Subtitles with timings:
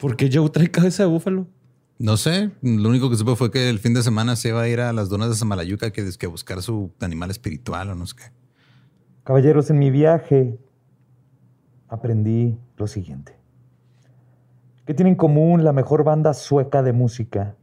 [0.00, 1.46] ¿Por qué Joe trae cabeza de búfalo?
[1.98, 4.68] No sé, lo único que supe fue que el fin de semana se iba a
[4.68, 8.16] ir a las donas de Samalayuca que, que buscar su animal espiritual o no sé
[8.16, 8.24] qué.
[9.22, 10.58] Caballeros, en mi viaje
[11.88, 13.36] aprendí lo siguiente.
[14.86, 17.54] ¿Qué tiene en común la mejor banda sueca de música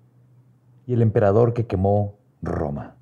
[0.85, 2.95] y el emperador que quemó Roma?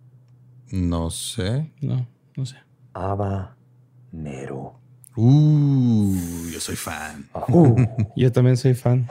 [0.72, 1.74] No sé.
[1.82, 2.08] No,
[2.38, 2.56] no sé.
[2.94, 4.80] Habanero.
[5.16, 6.14] Uh,
[6.52, 7.28] yo soy fan.
[7.48, 7.76] Uh,
[8.16, 9.08] Yo también soy fan.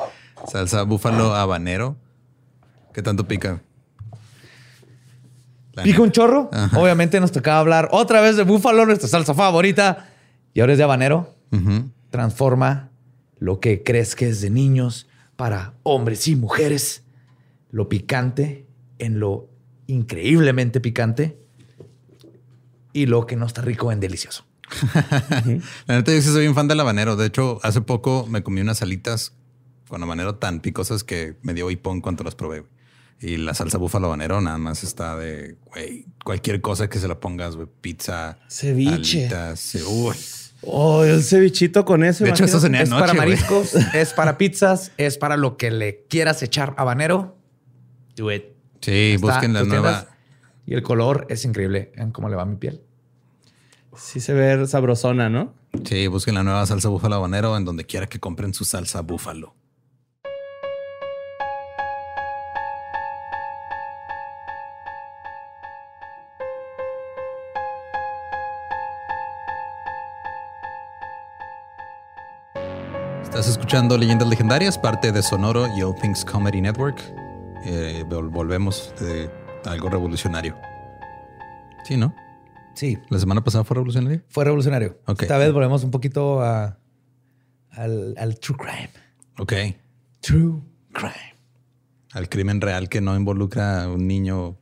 [0.46, 1.96] Salsa búfalo habanero.
[2.92, 3.62] ¿Qué tanto pica?
[5.72, 6.50] La Pica un chorro.
[6.52, 6.78] Ajá.
[6.78, 10.08] Obviamente nos tocaba hablar otra vez de búfalo, nuestra salsa favorita.
[10.52, 11.34] Y ahora es de habanero.
[12.10, 12.90] Transforma
[13.38, 17.02] lo que crees que es de niños para hombres y mujeres.
[17.70, 18.66] Lo picante
[18.98, 19.48] en lo
[19.86, 21.38] increíblemente picante.
[22.92, 24.44] Y lo que no está rico en delicioso.
[25.86, 27.16] La neta, yo sí soy bien fan del habanero.
[27.16, 29.32] De hecho, hace poco me comí unas alitas
[29.88, 32.60] con habanero tan picosas que me dio hipón cuando las probé.
[32.60, 32.72] güey.
[33.20, 37.20] Y la salsa búfalo habanero nada más está de, güey, cualquier cosa que se la
[37.20, 39.20] pongas, güey, pizza, Ceviche.
[39.26, 40.16] alitas, uy.
[40.66, 42.24] Oh, el cevichito con eso.
[42.24, 43.16] De hecho, eso es para anoche, güey.
[43.18, 47.36] mariscos, es para pizzas, es para lo que le quieras echar habanero.
[48.16, 48.44] Do it.
[48.80, 49.90] Sí, Está busquen la nueva.
[50.00, 50.14] tiendas.
[50.66, 52.82] Y el color es increíble en cómo le va a mi piel.
[53.96, 55.52] Sí se ve sabrosona, ¿no?
[55.84, 59.54] Sí, busquen la nueva salsa búfalo habanero en donde quiera que compren su salsa búfalo.
[73.22, 77.00] Estás escuchando Leyendas Legendarias, parte de Sonoro y All Things Comedy Network.
[77.64, 79.28] Eh, vol- volvemos de
[79.64, 80.56] algo revolucionario.
[81.84, 82.14] Sí, ¿no?
[82.74, 84.22] Sí, La semana pasada fue revolucionario.
[84.28, 84.98] fue revolucionario.
[85.06, 85.22] Ok.
[85.22, 86.78] Esta vez volvemos un poquito a,
[87.70, 88.90] al, al true crime.
[89.38, 89.52] Ok.
[90.20, 90.60] True
[90.92, 91.34] crime.
[92.12, 94.56] Al crimen real que no involucra a un niño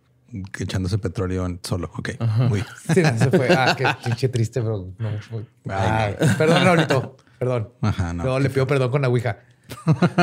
[0.58, 1.90] echándose petróleo solo.
[1.96, 2.10] Ok.
[2.48, 2.62] Muy.
[2.94, 3.48] Sí, no, se fue.
[3.54, 5.10] Ah, qué pinche triste, pero no.
[5.20, 7.16] fue- Ah, perdón, Raulito.
[7.38, 7.70] Perdón.
[7.80, 8.22] Ajá, no.
[8.24, 9.38] Luego le pido perdón con la Ouija.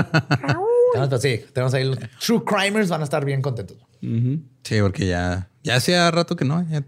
[0.96, 3.78] No, pero sí, tenemos ahí los true crimers, van a estar bien contentos.
[4.02, 6.84] Sí, porque ya, ya hacía rato que no, ya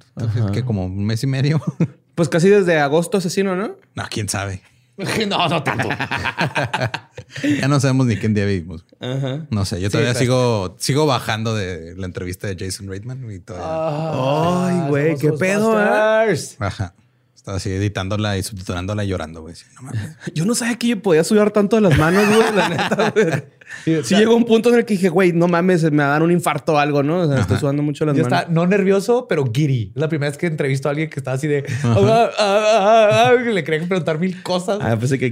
[0.51, 1.61] que como un mes y medio.
[2.13, 3.77] Pues casi desde agosto asesino, ¿no?
[3.95, 4.61] no, quién sabe.
[5.27, 5.89] No, no tanto.
[7.61, 8.85] Ya no sabemos ni qué día vivimos.
[8.99, 9.47] Ajá.
[9.49, 14.67] No sé, yo todavía sigo, sigo bajando de la entrevista de Jason Reitman y todavía.
[14.67, 16.35] Ay, güey, qué pedo, ¿eh?
[16.59, 16.93] Ajá.
[17.41, 19.55] Estaba así editándola y subtitulándola y llorando, güey.
[19.55, 20.11] Sí, no mames.
[20.35, 23.43] Yo no sabía que yo podía sudar tanto de las manos, güey, la neta, güey.
[24.03, 26.23] Sí, llegó un punto en el que dije, güey, no mames, me va a dar
[26.23, 27.21] un infarto o algo, ¿no?
[27.21, 28.39] O sea, estoy sudando mucho las Yo manos.
[28.39, 29.45] estaba no nervioso, pero.
[29.55, 31.63] Es la primera vez que entrevisto a alguien que está así de...
[31.83, 34.77] "Ah, ah, ah, ah", que le querían preguntar mil cosas.
[34.81, 35.31] Ah, pensé que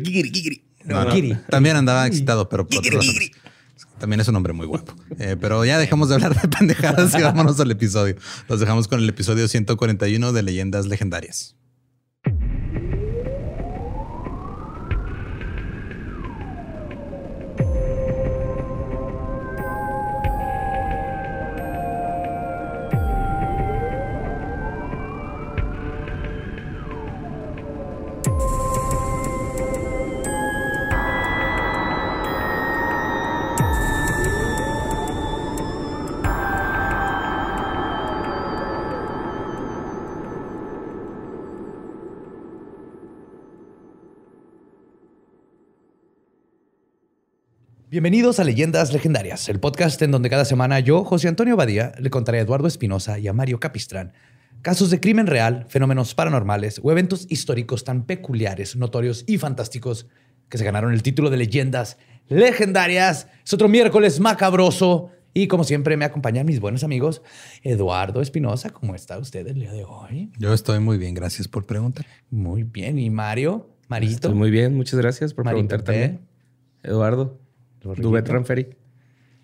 [0.85, 1.35] no, No, giddy.
[1.49, 3.31] También andaba excitado, pero por otras razones.
[3.99, 4.93] También es un hombre muy guapo.
[5.19, 8.15] Eh, pero ya dejamos de hablar de pendejadas y vámonos al episodio.
[8.47, 11.55] Los dejamos con el episodio 141 de Leyendas Legendarias.
[47.99, 52.09] Bienvenidos a Leyendas Legendarias, el podcast en donde cada semana yo, José Antonio Badía, le
[52.09, 54.13] contaré a Eduardo Espinosa y a Mario Capistrán
[54.61, 60.07] casos de crimen real, fenómenos paranormales o eventos históricos tan peculiares, notorios y fantásticos
[60.47, 61.97] que se ganaron el título de Leyendas
[62.29, 63.27] Legendarias.
[63.43, 67.21] Es otro miércoles macabroso y como siempre me acompañan mis buenos amigos
[67.63, 68.69] Eduardo Espinosa.
[68.69, 70.31] ¿Cómo está usted el día de hoy?
[70.39, 72.05] Yo estoy muy bien, gracias por preguntar.
[72.29, 72.97] Muy bien.
[72.97, 73.75] ¿Y Mario?
[73.89, 74.13] Marito.
[74.13, 75.91] Estoy muy bien, muchas gracias por Marito preguntar P.
[75.91, 76.29] también.
[76.81, 77.48] Eduardo.
[77.81, 78.67] Dubet Ranferi.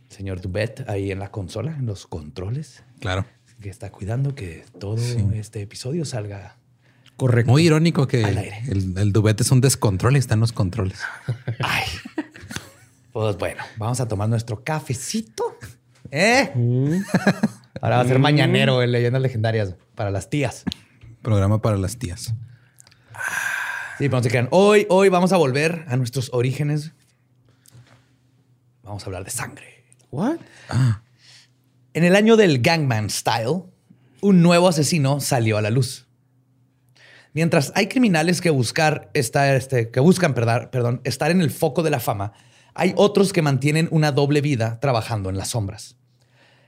[0.09, 2.83] Señor Dubet ahí en la consola, en los controles.
[2.99, 3.25] Claro.
[3.61, 4.97] que está cuidando que todo
[5.33, 6.57] este episodio salga.
[7.17, 7.51] Correcto.
[7.51, 8.59] Muy irónico que Al aire.
[8.67, 10.99] el, el dubete es un descontrol y está en los controles.
[11.63, 11.83] Ay.
[13.13, 15.57] Pues bueno, vamos a tomar nuestro cafecito.
[16.11, 16.51] ¿Eh?
[17.81, 20.65] Ahora va a ser mañanero en Leyendas Legendarias para las tías.
[21.21, 22.33] Programa para las tías.
[23.97, 24.49] Sí, pero no se crean.
[24.51, 26.91] Hoy, hoy vamos a volver a nuestros orígenes.
[28.85, 29.83] Vamos a hablar de sangre.
[30.11, 30.37] What?
[31.93, 33.63] En el año del Gangman Style,
[34.21, 36.07] un nuevo asesino salió a la luz.
[37.33, 41.83] Mientras hay criminales que buscar estar, este, que buscan, perdón, perdón, estar en el foco
[41.83, 42.33] de la fama,
[42.75, 45.97] hay otros que mantienen una doble vida trabajando en las sombras.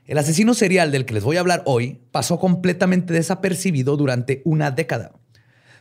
[0.05, 4.71] El asesino serial del que les voy a hablar hoy pasó completamente desapercibido durante una
[4.71, 5.11] década.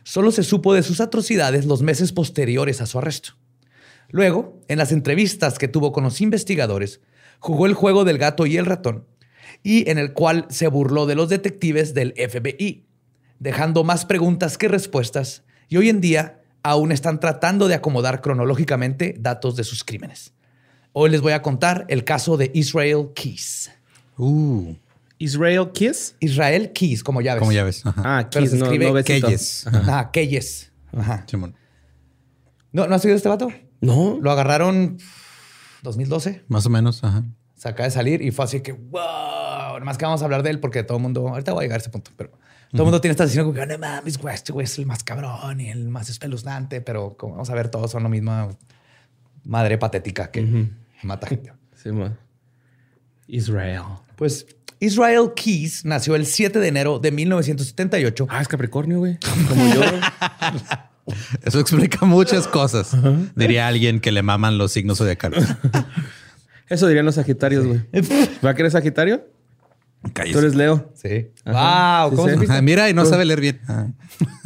[0.03, 3.36] Solo se supo de sus atrocidades los meses posteriores a su arresto.
[4.09, 7.01] Luego, en las entrevistas que tuvo con los investigadores,
[7.39, 9.05] jugó el juego del gato y el ratón,
[9.63, 12.85] y en el cual se burló de los detectives del FBI,
[13.39, 19.15] dejando más preguntas que respuestas, y hoy en día aún están tratando de acomodar cronológicamente
[19.19, 20.33] datos de sus crímenes.
[20.93, 23.71] Hoy les voy a contar el caso de Israel Keys.
[24.17, 24.73] Uh.
[25.19, 26.15] Israel Kiss.
[26.19, 27.39] Israel Keys, como llaves.
[27.39, 27.83] Como llaves.
[27.85, 29.67] Ah, Keys, no, no Keyes.
[29.67, 30.71] Ajá, Keyes.
[30.95, 31.23] Ajá.
[31.27, 31.55] Simón.
[32.71, 33.51] ¿No, ¿No has oído este vato?
[33.81, 34.17] No.
[34.21, 34.97] Lo agarraron
[35.83, 36.43] 2012.
[36.47, 37.03] Más o menos.
[37.03, 37.23] Ajá.
[37.55, 40.51] Se acaba de salir y fue así que, wow, más que vamos a hablar de
[40.51, 42.29] él porque todo el mundo, ahorita voy a llegar a ese punto, pero
[42.71, 44.85] todo el mundo tiene esta decisión como que, no mames, güey, este güey es el
[44.85, 48.55] más cabrón y el más espeluznante, pero como vamos a ver, todos son lo mismo
[49.43, 50.69] madre patética que
[51.03, 51.53] mata gente.
[51.77, 52.17] Sí, man.
[53.27, 53.83] Israel.
[54.15, 54.47] Pues
[54.79, 58.27] Israel Keys nació el 7 de enero de 1978.
[58.31, 59.19] Ah, es Capricornio, güey.
[59.47, 59.81] Como yo.
[61.43, 62.95] Eso explica muchas cosas.
[63.35, 65.45] Diría alguien que le maman los signos zodiacales.
[66.69, 67.81] Eso dirían los Sagitarios, güey.
[68.45, 69.25] ¿Va a querer Sagitario?
[70.13, 70.33] Cállese.
[70.33, 70.91] Tú eres Leo.
[70.95, 71.27] Sí.
[71.43, 72.05] Ajá.
[72.07, 72.33] Wow, ¿cómo sí.
[72.35, 72.55] supiste?
[72.55, 73.59] Ah, mira, y no sabe leer bien.
[73.67, 73.87] Ah.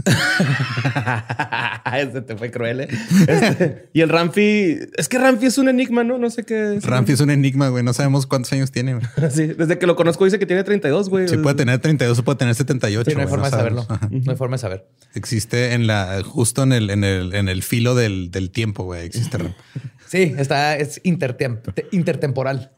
[1.97, 2.87] Ese te fue cruel, ¿eh?
[3.27, 4.77] Este, y el Ramfi...
[4.97, 6.17] Es que Ramfi es un enigma, ¿no?
[6.17, 6.83] No sé qué es.
[6.85, 7.83] Ramfi es un enigma, güey.
[7.83, 8.95] No sabemos cuántos años tiene.
[8.95, 9.05] güey.
[9.31, 11.27] Sí, desde que lo conozco dice que tiene 32, güey.
[11.27, 13.09] Sí puede tener 32 o puede tener 78.
[13.11, 13.85] Sí, no hay güey, forma de saberlo.
[13.87, 14.07] Ajá.
[14.09, 14.87] No hay forma de saber.
[15.13, 19.05] Existe en la, justo en el, en el, en el filo del, del tiempo, güey.
[19.05, 19.37] Existe.
[19.37, 19.53] Ram.
[20.07, 22.73] Sí, está, es intertem- te- intertemporal,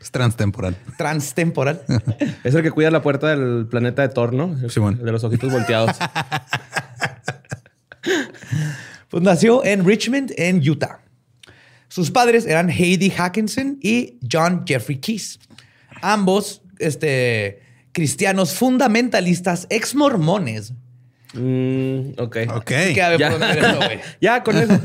[0.00, 0.76] Es transtemporal.
[0.98, 1.82] transtemporal.
[2.44, 4.56] Es el que cuida la puerta del planeta de Thor, ¿no?
[4.68, 4.96] Simón.
[5.00, 5.96] El de los ojitos volteados.
[9.08, 10.98] Pues nació en Richmond, en Utah.
[11.88, 15.38] Sus padres eran Heidi Hackinson y John Jeffrey Keys.
[16.02, 20.72] Ambos este, cristianos fundamentalistas ex mormones.
[21.34, 22.36] Mm, ok.
[22.54, 22.70] Ok.
[22.72, 23.28] A Ya.
[24.20, 24.80] eso, con eso.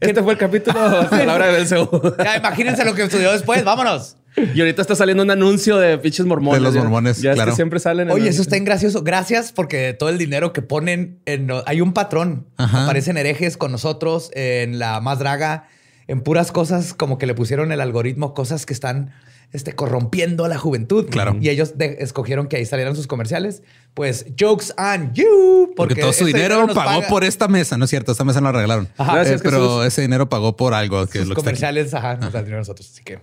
[0.00, 2.14] Este fue el capítulo de palabra de Belcebú.
[2.22, 3.64] Ya, imagínense lo que estudió después.
[3.64, 4.16] Vámonos.
[4.54, 6.60] Y ahorita está saliendo un anuncio de pinches mormones.
[6.60, 7.50] De los Ya- mormones, Ya es claro.
[7.52, 8.08] que siempre salen.
[8.08, 9.02] en Oye, eso está en gracioso.
[9.02, 11.48] Gracias porque todo el dinero que ponen en...
[11.66, 12.46] Hay un patrón.
[12.56, 12.84] Ajá.
[12.84, 15.68] Aparecen herejes con nosotros en la más draga,
[16.08, 19.12] en puras cosas como que le pusieron el algoritmo, cosas que están
[19.52, 21.06] este, corrompiendo a la juventud.
[21.10, 21.36] Claro.
[21.38, 23.62] Y ellos de- escogieron que ahí salieran sus comerciales.
[23.92, 25.74] Pues, jokes on you.
[25.76, 28.12] Porque, todo su dinero pagó paga- por esta mesa, ¿no es cierto?
[28.12, 28.88] Esta mesa no la regalaron.
[28.96, 29.12] Ajá.
[29.12, 29.86] Eh, Gracias, pero Jesús.
[29.88, 31.56] ese dinero pagó por algo que es sus lo que está aquí.
[31.60, 32.88] comerciales, ajá, nos dan dinero nosotros.
[32.90, 33.18] Así que,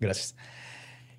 [0.00, 0.34] gracias.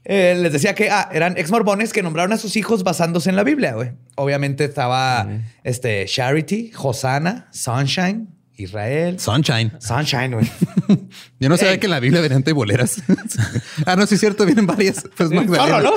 [0.09, 3.35] Eh, les decía que ah, eran ex mormones que nombraron a sus hijos basándose en
[3.35, 3.91] la Biblia, güey.
[4.15, 5.27] Obviamente estaba
[5.65, 9.19] este, Charity, Hosanna, Sunshine, Israel.
[9.19, 9.73] Sunshine.
[9.79, 10.49] Sunshine, güey.
[11.41, 13.03] Yo no sabía que en la Biblia venían boleras.
[13.85, 15.03] ah, no, sí es cierto, vienen varias.
[15.15, 15.81] Pues Magdalena.
[15.81, 15.91] ¿no?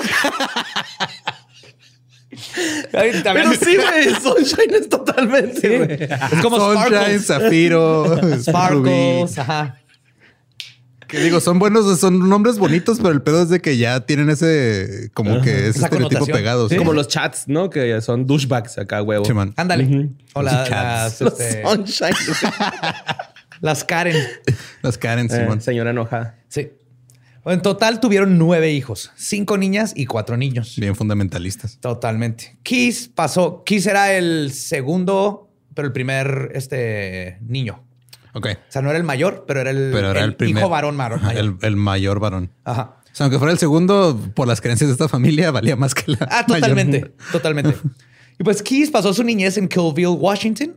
[2.91, 4.15] Pero sí, güey.
[4.21, 6.05] Sunshine es totalmente.
[6.05, 7.27] Es como Sunshine, Sparkles.
[7.27, 8.43] Zafiro, Rubí.
[8.43, 9.80] Sparkles, ajá.
[11.10, 14.30] Que digo, son buenos, son nombres bonitos, pero el pedo es de que ya tienen
[14.30, 16.68] ese, como que ese Esa estereotipo pegado.
[16.68, 16.76] Sí.
[16.76, 17.68] Como los chats, ¿no?
[17.70, 19.24] Que son douchebags acá, huevo.
[19.24, 19.52] Sí, man.
[19.56, 20.10] Ándale.
[20.34, 21.20] O la- Los cats.
[21.20, 22.14] las, Los este, Sunshine.
[23.60, 24.16] las Karen.
[24.82, 25.60] Las Karen, Eh, Simón.
[25.60, 26.36] señora enojada.
[26.48, 26.70] Sí.
[27.46, 30.74] En total tuvieron nueve hijos, cinco niñas y cuatro niños.
[30.76, 31.79] Bien fundamentalistas.
[31.81, 32.58] Totalmente.
[32.62, 33.62] Keys pasó.
[33.64, 37.82] Keys era el segundo, pero el primer este, niño.
[38.34, 38.46] Ok.
[38.46, 40.60] O sea, no era el mayor, pero era el, Pero era el, primer.
[40.63, 41.20] hijo varón mayor.
[41.34, 42.53] el, el mayor varón.
[42.65, 42.96] Ajá.
[43.05, 46.13] O sea, aunque fuera el segundo, por las creencias de esta familia, valía más que
[46.13, 46.19] la.
[46.31, 46.60] Ah, mayor.
[46.60, 47.15] totalmente.
[47.32, 47.77] Totalmente.
[48.39, 50.77] Y pues Keys pasó su niñez en Killville, Washington,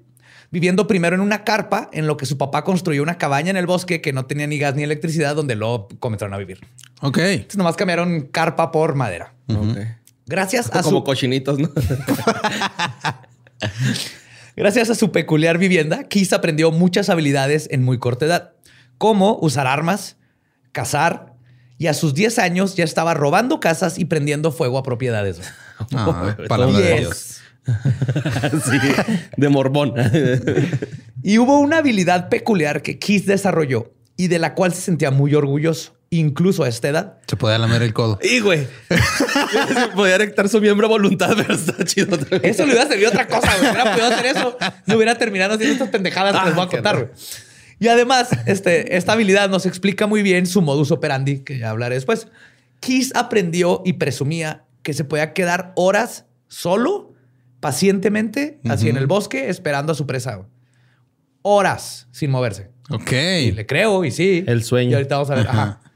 [0.52, 3.68] viviendo primero en una carpa en lo que su papá construyó una cabaña en el
[3.68, 6.60] bosque que no tenía ni gas ni electricidad, donde luego comenzaron a vivir.
[7.02, 7.20] Ok.
[7.20, 9.34] Entonces nomás cambiaron carpa por madera.
[9.48, 9.78] Ok.
[10.26, 11.70] Gracias a Como su cochinitos, ¿no?
[14.56, 18.54] Gracias a su peculiar vivienda, Keys aprendió muchas habilidades en muy corta edad,
[18.98, 20.18] como usar armas,
[20.72, 21.34] cazar,
[21.78, 25.42] y a sus 10 años ya estaba robando casas y prendiendo fuego a propiedades.
[25.94, 27.00] Ah, palabra de.
[27.00, 27.42] Dios.
[28.66, 28.78] sí.
[29.38, 29.94] De morbón.
[31.24, 35.34] Y hubo una habilidad peculiar que Keys desarrolló y de la cual se sentía muy
[35.34, 37.18] orgulloso, incluso a esta edad.
[37.28, 38.20] Se podía lamer el codo.
[38.22, 38.68] y, güey.
[39.96, 42.18] Podía erectar su miembro a voluntad, pero está chido.
[42.42, 43.70] Eso le hubiera servido a otra cosa, güey.
[43.72, 44.58] Hubiera podido hacer eso.
[44.86, 47.08] No hubiera terminado haciendo estas pendejadas que les voy a Ah, contar, güey.
[47.80, 51.96] Y además, este, esta habilidad nos explica muy bien su modus operandi, que ya hablaré
[51.96, 52.28] después.
[52.80, 57.14] Keys aprendió y presumía que se podía quedar horas solo,
[57.60, 60.36] pacientemente, así en el bosque, esperando a su presa.
[60.36, 60.48] güey.
[61.42, 62.70] Horas sin moverse.
[62.90, 63.12] Ok.
[63.12, 64.44] Y le creo y sí.
[64.48, 64.92] El sueño.
[64.92, 65.48] Y ahorita vamos a ver.
[65.48, 65.80] Ajá.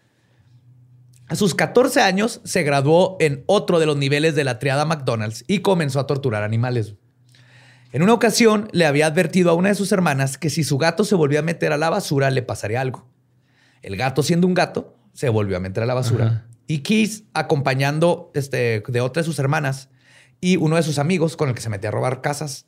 [1.29, 5.43] A sus 14 años se graduó en otro de los niveles de la triada McDonald's
[5.47, 6.95] y comenzó a torturar animales.
[7.91, 11.03] En una ocasión le había advertido a una de sus hermanas que si su gato
[11.03, 13.09] se volvía a meter a la basura le pasaría algo.
[13.81, 16.47] El gato, siendo un gato, se volvió a meter a la basura.
[16.65, 19.89] Y Keith, acompañando este, de otra de sus hermanas
[20.39, 22.67] y uno de sus amigos con el que se metía a robar casas,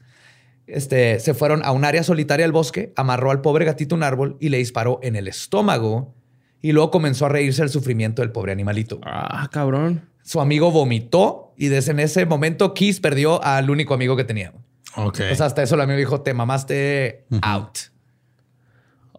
[0.67, 4.37] este, se fueron a un área solitaria del bosque, amarró al pobre gatito un árbol
[4.39, 6.15] y le disparó en el estómago
[6.61, 8.99] y luego comenzó a reírse del sufrimiento del pobre animalito.
[9.03, 10.09] Ah, cabrón.
[10.23, 14.53] Su amigo vomitó y desde en ese momento Keith perdió al único amigo que tenía.
[14.95, 15.19] Ok.
[15.31, 17.77] O sea, hasta eso el amigo dijo, te mamaste out.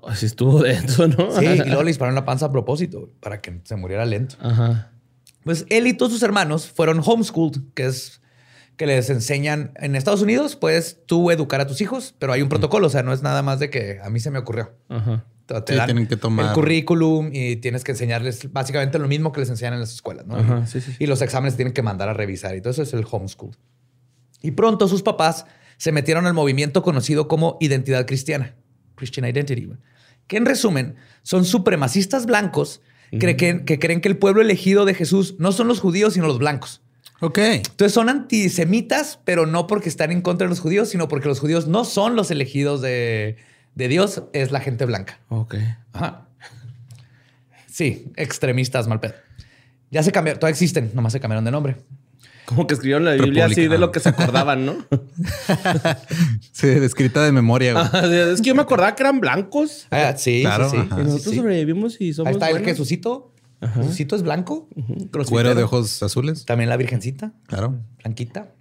[0.06, 1.30] Así estuvo dentro, ¿no?
[1.38, 4.36] Sí, y luego le dispararon la panza a propósito para que se muriera lento.
[4.40, 4.92] Ajá.
[5.44, 8.20] Pues él y todos sus hermanos fueron homeschooled, que es
[8.76, 12.48] que les enseñan en Estados Unidos, puedes tú educar a tus hijos, pero hay un
[12.48, 14.72] protocolo, o sea, no es nada más de que a mí se me ocurrió.
[14.88, 15.26] Ajá.
[15.64, 19.32] Te- Sí, dan tienen que tomar- el currículum y tienes que enseñarles básicamente lo mismo
[19.32, 20.36] que les enseñan en las escuelas, ¿no?
[20.36, 20.96] Ajá, sí, sí, sí.
[21.00, 23.50] Y los exámenes tienen que mandar a revisar y todo eso es el homeschool.
[24.42, 28.54] Y pronto sus papás se metieron al movimiento conocido como identidad cristiana,
[28.94, 29.68] Christian Identity,
[30.26, 32.80] que en resumen son supremacistas blancos
[33.10, 36.26] que, que- que creen que el pueblo elegido de Jesús no son los judíos, sino
[36.28, 36.80] los blancos.
[37.22, 37.38] Ok.
[37.38, 41.40] Entonces son antisemitas, pero no porque están en contra de los judíos, sino porque los
[41.40, 43.36] judíos no son los elegidos de,
[43.74, 45.18] de Dios, es la gente blanca.
[45.28, 45.54] Ok.
[45.92, 46.26] Ajá.
[47.70, 49.14] Sí, extremistas mal pedo.
[49.90, 51.76] Ya se cambiaron, todavía existen, nomás se cambiaron de nombre.
[52.44, 54.76] Como que escribieron la Biblia así de lo que se acordaban, ¿no?
[56.52, 57.84] Sí, escrita de memoria, güey.
[57.84, 59.86] Ajá, es que yo me acordaba que eran blancos.
[59.90, 60.82] Ah, sí, Claro, sí, sí.
[60.90, 61.00] ajá.
[61.00, 61.36] Y nosotros Sí, sí.
[61.36, 62.64] sobrevivimos y somos Ahí está el.
[62.64, 63.32] Jesucito.
[63.74, 64.68] Jesucito es blanco.
[65.28, 66.44] Cuero de ojos azules.
[66.44, 67.78] También la Virgencita, Claro.
[68.02, 68.52] blanquita.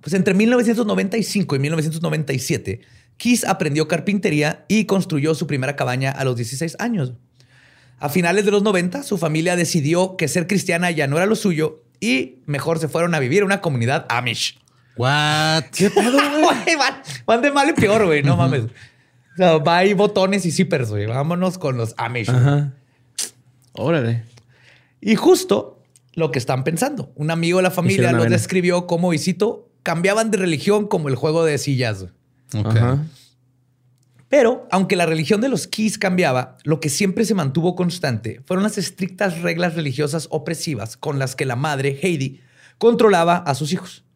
[0.00, 2.80] Pues entre 1995 y 1997,
[3.22, 7.12] Kiss aprendió carpintería y construyó su primera cabaña a los 16 años.
[8.00, 11.36] A finales de los 90, su familia decidió que ser cristiana ya no era lo
[11.36, 14.58] suyo y mejor se fueron a vivir a una comunidad Amish.
[14.96, 15.66] What?
[15.72, 16.76] ¿Qué pedo, güey?
[16.76, 18.24] Van, van de mal en peor, güey.
[18.24, 18.64] No mames.
[18.64, 21.06] O sea, va ahí botones y zippers, güey.
[21.06, 22.28] Vámonos con los Amish.
[22.28, 22.72] Ajá.
[23.74, 24.24] Órale.
[25.00, 25.80] Y justo
[26.14, 27.12] lo que están pensando.
[27.14, 31.14] Un amigo de la familia los describió como, y cito, cambiaban de religión como el
[31.14, 32.00] juego de sillas.
[32.00, 32.12] güey.
[32.54, 32.98] Ajá.
[34.32, 38.62] Pero, aunque la religión de los Keys cambiaba, lo que siempre se mantuvo constante fueron
[38.62, 42.40] las estrictas reglas religiosas opresivas con las que la madre, Heidi,
[42.78, 44.06] controlaba a sus hijos.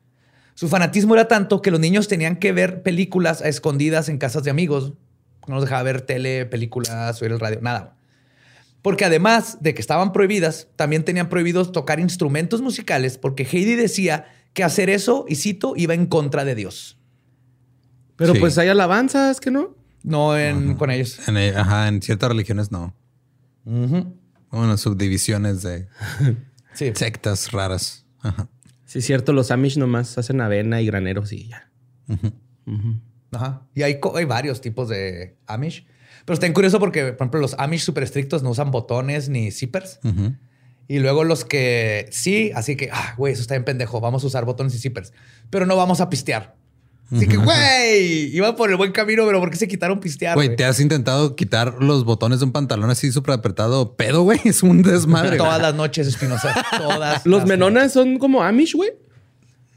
[0.54, 4.42] Su fanatismo era tanto que los niños tenían que ver películas a escondidas en casas
[4.42, 4.94] de amigos.
[5.48, 7.98] No los dejaba ver tele, películas, oír el radio, nada.
[8.80, 14.28] Porque además de que estaban prohibidas, también tenían prohibidos tocar instrumentos musicales porque Heidi decía
[14.54, 16.96] que hacer eso, y cito, iba en contra de Dios.
[18.16, 18.40] Pero Sí.
[18.40, 19.74] pues hay alabanzas, ¿que no?
[20.02, 21.18] No en, con ellos.
[21.28, 22.94] En, ajá, en ciertas religiones no.
[23.64, 25.88] Bueno, subdivisiones de
[26.74, 26.92] Sí.
[26.94, 28.06] sectas raras.
[28.20, 28.48] Ajá.
[28.84, 29.32] Sí, es cierto.
[29.32, 31.70] Los Amish nomás hacen avena y graneros y ya.
[33.32, 33.62] Ajá.
[33.74, 35.86] Y hay, hay varios tipos de Amish.
[36.24, 39.50] Pero está bien curioso porque, por ejemplo, los Amish súper estrictos no usan botones ni
[39.50, 39.98] zippers.
[40.88, 44.00] Y luego los que sí, así que, ah, güey, eso está bien pendejo.
[44.00, 45.12] Vamos a usar botones y zippers.
[45.50, 46.54] Pero no vamos a pistear.
[47.12, 50.34] Así que, güey, iban por el buen camino, pero ¿por qué se quitaron pistear?
[50.34, 50.56] Güey?
[50.56, 53.94] ¿te has intentado quitar los botones de un pantalón así súper apretado?
[53.94, 54.40] Pedo, güey.
[54.44, 55.36] Es un desmadre.
[55.36, 56.52] Todas las noches, Espinosa.
[56.78, 57.24] Todas.
[57.24, 58.90] Los las menonas son como Amish, güey.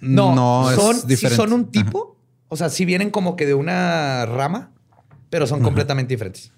[0.02, 2.18] No, no son, es sí son un tipo.
[2.48, 4.72] O sea, sí vienen como que de una rama,
[5.30, 6.52] pero son completamente diferentes.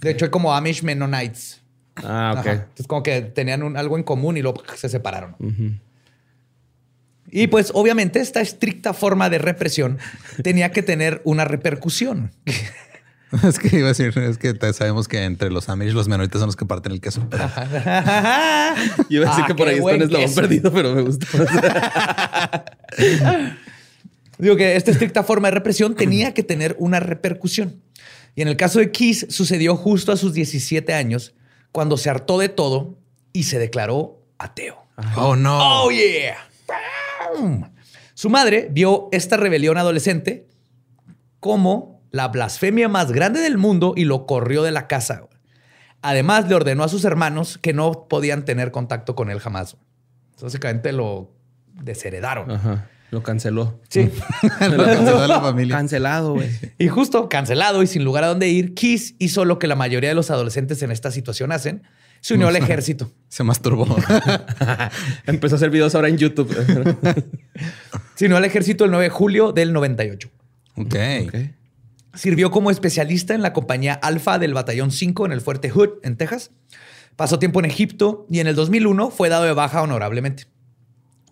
[0.00, 1.60] De hecho, hay como Amish Mennonites.
[1.96, 2.38] Ah, ok.
[2.40, 2.52] Ajá.
[2.52, 5.36] Entonces, como que tenían un- algo en común y luego se separaron.
[7.28, 9.98] Y pues, obviamente, esta estricta forma de represión
[10.42, 12.32] tenía que tener una repercusión.
[13.44, 16.48] Es que iba a decir, es que sabemos que entre los Amish los menoritas son
[16.48, 17.24] los que parten el queso.
[17.30, 17.52] pero- Yo
[19.22, 21.26] iba a decir Ah, que por ahí está un eslabón perdido, pero me gustó.
[24.38, 27.82] Digo que esta estricta forma de represión tenía que tener una repercusión.
[28.34, 31.34] Y en el caso de Kiss sucedió justo a sus 17 años,
[31.72, 32.98] cuando se hartó de todo
[33.32, 34.86] y se declaró ateo.
[35.16, 35.84] Oh, no.
[35.84, 36.36] ¡Oh, yeah!
[38.14, 40.46] Su madre vio esta rebelión adolescente
[41.38, 45.24] como la blasfemia más grande del mundo y lo corrió de la casa.
[46.02, 49.76] Además, le ordenó a sus hermanos que no podían tener contacto con él jamás.
[50.40, 51.30] Básicamente lo
[51.74, 52.50] desheredaron.
[52.50, 52.88] Ajá.
[53.10, 53.80] Lo canceló.
[53.88, 54.08] Sí.
[54.70, 55.76] Lo canceló la familia.
[55.76, 56.48] Cancelado, güey.
[56.78, 60.10] Y justo cancelado y sin lugar a dónde ir, Kiss hizo lo que la mayoría
[60.10, 61.82] de los adolescentes en esta situación hacen.
[62.20, 63.10] Se unió al ejército.
[63.28, 63.86] Se masturbó.
[65.26, 66.54] Empezó a hacer videos ahora en YouTube.
[68.14, 70.30] Se unió al ejército el 9 de julio del 98.
[70.76, 70.94] ok.
[71.26, 71.34] Ok.
[72.14, 76.16] Sirvió como especialista en la compañía Alfa del Batallón 5 en el Fuerte Hood, en
[76.16, 76.50] Texas.
[77.14, 80.46] Pasó tiempo en Egipto y en el 2001 fue dado de baja honorablemente.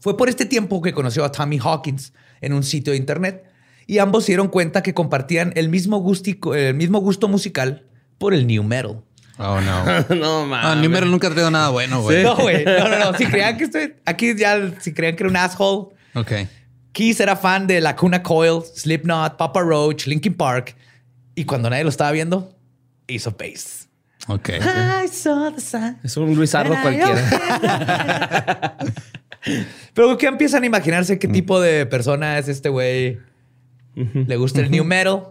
[0.00, 3.44] Fue por este tiempo que conoció a Tommy Hawkins en un sitio de internet
[3.86, 6.04] y ambos se dieron cuenta que compartían el mismo,
[6.54, 7.86] el mismo gusto musical
[8.18, 9.02] por el new metal.
[9.38, 9.84] Oh, no.
[10.16, 10.64] no, mames.
[10.64, 12.22] No, new metal nunca ha traído nada bueno, güey.
[12.22, 12.64] No, güey.
[12.64, 13.16] No, no, no.
[13.16, 13.94] Si creían que estoy...
[14.04, 15.94] Aquí ya, si creían que era un asshole.
[16.14, 16.32] Ok.
[16.92, 20.74] Keith era fan de Lacuna Coil, Slipknot, Papa Roach, Linkin Park.
[21.34, 22.52] Y cuando nadie lo estaba viendo,
[23.06, 23.88] hizo bass.
[24.26, 24.50] Ok.
[26.02, 28.76] Es un Luisardo cualquiera.
[29.94, 33.18] Pero ¿qué empiezan a imaginarse qué tipo de persona es este güey?
[33.94, 35.22] Le gusta el new metal,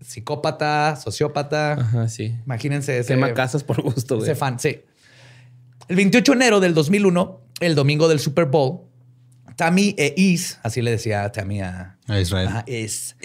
[0.00, 1.74] psicópata, sociópata.
[1.74, 2.36] Ajá, sí.
[2.44, 3.14] Imagínense ese.
[3.14, 4.28] Quema casas por gusto, güey.
[4.28, 4.80] Ese fan, sí.
[5.88, 8.82] El 28 de enero del 2001, el domingo del Super Bowl,
[9.56, 13.16] Tammy e Is, así le decía Tammy a, Israel, Is,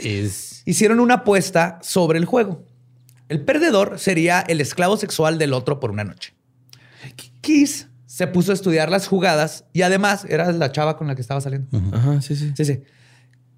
[0.65, 2.65] hicieron una apuesta sobre el juego.
[3.29, 6.33] El perdedor sería el esclavo sexual del otro por una noche.
[7.41, 11.21] Kiss se puso a estudiar las jugadas y además era la chava con la que
[11.21, 11.69] estaba saliendo.
[11.93, 12.51] Ajá, sí, sí.
[12.55, 12.83] Sí, sí.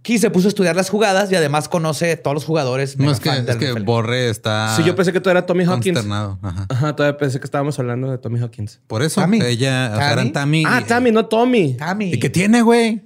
[0.02, 2.98] Kiss se puso a estudiar las jugadas y además conoce a todos los jugadores.
[2.98, 4.74] No, es que, es que Borre está.
[4.76, 6.00] Sí, yo pensé que tú era Tommy Hawkins.
[6.00, 6.38] Ajá.
[6.70, 8.80] Ajá, todavía pensé que estábamos hablando de Tommy Hawkins.
[8.88, 10.64] Por eso ella, o sea, eran Tammy.
[10.66, 11.74] Ah, Tammy, no Tommy.
[11.74, 12.14] Tammy.
[12.14, 13.04] ¿Y qué tiene, güey?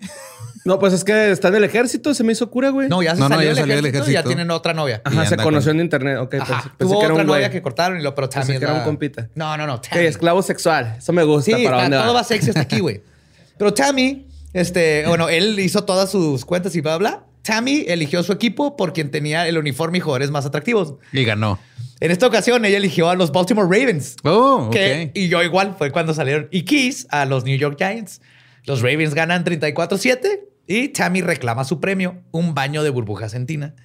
[0.63, 2.87] No, pues es que está en el ejército, se me hizo cura, güey.
[2.87, 5.01] No, ya se no, salió, no, ya del, salió ejército, Ya tienen otra novia.
[5.03, 6.19] Ajá, se conoció en internet.
[6.19, 6.71] Ok, Ajá.
[6.77, 8.75] Tuvo que era otra un novia que cortaron y lo, pero Tammy Pensé que era
[8.75, 9.27] un compita.
[9.33, 9.81] No, no, no.
[9.81, 10.05] Tammy.
[10.05, 10.95] esclavo sexual.
[10.99, 11.57] Eso me gusta.
[11.57, 12.21] Sí, ¿Para está- dónde todo va?
[12.21, 13.01] va sexy hasta aquí, güey.
[13.57, 17.25] Pero Tammy, este, bueno, él hizo todas sus cuentas y bla, bla.
[17.41, 20.95] Tammy eligió su equipo por quien tenía el uniforme y jugadores más atractivos.
[21.11, 21.59] Y ganó.
[21.99, 24.15] En esta ocasión, ella eligió a los Baltimore Ravens.
[24.23, 24.71] Oh, ok.
[24.73, 26.47] que- y yo igual, fue cuando salieron.
[26.51, 28.21] Y Keys a los New York Giants.
[28.65, 33.75] Los Ravens ganan 34-7 y Tammy reclama su premio, un baño de burbujas en tina.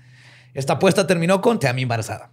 [0.55, 2.31] Esta apuesta terminó con Tammy embarazada.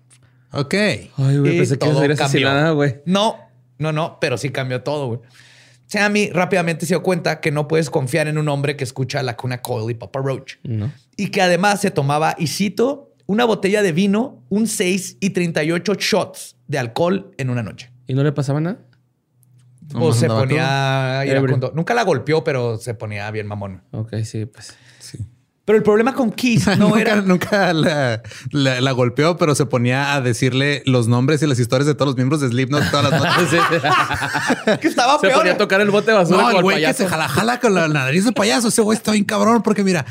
[0.51, 0.73] Ok.
[0.73, 3.01] Ay, güey, pensé que iba a güey.
[3.05, 3.37] No,
[3.77, 5.19] no, no, pero sí cambió todo, güey.
[5.89, 9.37] Tammy rápidamente se dio cuenta que no puedes confiar en un hombre que escucha la
[9.37, 10.55] cuna Coil y Papa Roach.
[10.63, 10.91] No.
[11.15, 15.93] Y que además se tomaba, y cito, una botella de vino, un 6 y 38
[15.95, 17.91] shots de alcohol en una noche.
[18.07, 18.79] ¿Y no le pasaba nada?
[19.95, 21.23] O se ponía.
[21.73, 23.83] Nunca la golpeó, pero se ponía bien mamón.
[23.91, 24.75] Ok, sí, pues.
[24.99, 25.19] Sí.
[25.65, 27.15] Pero el problema con Keith no nunca, era...
[27.21, 28.21] nunca la,
[28.51, 32.07] la- la golpeó, pero se ponía a decirle los nombres y las historias de todos
[32.07, 33.61] los miembros de Slipknot todas las noches.
[34.81, 35.39] que estaba Se peor.
[35.39, 37.73] ponía a tocar el bote de basura No, el güey que se jala, jala con
[37.73, 38.67] la nariz de payaso.
[38.67, 40.05] Ese güey está bien cabrón porque mira,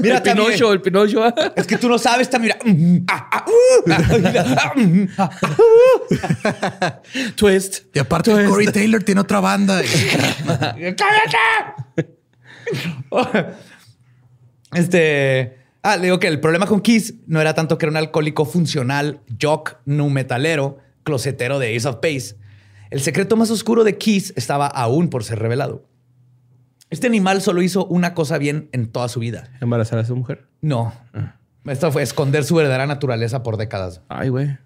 [0.00, 0.46] Mira, el también.
[0.48, 1.22] Pinocho, el Pinocho.
[1.54, 2.58] Es que tú no sabes, está mira.
[7.36, 7.84] Twist.
[7.94, 9.80] y aparte Corey Taylor tiene otra banda.
[10.96, 12.16] ¡Cállate!
[14.74, 15.58] Este.
[15.82, 18.44] Ah, le digo que el problema con Kiss no era tanto que era un alcohólico
[18.44, 22.36] funcional, jock, nu metalero, closetero de Ace of Base.
[22.90, 25.86] El secreto más oscuro de Kiss estaba aún por ser revelado.
[26.90, 29.50] Este animal solo hizo una cosa bien en toda su vida.
[29.60, 30.46] Embarazar a su mujer.
[30.60, 30.92] No.
[31.64, 34.02] Esto fue esconder su verdadera naturaleza por décadas.
[34.08, 34.56] Ay, güey.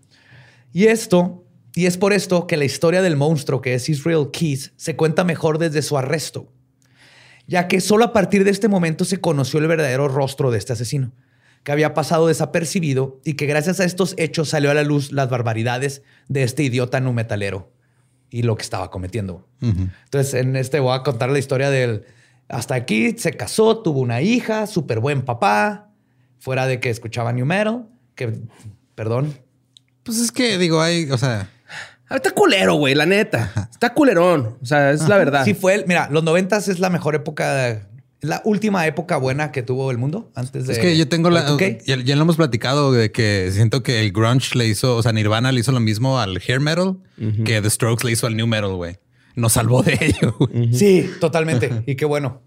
[0.72, 4.72] Y esto, y es por esto que la historia del monstruo que es Israel Keys
[4.76, 6.52] se cuenta mejor desde su arresto,
[7.50, 10.74] ya que solo a partir de este momento se conoció el verdadero rostro de este
[10.74, 11.12] asesino,
[11.64, 15.28] que había pasado desapercibido y que gracias a estos hechos salió a la luz las
[15.28, 17.72] barbaridades de este idiota numetalero
[18.30, 19.48] y lo que estaba cometiendo.
[19.60, 22.04] Entonces, en este voy a contar la historia del...
[22.48, 25.90] Hasta aquí se casó, tuvo una hija, súper buen papá,
[26.38, 28.42] fuera de que escuchaba New Metal, que,
[28.94, 29.34] perdón,
[30.04, 31.50] Pues es que digo, hay, o sea,
[32.10, 33.68] Está culero, güey, la neta.
[33.70, 34.56] Está culerón.
[34.60, 35.44] O sea, es la verdad.
[35.44, 37.78] Sí fue el, mira, los noventas es la mejor época, es
[38.20, 40.74] la última época buena que tuvo el mundo antes de.
[40.74, 41.84] es que yo tengo la, Y2K.
[41.86, 45.12] ya, ya lo hemos platicado de que siento que el grunge le hizo, o sea,
[45.12, 46.98] Nirvana le hizo lo mismo al hair metal
[47.44, 48.98] que The Strokes le hizo al new metal, güey.
[49.36, 50.36] Nos salvó de ello.
[50.38, 50.74] güey.
[50.74, 51.82] Sí, totalmente.
[51.86, 52.42] y qué bueno.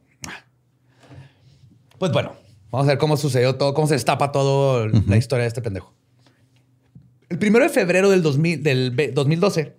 [1.98, 2.34] Pues bueno,
[2.70, 5.94] vamos a ver cómo sucedió todo, cómo se destapa todo la historia de este pendejo.
[7.34, 9.76] El primero de febrero del, 2000 del ve- 2012,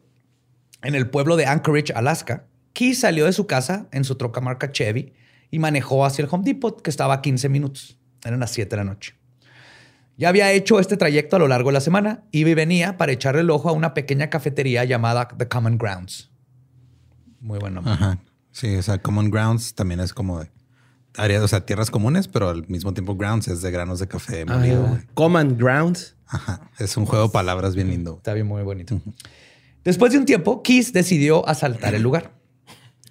[0.83, 4.73] en el pueblo de Anchorage, Alaska, Key salió de su casa en su troca marca
[4.73, 5.13] Chevy
[5.53, 7.97] y manejó hacia el Home Depot, que estaba a 15 minutos.
[8.25, 9.15] Eran las 7 de la noche.
[10.17, 12.25] Ya había hecho este trayecto a lo largo de la semana.
[12.33, 16.33] Y venía para echarle el ojo a una pequeña cafetería llamada The Common Grounds.
[17.39, 17.93] Muy buen nombre.
[17.93, 18.19] Ajá.
[18.51, 20.51] Sí, o sea, Common Grounds también es como de
[21.17, 24.45] áreas, o sea, tierras comunes, pero al mismo tiempo Grounds es de granos de café
[24.45, 24.99] molido.
[25.15, 26.17] Common Grounds.
[26.27, 26.69] Ajá.
[26.79, 28.17] Es un juego de palabras bien lindo.
[28.17, 29.01] Está bien, muy bonito.
[29.85, 32.33] Después de un tiempo, Keith decidió asaltar el lugar.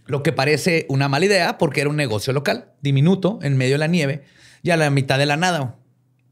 [0.06, 3.80] Lo que parece una mala idea porque era un negocio local, diminuto, en medio de
[3.80, 4.24] la nieve
[4.62, 5.78] y a la mitad de la nada.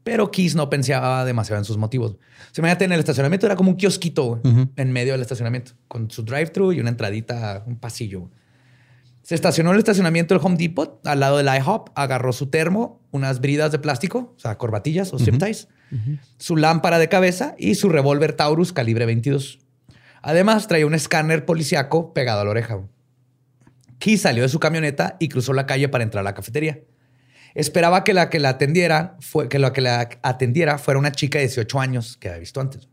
[0.04, 2.16] Pero Keys no pensaba demasiado en sus motivos.
[2.50, 4.40] Se imagínate, en el estacionamiento era como un kiosquito
[4.76, 8.28] en medio del estacionamiento, con su drive-thru y una entradita, un pasillo.
[9.32, 13.00] Se estacionó en el estacionamiento del Home Depot, al lado del IHOP, agarró su termo,
[13.12, 15.68] unas bridas de plástico, o sea, corbatillas o zip ties,
[16.36, 19.58] su lámpara de cabeza y su revólver Taurus calibre 22.
[20.20, 22.80] Además, traía un escáner policiaco pegado a la oreja.
[23.98, 26.80] Key salió de su camioneta y cruzó la calle para entrar a la cafetería.
[27.54, 31.38] Esperaba que la que la atendiera, fue, que la que la atendiera fuera una chica
[31.38, 32.86] de 18 años que había visto antes.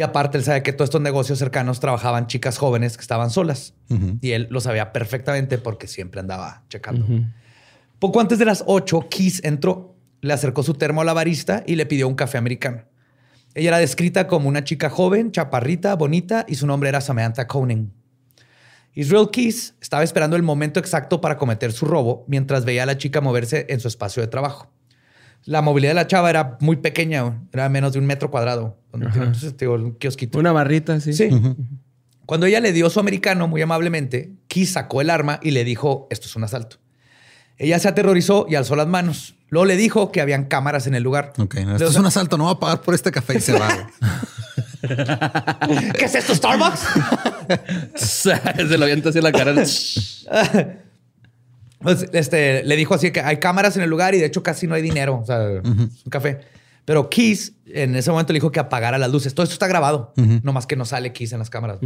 [0.00, 3.74] Y aparte, él sabe que todos estos negocios cercanos trabajaban chicas jóvenes que estaban solas.
[4.22, 7.06] Y él lo sabía perfectamente porque siempre andaba checando.
[7.98, 11.76] Poco antes de las 8, Keith entró, le acercó su termo a la barista y
[11.76, 12.84] le pidió un café americano.
[13.52, 17.92] Ella era descrita como una chica joven, chaparrita, bonita y su nombre era Samantha Conan.
[18.94, 22.96] Israel Keys estaba esperando el momento exacto para cometer su robo mientras veía a la
[22.96, 24.72] chica moverse en su espacio de trabajo.
[25.44, 28.78] La movilidad de la chava era muy pequeña, era menos de un metro cuadrado.
[28.92, 30.38] Entonces, un kiosquito.
[30.38, 31.12] Una barrita, sí.
[31.12, 31.28] Sí.
[32.26, 36.06] Cuando ella le dio su americano muy amablemente, Keys sacó el arma y le dijo,
[36.10, 36.76] esto es un asalto.
[37.56, 39.34] Ella se aterrorizó y alzó las manos.
[39.48, 41.32] Luego le dijo que habían cámaras en el lugar.
[41.38, 43.90] Ok, esto es un asalto, no va a pagar por este café y se va.
[44.80, 46.80] ¿Qué es esto, Starbucks?
[47.96, 49.52] se lo avienta así la cara.
[51.80, 54.66] Pues, este, le dijo así que hay cámaras en el lugar y de hecho casi
[54.66, 55.20] no hay dinero.
[55.22, 56.40] O sea, un café.
[56.84, 59.34] Pero Keys en ese momento le dijo que apagara las luces.
[59.34, 61.78] Todo esto está grabado, no más que no sale Keys en las cámaras.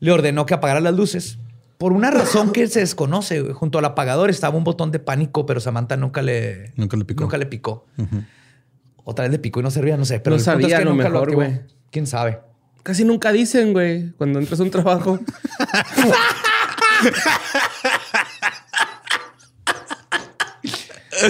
[0.00, 1.38] Le ordenó que apagara las luces.
[1.78, 5.60] Por una razón que se desconoce, junto al apagador estaba un botón de pánico, pero
[5.60, 7.22] Samantha nunca le, nunca le picó.
[7.24, 7.86] Nunca le picó.
[9.04, 10.20] Otra vez le picó y no servía, no sé.
[10.20, 11.60] Pero no sabía es lo mejor, güey.
[11.90, 12.38] ¿Quién sabe?
[12.82, 15.18] Casi nunca dicen, güey, cuando entras a un trabajo.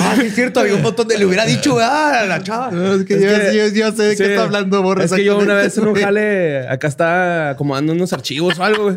[0.00, 2.70] Ah, es cierto, había un botón de le hubiera dicho, ah, la chava.
[2.94, 3.20] es que,
[3.74, 5.05] yo, sé de qué está hablando Borra.
[5.05, 8.85] Es que yo una vez en un jale, acá está acomodando unos archivos o algo,
[8.85, 8.94] güey.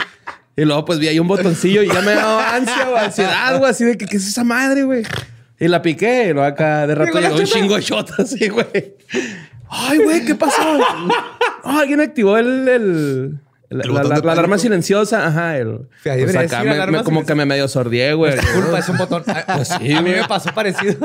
[0.58, 3.72] Y luego pues vi ahí un botoncillo y ya me daba ansia o ansiedad, güey,
[3.72, 5.04] así de que qué es esa madre, güey.
[5.60, 8.96] Y la piqué y luego acá de rato llegó un chingo de shotas así, güey.
[9.70, 10.62] Ay, güey, ¿qué pasó?
[11.64, 15.58] alguien activó el, la, alarma silenciosa, ajá.
[15.58, 18.34] El, pues acá me, como que me medio sordié, güey.
[18.34, 19.24] Disculpa, es un botón.
[19.56, 20.98] Pues sí, a mí me pasó parecido.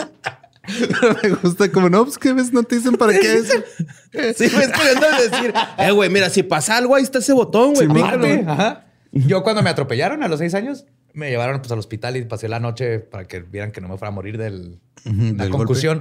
[1.23, 3.49] me gusta como, no, pues que ves, no te dicen para qué es.
[4.37, 7.88] sí, me estoy decir, eh, güey, mira, si pasa algo, ahí está ese botón, güey.
[7.88, 8.87] Sí, Ajá.
[9.12, 12.49] Yo cuando me atropellaron a los seis años, me llevaron pues, al hospital y pasé
[12.49, 16.01] la noche para que vieran que no me fuera a morir de la concusión.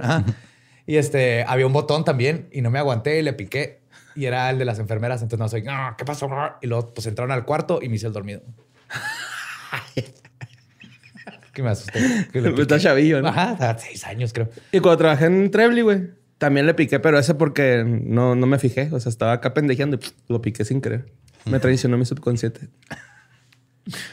[0.86, 3.79] Y este, había un botón también y no me aguanté y le piqué.
[4.14, 5.22] Y era el de las enfermeras.
[5.22, 6.28] Entonces no soy, no, ¿qué pasó?
[6.60, 8.42] Y luego pues entraron al cuarto y me hice el dormido.
[11.52, 12.28] que me asusté.
[12.32, 13.28] Está chavillo, ¿no?
[13.28, 14.48] Ajá, seis años creo.
[14.72, 18.58] Y cuando trabajé en Trebly, güey, también le piqué, pero ese porque no, no me
[18.58, 18.88] fijé.
[18.92, 21.06] O sea, estaba acá pendejeando y lo piqué sin querer.
[21.44, 22.68] Me traicionó mi subconsciente.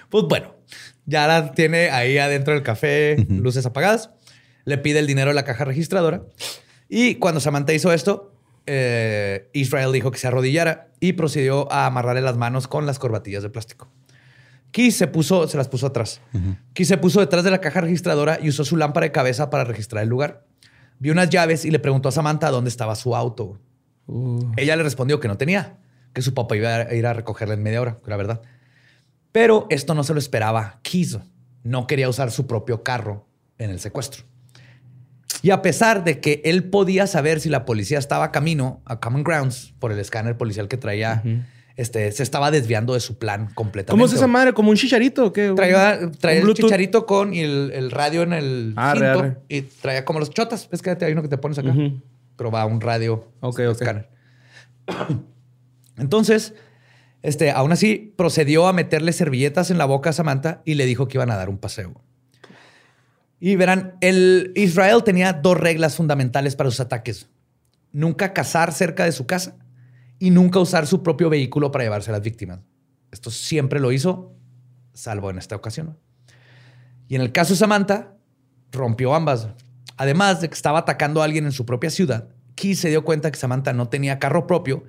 [0.10, 0.56] Pues bueno,
[1.06, 4.10] ya la tiene ahí adentro del café, luces apagadas.
[4.66, 6.24] Le pide el dinero a la caja registradora.
[6.90, 8.37] Y cuando Samantha hizo esto,
[8.68, 13.44] eh, Israel dijo que se arrodillara y procedió a amarrarle las manos con las corbatillas
[13.44, 13.90] de plástico.
[14.72, 16.22] Keith se puso, se las puso atrás.
[16.34, 19.64] Uh se puso detrás de la caja registradora y usó su lámpara de cabeza para
[19.64, 20.46] registrar el lugar.
[21.00, 23.60] Vio unas llaves y le preguntó a Samantha dónde estaba su auto.
[24.06, 24.52] Uh.
[24.58, 25.78] Ella le respondió que no tenía,
[26.14, 28.42] que su papá iba a ir a recogerla en media hora, que era verdad.
[29.32, 30.80] Pero esto no se lo esperaba.
[30.84, 31.18] Keith
[31.64, 33.28] no quería usar su propio carro
[33.58, 34.24] en el secuestro.
[35.42, 39.00] Y a pesar de que él podía saber si la policía estaba a camino a
[39.00, 41.24] Common Grounds por el escáner policial que traía,
[41.76, 43.92] este, se estaba desviando de su plan completamente.
[43.92, 44.54] ¿Cómo es esa madre?
[44.54, 45.54] ¿Como un chicharito qué?
[45.56, 50.70] Traía, el chicharito con el, radio en el ah, cinto y traía como los chotas.
[50.72, 51.74] Es que hay uno que te pones acá,
[52.36, 54.10] pero va un radio okay, escáner.
[55.98, 56.54] Entonces,
[57.22, 61.08] este, aún así procedió a meterle servilletas en la boca a Samantha y le dijo
[61.08, 62.02] que iban a dar un paseo.
[63.40, 67.30] Y verán, el Israel tenía dos reglas fundamentales para sus ataques.
[67.92, 69.56] Nunca cazar cerca de su casa
[70.20, 72.60] y nunca usar su propio vehículo para llevarse a las víctimas.
[73.12, 74.36] Esto siempre lo hizo,
[74.94, 75.98] salvo en esta ocasión.
[77.08, 78.16] Y en el caso de Samantha,
[78.72, 79.48] rompió ambas.
[79.96, 83.32] Además de que estaba atacando a alguien en su propia ciudad, Key se dio cuenta
[83.32, 84.84] que Samantha no tenía carro propio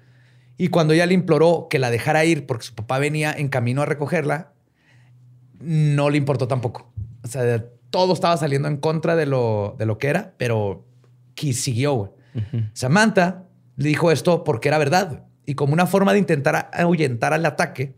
[0.56, 3.82] y cuando ella le imploró que la dejara ir porque su papá venía en camino
[3.82, 4.52] a recogerla,
[5.60, 6.92] no le importó tampoco.
[7.22, 10.86] O sea, todo estaba saliendo en contra de lo, de lo que era, pero
[11.34, 12.14] que siguió.
[12.72, 15.24] Samantha le dijo esto porque era verdad.
[15.46, 17.94] Y como una forma de intentar ahuyentar al ataque,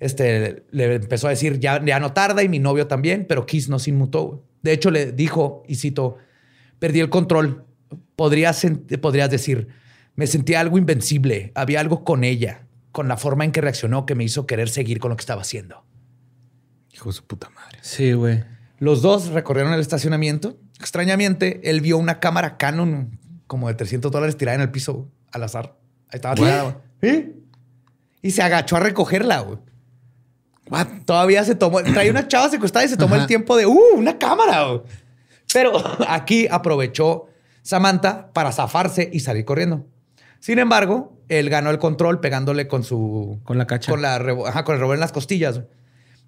[0.00, 3.68] este, le empezó a decir, ya, ya no tarda y mi novio también, pero Kiss
[3.68, 4.44] no se inmutó.
[4.62, 6.16] De hecho, le dijo, y cito,
[6.78, 7.64] perdí el control.
[8.16, 8.66] podrías,
[9.00, 9.68] podrías decir,
[10.16, 14.14] me sentía algo invencible, había algo con ella, con la forma en que reaccionó que
[14.14, 15.84] me hizo querer seguir con lo que estaba haciendo.
[16.92, 17.78] Hijo de su puta madre.
[17.80, 18.42] Sí, güey.
[18.82, 20.56] Los dos recorrieron el estacionamiento.
[20.80, 23.16] Extrañamente, él vio una cámara Canon
[23.46, 25.76] como de 300 dólares tirada en el piso al azar.
[26.08, 26.80] Ahí estaba tirada.
[27.00, 27.32] ¿Sí?
[28.22, 29.38] Y se agachó a recogerla.
[29.38, 29.58] Güey.
[31.04, 31.80] Todavía se tomó.
[31.80, 33.78] Traía una chava secuestrada y se tomó el tiempo de, ¡uh!
[33.94, 34.64] Una cámara.
[34.66, 34.80] Güey.
[35.52, 35.74] Pero
[36.08, 37.26] aquí aprovechó
[37.62, 39.86] Samantha para zafarse y salir corriendo.
[40.40, 43.38] Sin embargo, él ganó el control pegándole con su.
[43.44, 43.92] Con la cacha.
[43.92, 45.60] Con, la, ajá, con el revólver en las costillas.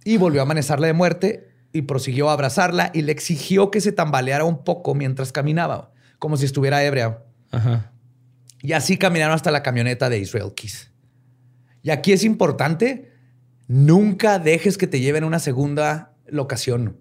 [0.05, 3.93] Y volvió a amanecerle de muerte y prosiguió a abrazarla y le exigió que se
[3.93, 7.19] tambaleara un poco mientras caminaba, como si estuviera ebria.
[7.51, 7.93] Ajá.
[8.63, 10.93] Y así caminaron hasta la camioneta de Israel Keys.
[11.83, 13.13] Y aquí es importante,
[13.67, 17.01] nunca dejes que te lleven a una segunda locación.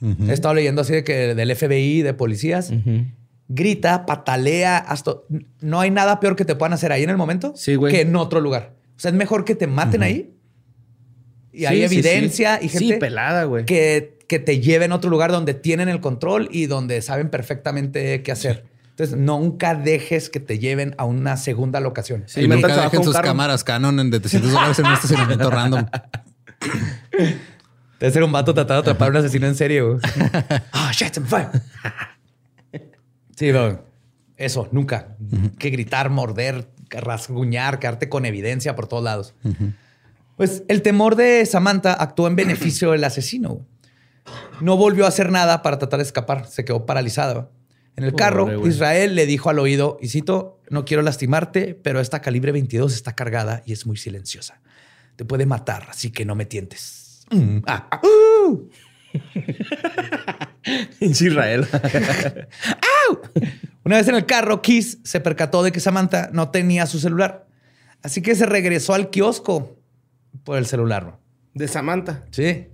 [0.00, 2.72] He estado leyendo así de que del FBI, de policías.
[3.48, 5.12] Grita, patalea, hasta...
[5.60, 8.40] No hay nada peor que te puedan hacer ahí en el momento que en otro
[8.40, 8.74] lugar.
[8.96, 10.35] O sea, es mejor que te maten ahí.
[11.56, 13.64] Y hay evidencia y gente pelada, güey.
[13.64, 18.22] Que, que te lleven a otro lugar donde tienen el control y donde saben perfectamente
[18.22, 18.64] qué hacer.
[18.90, 22.24] Entonces, nunca dejes que te lleven a una segunda locación.
[22.26, 25.86] Sí, y nunca dejen sus cámaras Canon de 300 dólares en un estacionamiento random.
[28.00, 29.98] Debe ser un vato tratando de atrapar a un asesino en serio.
[30.72, 31.48] Ah, shit, fire.
[33.34, 33.50] Sí,
[34.36, 35.16] eso, nunca.
[35.58, 39.34] Que gritar, morder, rasguñar, quedarte con evidencia por todos lados.
[40.36, 43.66] Pues el temor de Samantha actuó en beneficio del asesino.
[44.60, 46.46] No volvió a hacer nada para tratar de escapar.
[46.46, 47.50] Se quedó paralizada.
[47.96, 52.20] En el carro, Israel le dijo al oído, y cito, no quiero lastimarte, pero esta
[52.20, 54.60] calibre 22 está cargada y es muy silenciosa.
[55.16, 57.24] Te puede matar, así que no me tientes.
[57.30, 57.60] Mm.
[57.66, 58.68] Ah, ah, uh.
[61.00, 61.66] Israel.
[63.84, 67.46] Una vez en el carro, Kiss se percató de que Samantha no tenía su celular.
[68.02, 69.75] Así que se regresó al kiosco
[70.44, 71.18] por el celular.
[71.54, 72.24] De Samantha.
[72.30, 72.68] Sí.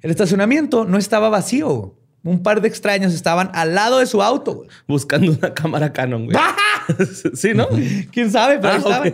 [0.00, 1.96] El estacionamiento no estaba vacío.
[2.24, 4.64] Un par de extraños estaban al lado de su auto.
[4.86, 6.36] Buscando una cámara Canon, güey.
[7.34, 7.68] sí, ¿no?
[8.12, 8.58] ¿Quién sabe?
[8.58, 9.04] Pero ah,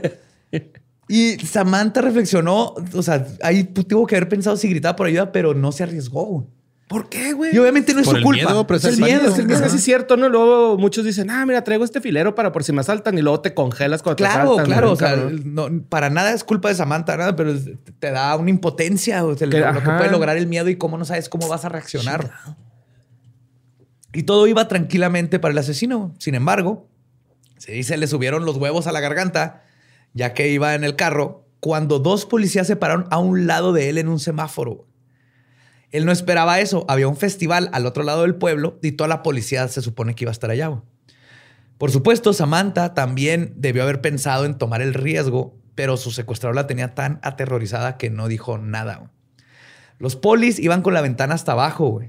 [1.08, 5.54] y Samantha reflexionó, o sea, ahí tuvo que haber pensado si gritaba por ayuda, pero
[5.54, 6.46] no se arriesgó.
[6.88, 7.54] ¿Por qué, güey?
[7.54, 8.30] Y obviamente no es su culpa.
[8.30, 9.28] Miedo, pero es el miedo.
[9.28, 10.28] Es, es casi cierto, ¿no?
[10.30, 13.40] Luego muchos dicen, ah, mira, traigo este filero para por si me asaltan y luego
[13.40, 14.92] te congelas cuando claro, te Claro, claro.
[14.92, 17.54] O sea, no, para nada es culpa de Samantha, nada, pero
[17.98, 21.04] te da una impotencia o sea, lo, que puede lograr el miedo y cómo no
[21.04, 22.32] sabes cómo vas a reaccionar.
[24.14, 26.14] Y todo iba tranquilamente para el asesino.
[26.18, 26.88] Sin embargo,
[27.58, 29.62] se dice, le subieron los huevos a la garganta
[30.14, 33.88] ya que iba en el carro, cuando dos policías se pararon a un lado de
[33.88, 34.87] él en un semáforo.
[35.90, 36.84] Él no esperaba eso.
[36.88, 40.24] Había un festival al otro lado del pueblo y toda la policía se supone que
[40.24, 40.80] iba a estar allá.
[41.78, 46.66] Por supuesto, Samantha también debió haber pensado en tomar el riesgo, pero su secuestrador la
[46.66, 49.10] tenía tan aterrorizada que no dijo nada.
[49.98, 52.00] Los polis iban con la ventana hasta abajo.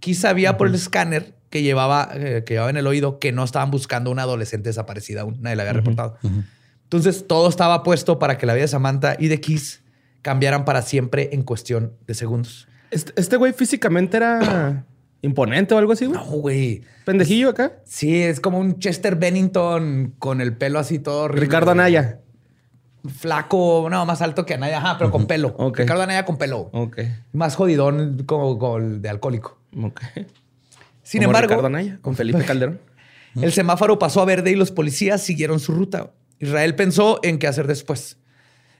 [0.00, 3.44] Quizá sabía por el escáner que llevaba, eh, que llevaba en el oído que no
[3.44, 5.38] estaban buscando una adolescente desaparecida aún.
[5.40, 6.18] Nadie la había reportado.
[6.84, 9.82] Entonces todo estaba puesto para que la vida de Samantha y de Kiss
[10.22, 12.67] cambiaran para siempre en cuestión de segundos.
[12.90, 14.84] Este, este güey físicamente era
[15.22, 16.18] imponente o algo así, güey.
[16.18, 16.82] No, güey.
[17.04, 17.72] Pendejillo acá.
[17.84, 21.28] Sí, es como un Chester Bennington con el pelo así todo.
[21.28, 22.20] Ricardo Anaya.
[23.04, 25.56] Flaco, no, más alto que Anaya, ajá, pero con pelo.
[25.72, 26.70] Ricardo Anaya con pelo.
[26.72, 26.98] Ok.
[27.32, 29.58] Más jodidón como, el de alcohólico.
[29.80, 30.02] Ok.
[31.02, 31.48] Sin embargo.
[31.48, 32.80] Ricardo Anaya, con Felipe Calderón.
[33.40, 36.10] El semáforo pasó a verde y los policías siguieron su ruta.
[36.40, 38.18] Israel pensó en qué hacer después.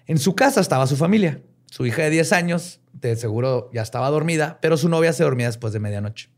[0.06, 1.40] En su casa estaba su familia.
[1.66, 5.46] Su hija de 10 años, de seguro ya estaba dormida, pero su novia se dormía
[5.46, 6.30] después de medianoche.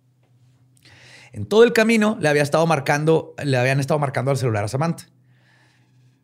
[1.33, 4.69] En todo el camino le había estado marcando, le habían estado marcando al celular a
[4.69, 5.07] Samantha.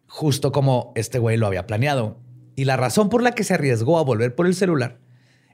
[0.06, 2.20] Justo como este güey lo había planeado.
[2.56, 4.98] Y la razón por la que se arriesgó a volver por el celular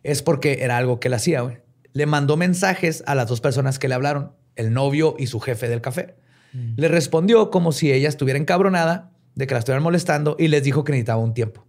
[0.03, 1.63] es porque era algo que él hacía.
[1.93, 5.69] Le mandó mensajes a las dos personas que le hablaron, el novio y su jefe
[5.69, 6.17] del café.
[6.53, 6.75] Mm.
[6.77, 10.85] Le respondió como si ella estuviera encabronada de que la estuvieran molestando y les dijo
[10.85, 11.67] que necesitaba un tiempo.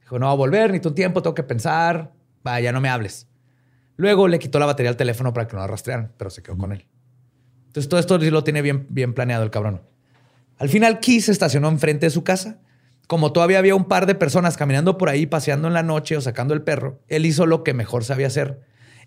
[0.00, 2.12] Dijo, no va a volver, necesito un tiempo, tengo que pensar,
[2.44, 3.26] vaya, no me hables.
[3.96, 6.56] Luego le quitó la batería al teléfono para que no la rastrearan, pero se quedó
[6.56, 6.86] con él.
[7.66, 9.82] Entonces todo esto lo tiene bien, bien planeado el cabrón.
[10.58, 12.60] Al final, Keith se estacionó enfrente de su casa.
[13.08, 16.20] Como todavía había un par de personas caminando por ahí, paseando en la noche o
[16.20, 18.62] sacando el perro, él hizo lo que mejor sabía hacer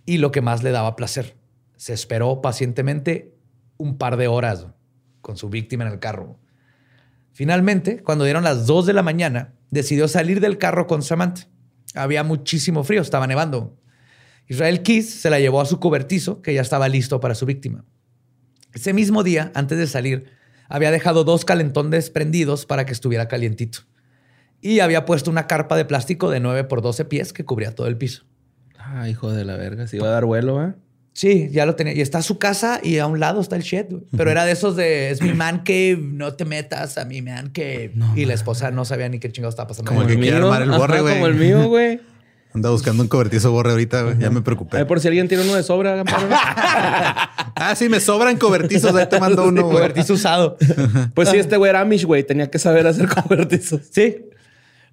[0.05, 1.37] y lo que más le daba placer.
[1.77, 3.33] Se esperó pacientemente
[3.77, 4.67] un par de horas
[5.21, 6.39] con su víctima en el carro.
[7.31, 11.47] Finalmente, cuando dieron las 2 de la mañana, decidió salir del carro con Samantha.
[11.95, 13.77] Había muchísimo frío, estaba nevando.
[14.47, 17.83] Israel Keys se la llevó a su cobertizo, que ya estaba listo para su víctima.
[18.73, 20.31] Ese mismo día, antes de salir,
[20.69, 23.79] había dejado dos calentones prendidos para que estuviera calientito.
[24.61, 27.87] Y había puesto una carpa de plástico de 9 por 12 pies que cubría todo
[27.87, 28.25] el piso.
[28.77, 29.87] Ah, hijo de la verga.
[29.87, 30.73] Se iba a dar vuelo, ¿eh?
[31.17, 31.95] Sí, ya lo tenía.
[31.95, 33.87] Y está su casa y a un lado está el shed.
[33.89, 34.03] güey.
[34.15, 37.49] Pero era de esos de, es mi man cave, no te metas a mi man
[37.49, 37.91] cave.
[38.15, 39.89] y la esposa no sabía ni qué chingado estaba pasando.
[39.89, 41.15] Como el que quiere armar el borre, güey.
[41.15, 41.99] Como el mío, güey.
[42.53, 44.19] Anda buscando un cobertizo borre ahorita, güey.
[44.19, 44.85] Ya me preocupé.
[44.85, 46.03] por si alguien tiene uno de sobra.
[47.59, 48.93] Ah, sí, me sobran cobertizos.
[48.93, 49.77] Ahí te mando uno, güey.
[49.77, 50.57] Cobertizo usado.
[51.15, 52.21] Pues sí, este güey era Amish, güey.
[52.23, 53.81] Tenía que saber hacer cobertizos.
[53.89, 54.17] Sí.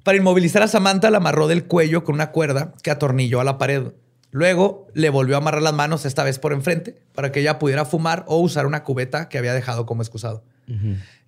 [0.02, 3.58] Para inmovilizar a Samantha, la amarró del cuello con una cuerda que atornilló a la
[3.58, 3.88] pared.
[4.34, 7.84] Luego le volvió a amarrar las manos, esta vez por enfrente, para que ella pudiera
[7.84, 10.42] fumar o usar una cubeta que había dejado como excusado.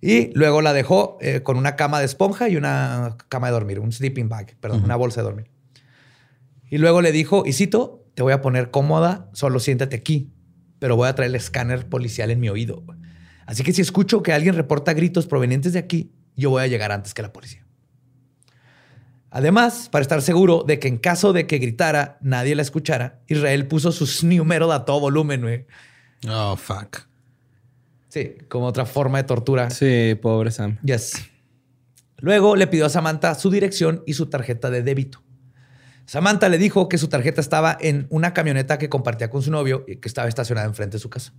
[0.01, 3.79] Y luego la dejó eh, con una cama de esponja y una cama de dormir,
[3.79, 5.49] un sleeping bag, perdón, una bolsa de dormir.
[6.69, 10.33] Y luego le dijo, y cito, te voy a poner cómoda, solo siéntate aquí,
[10.77, 12.83] pero voy a traer el escáner policial en mi oído.
[13.45, 16.91] Así que si escucho que alguien reporta gritos provenientes de aquí, yo voy a llegar
[16.91, 17.66] antes que la policía.
[19.29, 23.67] Además, para estar seguro de que en caso de que gritara, nadie la escuchara, Israel
[23.67, 25.65] puso su snoo metal a todo volumen, güey.
[26.29, 27.07] Oh, fuck.
[28.07, 29.69] Sí, como otra forma de tortura.
[29.69, 30.79] Sí, pobre Sam.
[30.83, 31.29] Yes.
[32.19, 35.21] Luego le pidió a Samantha su dirección y su tarjeta de débito.
[36.05, 39.83] Samantha le dijo que su tarjeta estaba en una camioneta que compartía con su novio
[39.87, 41.33] y que estaba estacionada enfrente de su casa.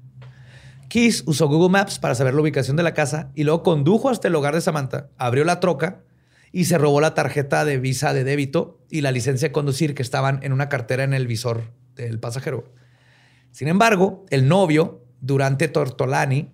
[0.91, 4.29] Keys usó Google Maps para saber la ubicación de la casa y luego condujo hasta
[4.29, 6.03] el hogar de Samantha, abrió la troca
[6.53, 10.03] y se robó la tarjeta de visa de débito y la licencia de conducir que
[10.03, 12.73] estaban en una cartera en el visor del pasajero.
[13.51, 16.51] Sin embargo, el novio, Durante Tortolani,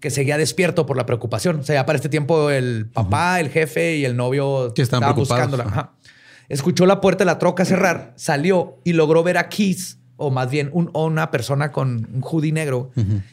[0.00, 1.60] que seguía despierto por la preocupación.
[1.60, 5.64] O sea, ya para este tiempo el papá, el jefe y el novio estaban buscándola.
[5.64, 5.92] Ajá.
[6.48, 10.50] Escuchó la puerta de la troca cerrar, salió y logró ver a Keys, o más
[10.50, 12.90] bien un- una persona con un hoodie negro,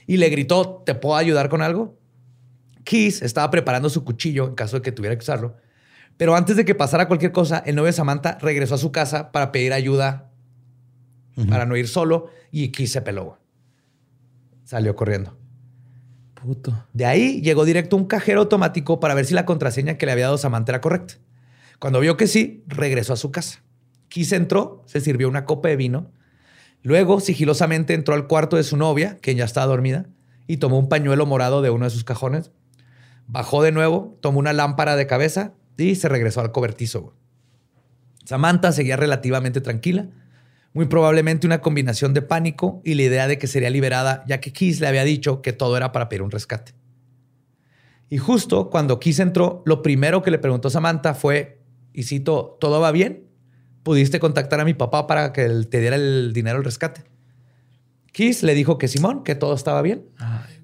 [0.07, 1.97] y le gritó, ¿te puedo ayudar con algo?
[2.83, 5.55] Keys estaba preparando su cuchillo en caso de que tuviera que usarlo.
[6.17, 9.31] Pero antes de que pasara cualquier cosa, el novio de Samantha regresó a su casa
[9.31, 10.29] para pedir ayuda
[11.49, 13.39] para no ir solo y Keys se peló.
[14.63, 15.37] Salió corriendo.
[16.35, 16.87] Puto.
[16.93, 20.11] De ahí llegó directo a un cajero automático para ver si la contraseña que le
[20.11, 21.15] había dado Samantha era correcta.
[21.79, 23.63] Cuando vio que sí, regresó a su casa.
[24.09, 26.11] Keys entró, se sirvió una copa de vino.
[26.81, 30.05] Luego, sigilosamente entró al cuarto de su novia, que ya estaba dormida,
[30.47, 32.51] y tomó un pañuelo morado de uno de sus cajones.
[33.25, 37.01] Bajó de nuevo, tomó una lámpara de cabeza y se regresó al cobertizo.
[37.01, 37.15] güey.
[38.25, 40.07] Samantha seguía relativamente tranquila,
[40.73, 44.53] muy probablemente una combinación de pánico y la idea de que sería liberada, ya que
[44.53, 46.73] Keys le había dicho que todo era para pedir un rescate.
[48.09, 51.59] Y justo cuando Keys entró, lo primero que le preguntó Samantha fue,
[51.93, 53.27] y cito, ¿todo va bien?
[53.83, 57.03] ¿Pudiste contactar a mi papá para que él te diera el dinero al rescate?
[58.13, 60.05] Keys le dijo que Simón, que todo estaba bien.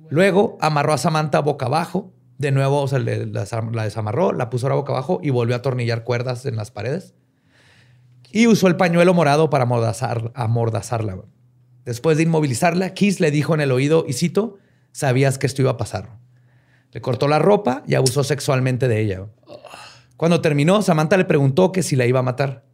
[0.09, 2.13] Luego amarró a Samantha boca abajo.
[2.39, 5.55] De nuevo, o le- la, desam- la desamarró, la puso ahora boca abajo y volvió
[5.55, 7.13] a atornillar cuerdas en las paredes.
[8.31, 11.17] Y usó el pañuelo morado para amordazar, amordazarla.
[11.85, 14.57] Después de inmovilizarla, Keys le dijo en el oído, y cito,
[14.91, 16.17] sabías que esto iba a pasar.
[16.91, 19.25] Le cortó la ropa y abusó sexualmente de ella.
[20.15, 22.65] Cuando terminó, Samantha le preguntó que si la iba a matar.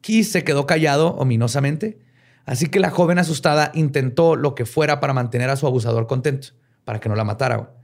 [0.00, 1.98] Keys se quedó callado ominosamente,
[2.46, 6.48] así que la joven asustada intentó lo que fuera para mantener a su abusador contento,
[6.84, 7.74] para que no la matara.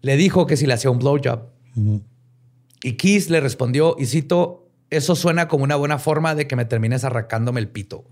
[0.00, 1.40] Le dijo que si le hacía un blowjob.
[2.82, 6.64] Y Keys le respondió, y cito, eso suena como una buena forma de que me
[6.64, 8.04] termines arrancándome el pito.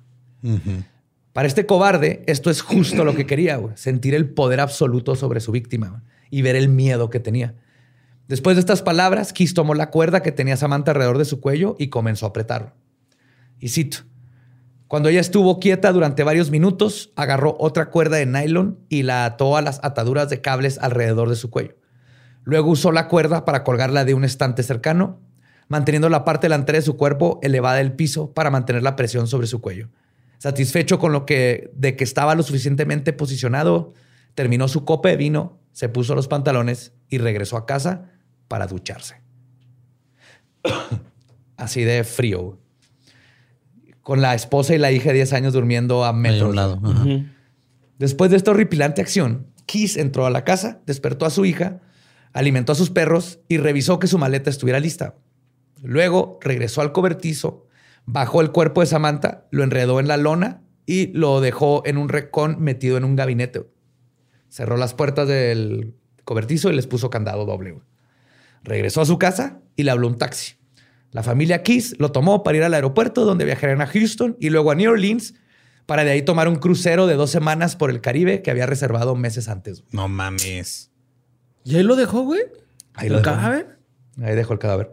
[1.32, 3.76] Para este cobarde, esto es justo lo que quería, güey.
[3.76, 7.54] sentir el poder absoluto sobre su víctima güey, y ver el miedo que tenía.
[8.28, 11.76] Después de estas palabras, Keys tomó la cuerda que tenía Samantha alrededor de su cuello
[11.78, 12.72] y comenzó a apretarlo.
[13.60, 13.98] Y cito,
[14.88, 19.56] cuando ella estuvo quieta durante varios minutos, agarró otra cuerda de nylon y la ató
[19.56, 21.74] a las ataduras de cables alrededor de su cuello.
[22.44, 25.20] Luego usó la cuerda para colgarla de un estante cercano,
[25.66, 29.48] manteniendo la parte delantera de su cuerpo elevada del piso para mantener la presión sobre
[29.48, 29.88] su cuello.
[30.38, 33.92] Satisfecho con lo que de que estaba lo suficientemente posicionado,
[34.36, 38.12] terminó su copa de vino, se puso los pantalones y regresó a casa
[38.46, 39.20] para ducharse.
[41.56, 42.60] Así de frío.
[44.06, 46.80] Con la esposa y la hija de 10 años durmiendo a un lado.
[46.80, 47.04] Ajá.
[47.98, 51.80] Después de esta horripilante acción, Keys entró a la casa, despertó a su hija,
[52.32, 55.16] alimentó a sus perros y revisó que su maleta estuviera lista.
[55.82, 57.66] Luego regresó al cobertizo,
[58.04, 62.08] bajó el cuerpo de Samantha, lo enredó en la lona y lo dejó en un
[62.08, 63.66] recón metido en un gabinete.
[64.48, 67.80] Cerró las puertas del cobertizo y les puso candado doble.
[68.62, 70.54] Regresó a su casa y le habló un taxi.
[71.16, 74.70] La familia Keys lo tomó para ir al aeropuerto donde viajarían a Houston y luego
[74.70, 75.32] a New Orleans
[75.86, 79.16] para de ahí tomar un crucero de dos semanas por el Caribe que había reservado
[79.16, 79.82] meses antes.
[79.92, 80.90] No mames.
[81.64, 82.42] ¿Y ahí lo dejó, güey?
[82.92, 83.30] Ahí lo dejó.
[83.30, 83.78] cadáver?
[84.22, 84.92] Ahí dejó el cadáver.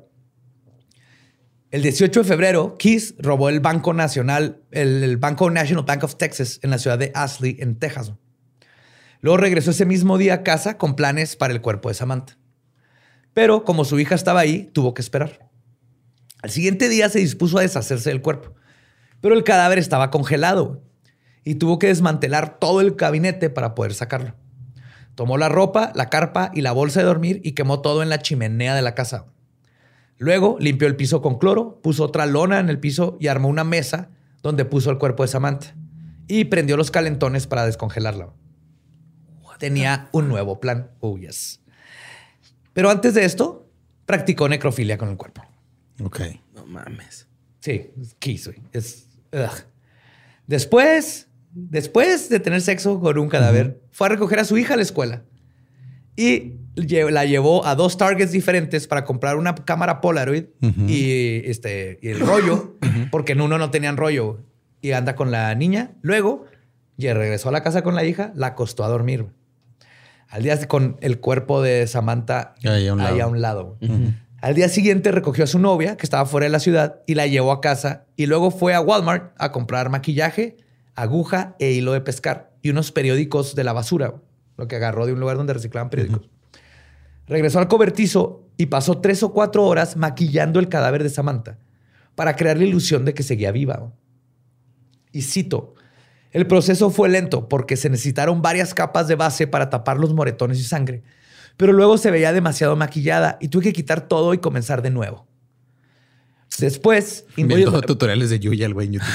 [1.71, 6.15] El 18 de febrero, Keys robó el Banco Nacional, el, el Banco National Bank of
[6.15, 8.13] Texas en la ciudad de Ashley, en Texas.
[9.19, 12.37] Luego regresó ese mismo día a casa con planes para el cuerpo de Samantha.
[13.33, 15.42] Pero como su hija estaba ahí, tuvo que esperar.
[16.43, 18.53] Al siguiente día se dispuso a deshacerse del cuerpo,
[19.21, 20.83] pero el cadáver estaba congelado
[21.45, 24.35] y tuvo que desmantelar todo el gabinete para poder sacarlo.
[25.15, 28.19] Tomó la ropa, la carpa y la bolsa de dormir y quemó todo en la
[28.19, 29.27] chimenea de la casa.
[30.17, 33.63] Luego limpió el piso con cloro, puso otra lona en el piso y armó una
[33.63, 34.09] mesa
[34.41, 35.75] donde puso el cuerpo de Samantha
[36.27, 38.33] y prendió los calentones para descongelarla.
[39.59, 40.91] Tenía un nuevo plan.
[40.99, 41.61] Oh, yes.
[42.73, 43.69] Pero antes de esto,
[44.05, 45.52] practicó necrofilia con el cuerpo.
[46.01, 46.21] Ok.
[46.53, 47.27] No mames.
[47.59, 48.59] Sí, es kiss, güey.
[48.71, 49.07] Es.
[49.31, 49.65] ugh.
[50.47, 54.77] Después, después de tener sexo con un cadáver, fue a recoger a su hija a
[54.77, 55.23] la escuela
[56.15, 60.45] y la llevó a dos targets diferentes para comprar una cámara Polaroid
[60.87, 62.77] y, este, y el rollo,
[63.11, 64.39] porque en uno no tenían rollo.
[64.81, 65.91] Y anda con la niña.
[66.01, 66.45] Luego,
[66.97, 69.27] ya regresó a la casa con la hija, la acostó a dormir.
[70.27, 73.23] Al día con el cuerpo de Samantha Ahí a un ahí lado.
[73.23, 73.77] a un lado.
[74.43, 77.27] Al día siguiente recogió a su novia, que estaba fuera de la ciudad, y la
[77.27, 78.07] llevó a casa.
[78.17, 80.57] Y luego fue a Walmart a comprar maquillaje,
[80.95, 84.15] aguja e hilo de pescar y unos periódicos de la basura,
[84.57, 86.29] lo que agarró de un lugar donde reciclaban periódicos.
[87.25, 91.57] Regresó al cobertizo y pasó tres o cuatro horas maquillando el cadáver de Samantha
[92.13, 93.93] para crear la ilusión de que seguía viva.
[95.13, 95.73] Y cito,
[96.31, 100.59] el proceso fue lento porque se necesitaron varias capas de base para tapar los moretones
[100.59, 101.01] y sangre,
[101.57, 105.27] pero luego se veía demasiado maquillada y tuve que quitar todo y comenzar de nuevo.
[106.59, 109.09] Después, Viendo tutoriales de Yuya, el güey en YouTube.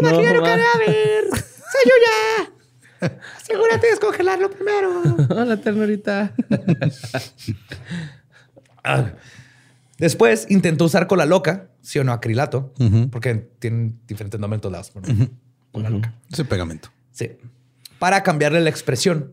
[0.00, 1.24] ¿Cómo No, quiero cadáver?
[1.30, 2.52] ¡Soy Yuya!
[3.36, 5.02] Asegúrate de descongelarlo primero.
[5.30, 6.32] Hola, ternurita.
[8.84, 9.12] Ah.
[9.98, 12.72] Después intentó usar cola loca, sí o no acrilato,
[13.10, 14.92] porque tienen diferentes nombres en todos lados.
[15.90, 16.14] loca.
[16.30, 16.88] Ese pegamento.
[17.10, 17.32] Sí.
[17.98, 19.32] Para cambiarle la expresión.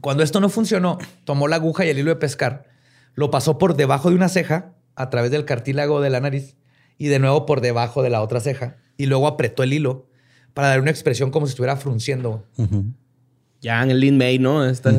[0.00, 2.66] Cuando esto no funcionó, tomó la aguja y el hilo de pescar,
[3.14, 6.56] lo pasó por debajo de una ceja, a través del cartílago de la nariz,
[6.98, 10.06] y de nuevo por debajo de la otra ceja, y luego apretó el hilo
[10.54, 12.46] para dar una expresión como si estuviera frunciendo.
[13.60, 14.64] Ya en el Lin May, ¿no?
[14.66, 14.90] Esta-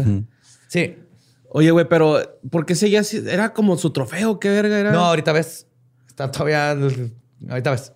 [0.68, 0.96] Sí.
[1.50, 3.22] Oye, güey, pero ¿por qué seguía así?
[3.28, 4.40] ¿Era como su trofeo?
[4.40, 4.92] ¿Qué verga era?
[4.92, 5.68] No, ahorita ves.
[6.14, 6.72] Está todavía.
[7.49, 7.91] Ahorita ves.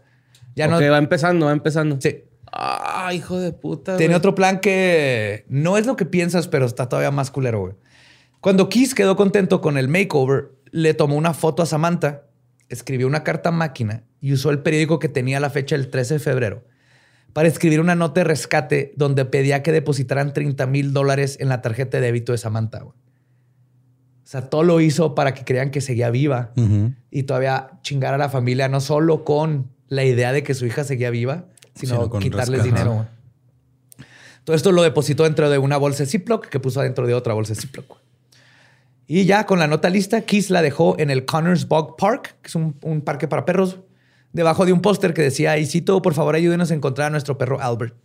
[0.56, 0.92] Ya Ok, no.
[0.92, 2.00] va empezando, va empezando.
[2.02, 2.24] Sí.
[2.52, 3.96] Ah, hijo de puta.
[3.98, 7.74] Tiene otro plan que no es lo que piensas, pero está todavía más culero, güey.
[8.42, 12.24] Cuando Kiss quedó contento con el makeover, le tomó una foto a Samantha,
[12.70, 16.20] escribió una carta máquina y usó el periódico que tenía la fecha del 13 de
[16.20, 16.64] febrero
[17.34, 21.62] para escribir una nota de rescate donde pedía que depositaran 30 mil dólares en la
[21.62, 22.80] tarjeta de débito de Samantha.
[22.80, 22.96] güey.
[24.28, 26.52] O sea, todo lo hizo para que crean que seguía viva
[27.10, 30.84] y todavía chingar a la familia, no solo con la idea de que su hija
[30.84, 33.08] seguía viva, sino, Sino quitarles dinero.
[34.44, 37.34] Todo esto lo depositó dentro de una bolsa de Ziploc que puso dentro de otra
[37.36, 38.00] bolsa de Ziploc.
[39.08, 42.50] Y ya con la nota lista, Kiss la dejó en el Connors Bog Park, que
[42.50, 43.80] es un, un parque para perros,
[44.34, 47.38] debajo de un póster que decía, y cito, por favor ayúdenos a encontrar a nuestro
[47.38, 47.96] perro Albert.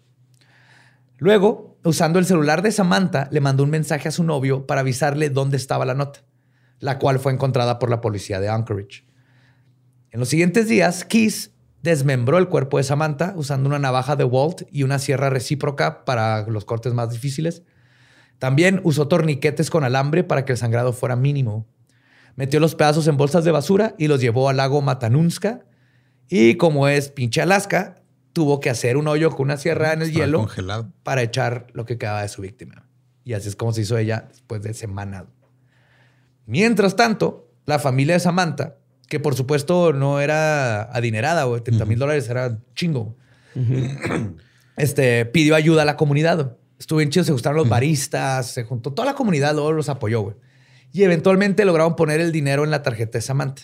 [1.18, 5.30] Luego, usando el celular de Samantha, le mandó un mensaje a su novio para avisarle
[5.30, 6.20] dónde estaba la nota,
[6.78, 9.04] la cual fue encontrada por la policía de Anchorage.
[10.10, 11.52] En los siguientes días, Keys
[11.82, 16.46] desmembró el cuerpo de Samantha usando una navaja de Walt y una sierra recíproca para
[16.46, 17.62] los cortes más difíciles.
[18.38, 21.66] También usó torniquetes con alambre para que el sangrado fuera mínimo.
[22.36, 25.64] Metió los pedazos en bolsas de basura y los llevó al lago Matanunska.
[26.28, 28.01] Y como es pinche Alaska,
[28.32, 30.92] tuvo que hacer un hoyo con una sierra en el Estaba hielo congelado.
[31.02, 32.86] para echar lo que quedaba de su víctima.
[33.24, 35.24] Y así es como se hizo ella después de semanas.
[36.46, 38.76] Mientras tanto, la familia de Samantha,
[39.08, 43.16] que por supuesto no era adinerada, o 30 mil dólares era chingo,
[44.76, 46.56] este, pidió ayuda a la comunidad.
[46.78, 50.22] Estuvo bien chido, se gustaron los baristas, se juntó toda la comunidad, luego los apoyó.
[50.22, 50.36] güey.
[50.92, 53.62] Y eventualmente lograron poner el dinero en la tarjeta de Samantha.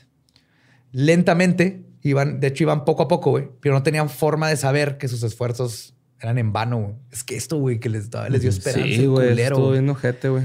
[0.93, 4.99] Lentamente, iban, de hecho iban poco a poco, güey, pero no tenían forma de saber
[4.99, 6.79] que sus esfuerzos eran en vano.
[6.81, 6.95] güey.
[7.13, 8.87] Es que esto, güey, que les, les dio esperanza.
[8.87, 9.29] Sí, güey.
[9.31, 9.81] culero, Estuvo güey.
[9.81, 10.45] bien ojete, güey.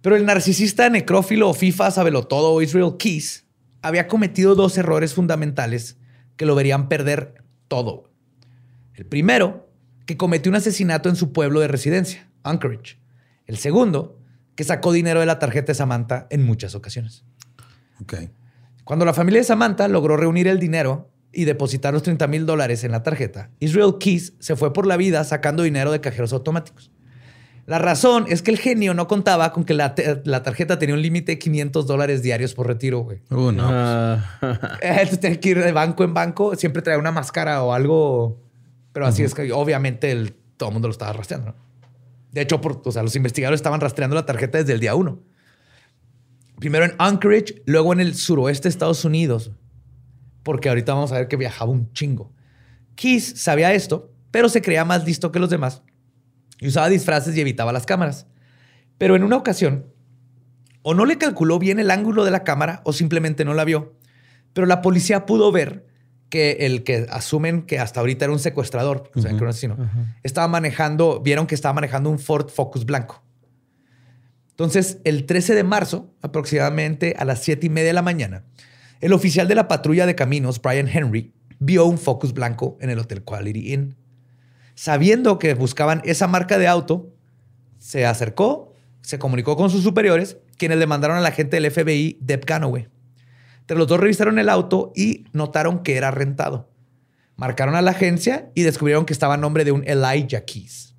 [0.00, 3.44] Pero el narcisista necrófilo o FIFA sabelotodo Israel Keys
[3.82, 5.96] había cometido dos errores fundamentales
[6.36, 8.10] que lo verían perder todo.
[8.94, 9.68] El primero,
[10.06, 12.98] que cometió un asesinato en su pueblo de residencia, Anchorage.
[13.46, 14.18] El segundo,
[14.54, 17.24] que sacó dinero de la tarjeta de Samantha en muchas ocasiones.
[18.00, 18.14] Ok.
[18.88, 22.84] Cuando la familia de Samantha logró reunir el dinero y depositar los 30 mil dólares
[22.84, 26.90] en la tarjeta, Israel Keys se fue por la vida sacando dinero de cajeros automáticos.
[27.66, 31.32] La razón es que el genio no contaba con que la, tarjeta tenía un límite
[31.32, 33.20] de 500 dólares diarios por retiro, güey.
[33.28, 33.68] Uh, no.
[33.68, 34.20] Uh.
[34.80, 36.56] Entonces tenía que ir de banco en banco.
[36.56, 38.40] Siempre traía una máscara o algo.
[38.94, 41.54] Pero así es que obviamente el, todo el mundo lo estaba rastreando.
[42.32, 45.18] De hecho, por, o sea, los investigadores estaban rastreando la tarjeta desde el día uno.
[46.58, 49.52] Primero en Anchorage, luego en el suroeste de Estados Unidos.
[50.42, 52.32] Porque ahorita vamos a ver que viajaba un chingo.
[52.94, 55.82] Keys sabía esto, pero se creía más listo que los demás
[56.60, 58.26] y usaba disfraces y evitaba las cámaras.
[58.98, 59.86] Pero en una ocasión,
[60.82, 63.96] o no le calculó bien el ángulo de la cámara o simplemente no la vio.
[64.52, 65.86] Pero la policía pudo ver
[66.30, 69.50] que el que asumen que hasta ahorita era un secuestrador, o sea, que era un
[69.50, 69.76] asesino,
[70.22, 73.22] estaba manejando, vieron que estaba manejando un Ford Focus blanco.
[74.58, 78.42] Entonces, el 13 de marzo, aproximadamente a las 7 y media de la mañana,
[79.00, 82.98] el oficial de la patrulla de caminos, Brian Henry, vio un Focus blanco en el
[82.98, 83.94] Hotel Quality Inn.
[84.74, 87.14] Sabiendo que buscaban esa marca de auto,
[87.78, 92.18] se acercó, se comunicó con sus superiores, quienes le mandaron a la gente del FBI,
[92.20, 92.88] Deb Ganoway.
[93.60, 96.68] Entre los dos revisaron el auto y notaron que era rentado.
[97.36, 100.96] Marcaron a la agencia y descubrieron que estaba a nombre de un Elijah Keys,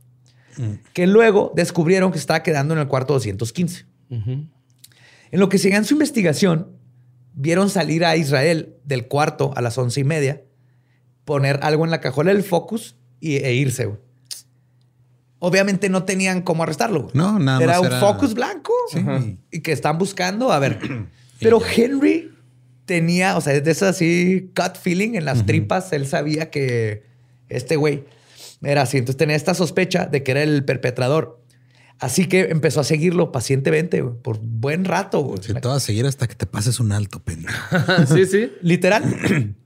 [0.59, 0.73] mm.
[0.93, 3.85] que luego descubrieron que estaba quedando en el cuarto 215.
[4.09, 6.79] En lo que seguía en su investigación,
[7.33, 10.43] vieron salir a Israel del cuarto a las once y media,
[11.25, 13.89] poner algo en la cajuela del Focus y, e irse,
[15.41, 17.07] Obviamente no tenían cómo arrestarlo.
[17.13, 18.73] No, nada era un focus blanco
[19.51, 20.51] y que están buscando.
[20.51, 20.79] A ver,
[21.39, 22.33] pero Henry
[22.83, 25.93] tenía, o sea, de ese así gut feeling en las tripas.
[25.93, 27.03] Él sabía que
[27.47, 28.03] este güey
[28.61, 28.97] era así.
[28.97, 31.43] Entonces tenía esta sospecha de que era el perpetrador.
[31.99, 35.19] Así que empezó a seguirlo pacientemente por buen rato.
[35.21, 35.39] Güey.
[35.43, 37.57] Sí, todo a seguir hasta que te pases un alto, pendejo.
[38.07, 38.51] sí, sí.
[38.61, 39.55] Literal.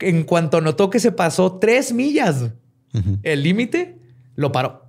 [0.00, 2.52] En cuanto notó que se pasó tres millas
[3.24, 3.98] el límite,
[4.36, 4.86] lo paró.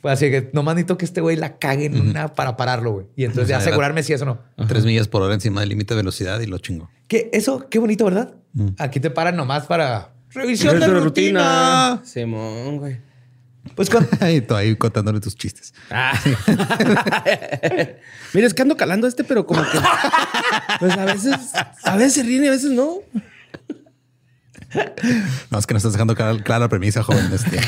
[0.00, 3.06] Fue así que no necesito que este güey la cague en una para pararlo, güey.
[3.14, 4.40] Y entonces asegurarme si eso no.
[4.66, 6.90] Tres millas por hora encima del límite de velocidad y lo chingo.
[7.06, 8.34] Que eso, qué bonito, ¿verdad?
[8.54, 8.70] Mm.
[8.78, 12.02] Aquí te paran nomás para revisión de, rutina.
[12.04, 12.98] Simón, güey.
[13.74, 13.88] Pues
[14.48, 15.72] tú ahí contándole tus chistes.
[15.90, 16.18] Ah.
[18.34, 19.78] Mira, es que ando calando este, pero como que...
[20.80, 21.36] Pues a veces...
[21.84, 22.98] A veces se ríen y a veces no.
[25.50, 27.30] No, es que no estás dejando clara, la premisa, joven.
[27.32, 27.60] Este.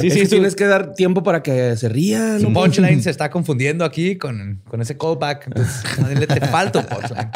[0.00, 2.40] sí, sí, tienes que dar tiempo para que se rían.
[2.40, 5.48] Su punchline se está confundiendo aquí con, con ese callback.
[5.48, 7.30] Entonces, te falta un punchline.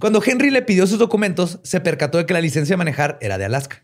[0.00, 3.38] Cuando Henry le pidió sus documentos, se percató de que la licencia de manejar era
[3.38, 3.82] de Alaska.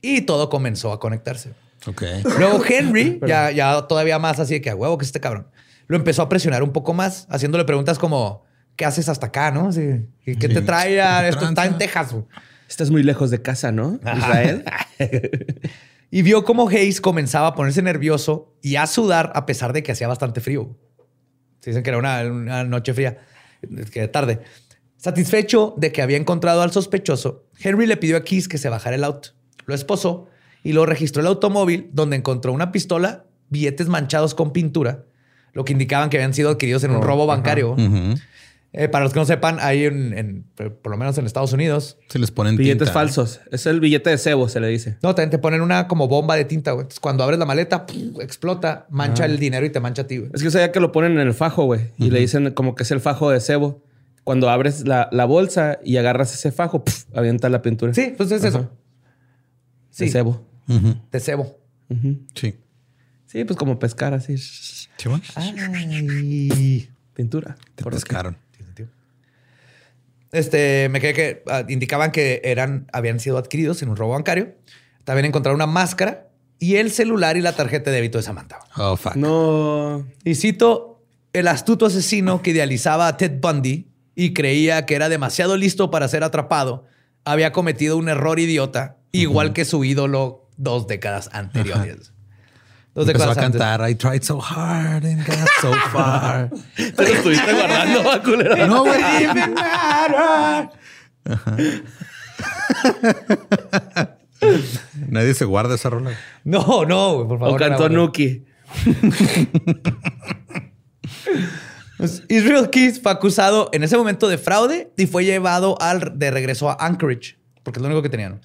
[0.00, 1.52] Y todo comenzó a conectarse.
[1.86, 2.02] Ok.
[2.38, 5.48] Luego Henry, ya, ya todavía más así de que a huevo que este cabrón,
[5.86, 8.44] lo empezó a presionar un poco más, haciéndole preguntas como,
[8.76, 9.50] ¿qué haces hasta acá?
[9.50, 9.70] ¿No?
[9.72, 11.48] ¿Qué te trae a esto?
[11.48, 12.14] Está en Texas.
[12.68, 13.98] Estás muy lejos de casa, ¿no?
[14.16, 14.64] Israel.
[16.10, 19.92] y vio cómo Hayes comenzaba a ponerse nervioso y a sudar a pesar de que
[19.92, 20.76] hacía bastante frío.
[21.60, 23.18] Se dicen que era una, noche fría,
[23.90, 24.40] que tarde.
[24.98, 28.96] Satisfecho de que había encontrado al sospechoso, Henry le pidió a Keys que se bajara
[28.96, 29.30] el auto.
[29.64, 30.26] Lo esposó
[30.62, 35.04] y lo registró el automóvil donde encontró una pistola, billetes manchados con pintura,
[35.52, 37.76] lo que indicaban que habían sido adquiridos en un oh, robo bancario.
[38.74, 41.96] Eh, para los que no sepan, hay en, por lo menos en Estados Unidos.
[42.08, 43.40] Se les ponen billetes falsos.
[43.50, 44.98] Es el billete de cebo, se le dice.
[45.02, 46.72] No, también te ponen una como bomba de tinta.
[46.72, 46.82] Güey.
[46.82, 47.86] Entonces, cuando abres la maleta,
[48.20, 49.26] explota, mancha ah.
[49.26, 50.18] el dinero y te mancha a ti.
[50.18, 50.30] Güey.
[50.34, 51.92] Es que sabía que lo ponen en el fajo, güey.
[51.96, 53.82] Y le dicen como que es el fajo de cebo.
[54.28, 57.94] Cuando abres la, bolsa y agarras ese fajo, avienta la pintura.
[57.94, 58.70] Sí, pues es eso.
[59.88, 60.04] Sí.
[60.04, 60.46] De cebo.
[61.10, 61.58] De cebo.
[62.34, 62.54] Sí.
[63.24, 64.34] Sí, pues como pescar así.
[65.34, 66.90] Ay.
[67.14, 67.56] Pintura.
[67.74, 68.36] Te pescaron.
[70.30, 74.56] Este, me quedé que ah, indicaban que eran, habían sido adquiridos en un robo bancario.
[75.04, 78.58] También encontraron una máscara y el celular y la tarjeta de débito de Samantha.
[78.76, 79.16] Oh, fuck.
[79.16, 80.06] No.
[80.22, 81.02] Y cito,
[81.32, 83.88] el astuto asesino que idealizaba a Ted Bundy
[84.18, 86.86] y creía que era demasiado listo para ser atrapado,
[87.24, 92.12] había cometido un error idiota, igual que su ídolo dos décadas anteriores.
[92.96, 96.50] Dos Empezó a cantar I tried so hard and got so far.
[96.74, 98.66] Te lo estuviste guardando, culero.
[98.66, 99.00] No, güey.
[99.22, 99.54] Even
[105.10, 106.10] Nadie se guarda esa rola.
[106.42, 107.54] No, no, por favor.
[107.54, 108.44] O cantó Nuki.
[111.98, 116.30] Pues, Israel Keys fue acusado en ese momento de fraude y fue llevado al, de
[116.30, 118.40] regreso a Anchorage, porque es lo único que tenían.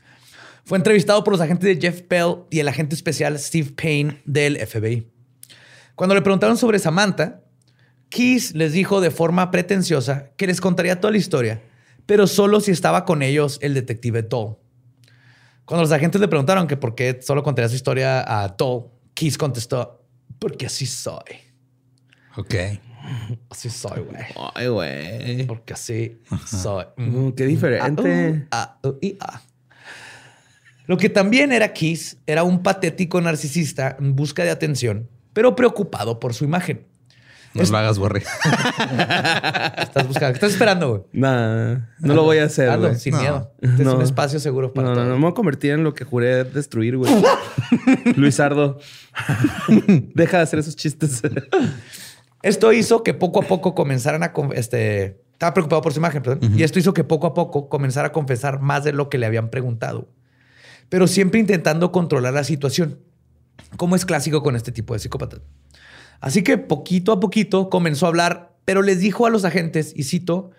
[0.65, 4.57] Fue entrevistado por los agentes de Jeff Bell y el agente especial Steve Payne del
[4.57, 5.07] FBI.
[5.93, 7.41] Cuando le preguntaron sobre Samantha,
[8.09, 11.61] Keys les dijo de forma pretenciosa que les contaría toda la historia,
[12.07, 14.55] pero solo si estaba con ellos el detective Toll.
[15.65, 20.03] Cuando los agentes le preguntaron por qué solo contaría su historia a Toll, Keys contestó,
[20.39, 21.21] porque así soy.
[22.35, 22.55] Ok.
[23.49, 24.23] Así soy, güey.
[24.55, 25.45] Ay, güey.
[25.45, 26.85] Porque así soy.
[26.97, 28.47] Mm, qué diferente.
[28.51, 29.41] Ah, uh, ah, uh, ah.
[30.85, 36.19] Lo que también era Keys era un patético narcisista en busca de atención, pero preocupado
[36.19, 36.85] por su imagen.
[37.53, 38.19] No lo hagas, Borre.
[38.79, 41.01] Estás buscando, ¿qué estás esperando, güey?
[41.13, 43.21] Nah, no lo voy a hacer, Hazlo, sin No.
[43.21, 43.53] miedo.
[43.61, 45.09] Este es un espacio seguro para No, no, todos.
[45.09, 47.13] no, me voy a convertir en lo que juré destruir, güey.
[48.15, 48.79] Luisardo.
[50.15, 51.21] Deja de hacer esos chistes.
[52.43, 54.33] Esto hizo que poco a poco comenzaran a...
[54.53, 56.57] Este, estaba preocupado por su imagen, perdón.
[56.57, 59.25] Y esto hizo que poco a poco comenzara a confesar más de lo que le
[59.25, 60.09] habían preguntado.
[60.89, 62.99] Pero siempre intentando controlar la situación,
[63.77, 65.41] como es clásico con este tipo de psicópatas.
[66.19, 70.03] Así que poquito a poquito comenzó a hablar, pero les dijo a los agentes, y
[70.03, 70.51] cito,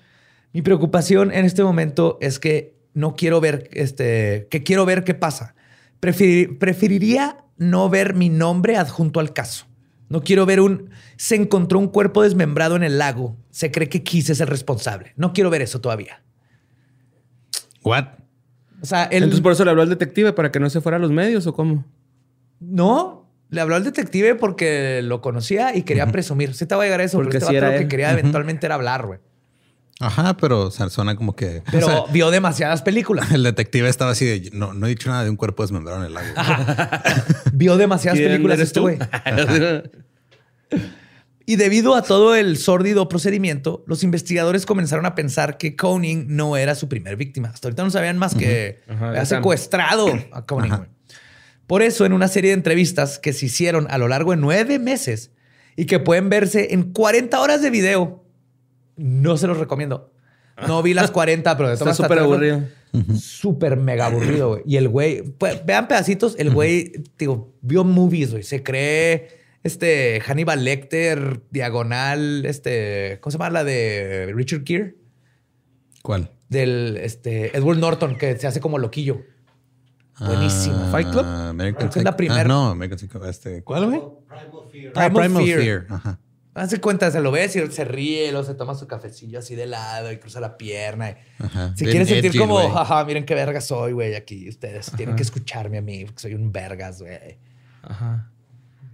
[0.53, 5.15] mi preocupación en este momento es que no quiero ver, este, que quiero ver qué
[5.15, 5.55] pasa.
[6.01, 9.67] Preferir- preferiría no ver mi nombre adjunto al caso.
[10.15, 10.91] No quiero ver un...
[11.17, 13.37] Se encontró un cuerpo desmembrado en el lago.
[13.51, 15.13] Se cree que Kiss es el responsable.
[15.17, 16.23] No quiero ver eso todavía.
[17.83, 18.05] What?
[18.81, 19.25] O sea, él...
[19.25, 21.49] Entonces por eso le habló al detective para que no se fuera a los medios
[21.49, 21.85] o cómo.
[22.61, 26.55] No, le habló al detective porque lo conocía y quería presumir.
[26.55, 28.77] Sí te va a llegar a eso, Porque este era lo que quería eventualmente era
[28.77, 29.19] hablar, güey.
[30.01, 31.63] Ajá, pero o sea, suena como que.
[31.71, 33.31] Pero o sea, vio demasiadas películas.
[33.31, 36.07] el detective estaba así de no, no he dicho nada de un cuerpo desmembrado en
[36.07, 36.27] el lago.
[37.53, 38.99] Vio demasiadas ¿Quién películas eres este güey.
[41.47, 46.57] Y debido a todo el sórdido procedimiento, los investigadores comenzaron a pensar que Koenig no
[46.57, 47.49] era su primer víctima.
[47.49, 49.39] Hasta ahorita no sabían más que Ajá, había de Sam.
[49.41, 50.39] secuestrado a.
[50.49, 50.77] Ajá.
[50.77, 50.89] güey.
[51.67, 54.79] Por eso, en una serie de entrevistas que se hicieron a lo largo de nueve
[54.79, 55.33] meses
[55.77, 58.24] y que pueden verse en 40 horas de video,
[58.97, 60.13] no se los recomiendo.
[60.67, 62.63] No vi las 40, pero de Está súper aburrido.
[63.19, 64.63] Súper mega aburrido, güey.
[64.67, 68.43] Y el güey, pues, vean pedacitos, el güey, digo, vio movies, güey.
[68.45, 69.29] Se cree
[69.65, 74.95] este Hannibal Lecter, diagonal, este, ¿cómo se llama la de Richard Gere?
[76.03, 76.31] ¿Cuál?
[76.49, 79.23] Del este Edward Norton, que se hace como loquillo.
[80.21, 80.77] Buenísimo.
[80.79, 81.25] Ah, Fight Club.
[81.25, 82.41] American es la Psycho- primera.
[82.43, 83.27] Ah, no, American Psycho.
[83.27, 84.01] Este, ¿Cuál, güey?
[84.95, 85.61] Ah, Primal Primal Fear.
[85.61, 85.87] Fear.
[85.89, 86.21] Ajá.
[86.55, 89.67] Hace cuenta, se lo ves y se ríe, luego se toma su cafecillo así de
[89.67, 91.11] lado y cruza la pierna.
[91.11, 91.75] y- Ajá.
[91.77, 94.49] Se quiere sentir edgy, como, miren qué verga soy, güey, aquí.
[94.49, 97.39] Ustedes tienen que escucharme a mí, porque soy un vergas, güey.
[97.83, 98.31] Ajá.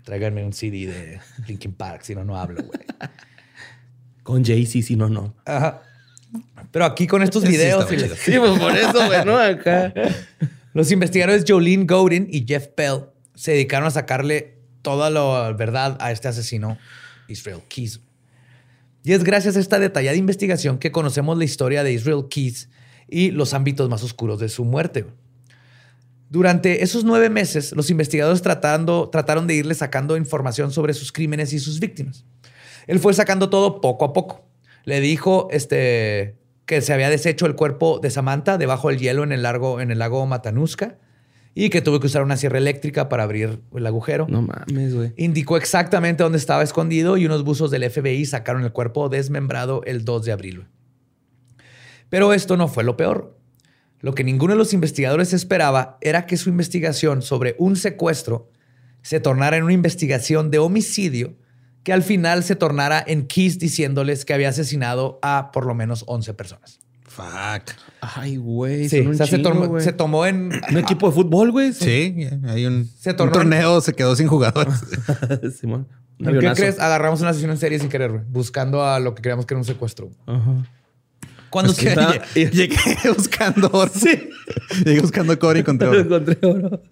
[0.04, 2.80] Tráiganme un CD de Linkin Park, si no, no hablo, güey.
[4.22, 5.34] Con Jay-Z, si no, no.
[5.44, 5.82] Ajá.
[6.70, 9.36] Pero aquí con estos videos, y les- Sí, pues por eso, güey, ¿no?
[9.38, 9.92] Acá.
[10.72, 16.12] los investigadores Jolene Godin y Jeff Pell se dedicaron a sacarle toda la verdad a
[16.12, 16.78] este asesino,
[17.30, 18.00] Israel Keys.
[19.02, 22.68] Y es gracias a esta detallada investigación que conocemos la historia de Israel Keys
[23.08, 25.06] y los ámbitos más oscuros de su muerte.
[26.28, 31.52] Durante esos nueve meses, los investigadores tratando, trataron de irle sacando información sobre sus crímenes
[31.52, 32.24] y sus víctimas.
[32.86, 34.46] Él fue sacando todo poco a poco.
[34.84, 39.32] Le dijo este, que se había deshecho el cuerpo de Samantha debajo del hielo en
[39.32, 40.98] el, en el lago Matanuska
[41.54, 44.26] y que tuvo que usar una sierra eléctrica para abrir el agujero.
[44.28, 45.12] No mames, güey.
[45.16, 50.04] Indicó exactamente dónde estaba escondido y unos buzos del FBI sacaron el cuerpo desmembrado el
[50.04, 50.66] 2 de abril.
[52.08, 53.36] Pero esto no fue lo peor.
[54.00, 58.50] Lo que ninguno de los investigadores esperaba era que su investigación sobre un secuestro
[59.02, 61.36] se tornara en una investigación de homicidio
[61.82, 66.04] que al final se tornara en Keys diciéndoles que había asesinado a por lo menos
[66.06, 66.79] 11 personas.
[67.10, 67.74] Fuck.
[68.00, 68.88] Ay, güey.
[68.88, 69.82] Sí, o sea, se, tomó, güey.
[69.82, 70.52] se tomó en...
[70.70, 71.72] Un equipo de fútbol, güey.
[71.72, 74.74] Sí, hay un, Se un tornó torneo, se quedó sin jugadores.
[75.60, 75.88] Simón.
[76.18, 76.60] ¿Qué avionazo.
[76.60, 76.78] crees?
[76.78, 79.58] Agarramos una sesión en serie sin querer, güey, buscando a lo que creíamos que era
[79.58, 80.08] un secuestro.
[80.26, 80.70] Ajá.
[81.50, 81.94] Cuando Es que
[82.52, 82.76] llegué
[83.16, 83.90] buscando oro.
[83.92, 84.30] Sí.
[84.84, 85.98] Llegué buscando cobre y encontré oro.
[85.98, 86.82] encontré oro.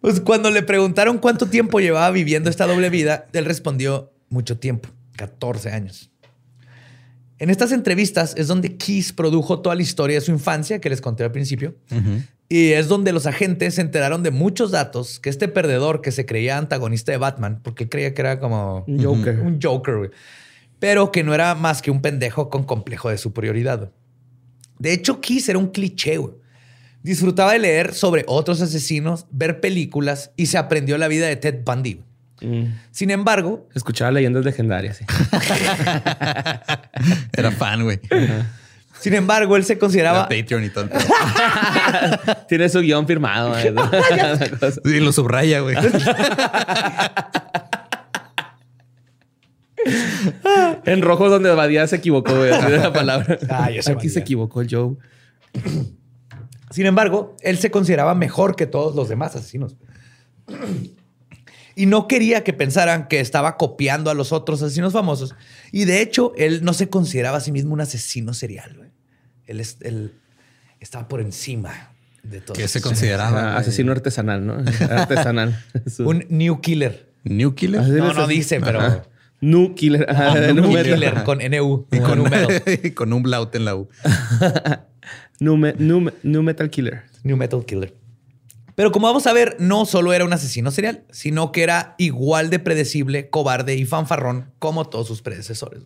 [0.00, 4.88] Pues cuando le preguntaron cuánto tiempo llevaba viviendo esta doble vida, él respondió mucho tiempo,
[5.16, 6.11] 14 años.
[7.42, 11.00] En estas entrevistas es donde Keys produjo toda la historia de su infancia que les
[11.00, 11.74] conté al principio.
[12.48, 16.24] Y es donde los agentes se enteraron de muchos datos que este perdedor que se
[16.24, 19.40] creía antagonista de Batman, porque él creía que era como Un Joker.
[19.40, 20.10] un Joker, güey,
[20.78, 23.90] pero que no era más que un pendejo con complejo de superioridad.
[24.78, 26.34] De hecho, Keys era un cliché, güey.
[27.02, 31.64] Disfrutaba de leer sobre otros asesinos, ver películas y se aprendió la vida de Ted
[31.64, 32.04] Bundy.
[32.42, 32.64] Mm.
[32.90, 34.98] Sin embargo, Escuchaba leyendas legendarias.
[34.98, 35.04] sí.
[37.32, 38.00] Era fan, güey.
[39.00, 40.88] sin embargo, él se Era consideraba Patreon y todo.
[42.48, 43.50] Tiene su guion firmado.
[43.50, 43.74] güey.
[44.84, 45.76] Sí, lo subraya, güey.
[50.84, 52.52] en rojo donde Badía se equivocó, güey.
[52.52, 53.38] Así de la palabra.
[53.48, 54.96] Ah, yo Aquí se equivocó el Joe.
[56.70, 59.76] Sin embargo, él se consideraba mejor que todos los demás asesinos.
[61.74, 65.34] Y no quería que pensaran que estaba copiando a los otros asesinos famosos.
[65.70, 68.74] Y de hecho, él no se consideraba a sí mismo un asesino serial.
[68.76, 68.90] güey.
[69.46, 70.12] Él, es- él
[70.80, 71.92] estaba por encima
[72.22, 72.54] de todo.
[72.54, 73.56] ¿Qué se Ah, consideraba?
[73.56, 74.54] asesino artesanal, ¿no?
[74.90, 75.58] Artesanal.
[75.98, 77.10] Un new killer.
[77.24, 77.80] New Killer.
[77.80, 79.02] Así No, no dice, pero Ajá.
[79.40, 80.06] Nu Killer.
[80.10, 81.86] Ajá, de new killer con NU.
[81.92, 82.62] Y con, metal.
[82.94, 83.88] con un blaut en la U.
[85.40, 85.74] Me- me-
[86.22, 87.02] nu Metal Killer.
[87.24, 87.94] New Metal Killer.
[88.74, 92.50] Pero como vamos a ver, no solo era un asesino serial, sino que era igual
[92.50, 95.82] de predecible, cobarde y fanfarrón como todos sus predecesores.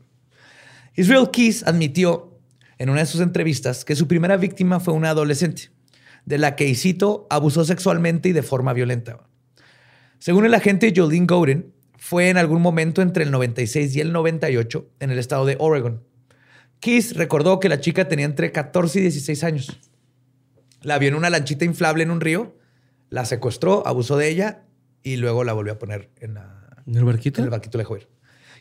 [0.95, 2.39] Israel Keys admitió
[2.79, 5.71] en una de sus entrevistas que su primera víctima fue una adolescente,
[6.25, 9.19] de la que, y cito, abusó sexualmente y de forma violenta.
[10.19, 14.89] Según el agente Jolene Godin, fue en algún momento entre el 96 y el 98
[15.01, 16.05] en el estado de Oregon.
[16.81, 19.81] Keys recordó que la chica tenía entre 14 y 16 años.
[20.83, 22.57] La vio en una lanchita inflable en un río,
[23.11, 24.63] la secuestró, abusó de ella
[25.03, 27.41] y luego la volvió a poner en, la- ¿En el barquito?
[27.41, 28.09] en el barquito de ir.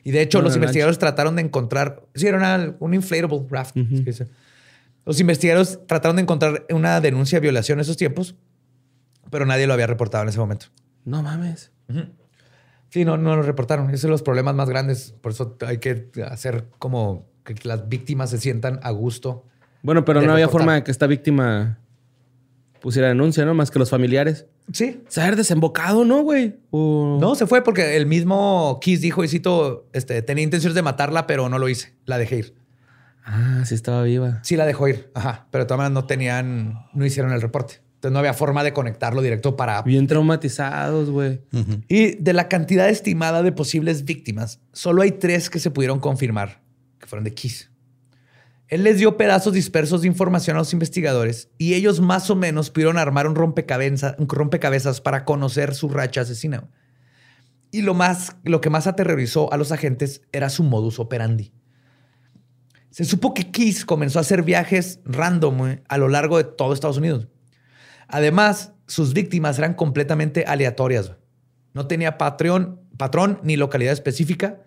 [0.03, 2.03] Y de hecho, los investigadores trataron de encontrar.
[2.13, 3.75] Sí, era una- un inflatable raft.
[5.05, 8.35] Los investigadores trataron de encontrar una denuncia de violación en esos tiempos,
[9.31, 10.67] pero nadie lo había reportado en ese momento.
[11.05, 11.71] No mames.
[12.89, 13.89] Sí, no, no lo reportaron.
[13.89, 15.13] Esos son los problemas más grandes.
[15.21, 19.45] Por eso hay que hacer como que las víctimas se sientan a gusto.
[19.83, 21.79] Bueno, pero no había forma de que esta víctima
[22.85, 23.55] pusiera denuncia, ¿no?
[23.55, 24.45] Más que los familiares.
[24.71, 25.01] Sí.
[25.07, 26.57] Se ha desembocado, ¿no, güey?
[26.69, 30.83] O- No, se fue porque el mismo Kiss dijo, y cito, este, tenía intenciones de
[30.83, 31.95] matarla, pero no lo hice.
[32.05, 32.53] La dejé ir.
[33.25, 34.39] Ah, sí estaba viva.
[34.43, 35.09] Sí la dejó ir.
[35.15, 35.47] Ajá.
[35.49, 37.81] Pero de todas maneras no tenían, no hicieron el reporte.
[37.95, 39.81] Entonces no había forma de conectarlo directo para...
[39.81, 41.41] Bien traumatizados, güey.
[41.87, 46.61] Y de la cantidad estimada de posibles víctimas, solo hay tres que se pudieron confirmar
[46.99, 47.71] que fueron de Kiss.
[48.67, 52.71] Él les dio pedazos dispersos de información a los investigadores y ellos más o menos
[52.71, 56.67] pudieron armar un rompecabezas, para conocer su racha asesina.
[57.71, 61.51] Y lo, más, lo que más aterrorizó a los agentes era su modus operandi.
[62.89, 66.73] Se supo que Kiss comenzó a hacer viajes random güey, a lo largo de todo
[66.73, 67.27] Estados Unidos.
[68.07, 71.11] Además, sus víctimas eran completamente aleatorias.
[71.73, 74.61] No tenía patrón, patrón ni localidad específica.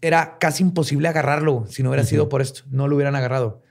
[0.00, 2.62] Era casi imposible agarrarlo si no hubiera sido por esto.
[2.70, 3.62] No lo hubieran agarrado.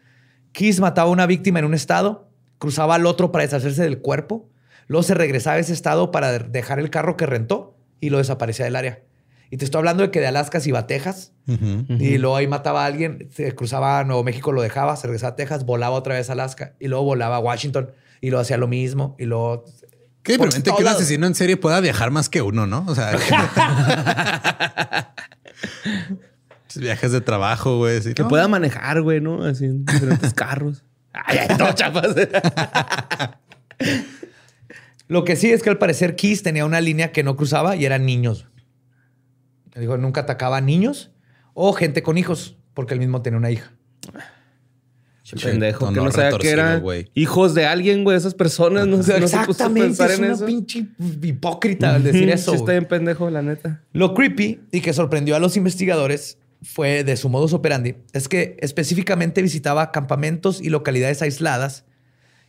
[0.51, 4.49] Kiss mataba a una víctima en un estado, cruzaba al otro para deshacerse del cuerpo,
[4.87, 8.65] luego se regresaba a ese estado para dejar el carro que rentó y lo desaparecía
[8.65, 9.03] del área.
[9.49, 12.47] Y te estoy hablando de que de Alaska se iba a Texas y luego ahí
[12.47, 15.95] mataba a alguien, se cruzaba a Nuevo México, lo dejaba, se regresaba a Texas, volaba
[15.95, 19.25] otra vez a Alaska y luego volaba a Washington y luego hacía lo mismo y
[19.25, 19.63] luego...
[20.23, 22.83] Qué deprimente que un asesino en serie pueda viajar más que uno, ¿no?
[22.87, 23.11] O sea,
[26.75, 28.01] viajes de trabajo, güey.
[28.13, 28.29] Que ¿no?
[28.29, 29.43] pueda manejar, güey, ¿no?
[29.43, 30.83] Así en diferentes carros.
[31.13, 32.15] Ay, ay, no, chapas.
[35.07, 37.85] Lo que sí es que al parecer Kiss tenía una línea que no cruzaba y
[37.85, 38.47] eran niños.
[39.75, 41.11] Dijo, nunca atacaba a niños
[41.53, 43.71] o gente con hijos, porque él mismo tenía una hija.
[45.35, 47.11] Che, Pendejo, que no sabía que retorcido, eran güey.
[47.13, 48.15] hijos de alguien, güey.
[48.15, 50.45] Esas personas no, sé, no se puso a pensar es en una eso.
[50.45, 50.87] pinche
[51.21, 52.51] hipócrita al decir eso.
[52.51, 53.83] Sí, está bien pendejo, la neta.
[53.91, 58.57] Lo creepy y que sorprendió a los investigadores fue de su modus operandi, es que
[58.61, 61.83] específicamente visitaba campamentos y localidades aisladas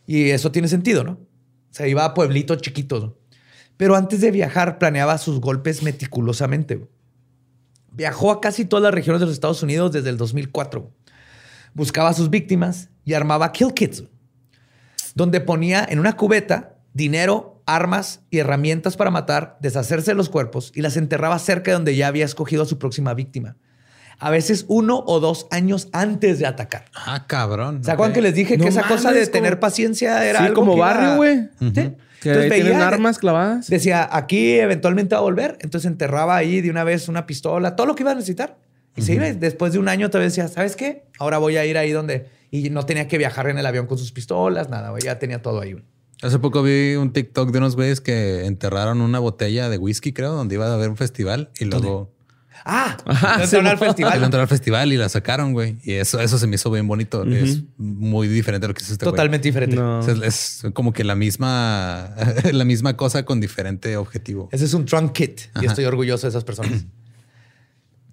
[0.07, 1.19] y eso tiene sentido, ¿no?
[1.71, 3.03] Se iba a pueblitos chiquitos.
[3.03, 3.15] ¿no?
[3.77, 6.87] Pero antes de viajar planeaba sus golpes meticulosamente.
[7.91, 10.91] Viajó a casi todas las regiones de los Estados Unidos desde el 2004.
[11.73, 14.03] Buscaba a sus víctimas y armaba kill kits,
[15.15, 20.71] donde ponía en una cubeta dinero, armas y herramientas para matar, deshacerse de los cuerpos
[20.75, 23.55] y las enterraba cerca de donde ya había escogido a su próxima víctima.
[24.21, 26.85] A veces uno o dos años antes de atacar.
[26.93, 27.83] Ah, cabrón.
[27.83, 30.55] ¿Se acuerdan que les dije No que esa cosa de tener paciencia era Sí, algo
[30.55, 31.49] como que barrio, güey.
[31.59, 31.71] Sí.
[32.21, 33.67] Que Entonces ahí veía- tienen armas clavadas.
[33.69, 35.57] Decía, aquí eventualmente va a volver.
[35.61, 38.57] Entonces enterraba ahí de una vez una pistola, todo lo que iba a necesitar.
[38.95, 39.31] Y se iba.
[39.31, 41.03] Después de un año todavía decía, ¿sabes qué?
[41.19, 42.27] Ahora voy a ir ahí donde...
[42.51, 44.89] Y no tenía que viajar en el avión con sus pistolas, nada.
[44.89, 45.75] güey, Ya tenía todo ahí.
[46.21, 50.33] Hace poco vi un TikTok de unos güeyes que enterraron una botella de whisky, creo,
[50.33, 52.11] donde iba a haber un festival y luego
[52.65, 54.23] Ah, Ajá, sí, entraron al festival.
[54.23, 55.77] entró al festival y la sacaron, güey.
[55.83, 57.23] Y eso, eso se me hizo bien bonito.
[57.23, 59.13] Es muy diferente a lo que es este güey.
[59.13, 59.77] Totalmente diferente.
[59.77, 59.99] No.
[59.99, 62.13] O sea, es como que la misma,
[62.51, 64.49] la misma cosa con diferente objetivo.
[64.51, 66.85] Ese es un trunk kit y estoy orgulloso de esas personas.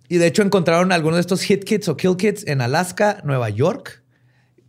[0.08, 3.48] Y de hecho encontraron algunos de estos hit kits o kill kits en Alaska, Nueva
[3.50, 4.02] York,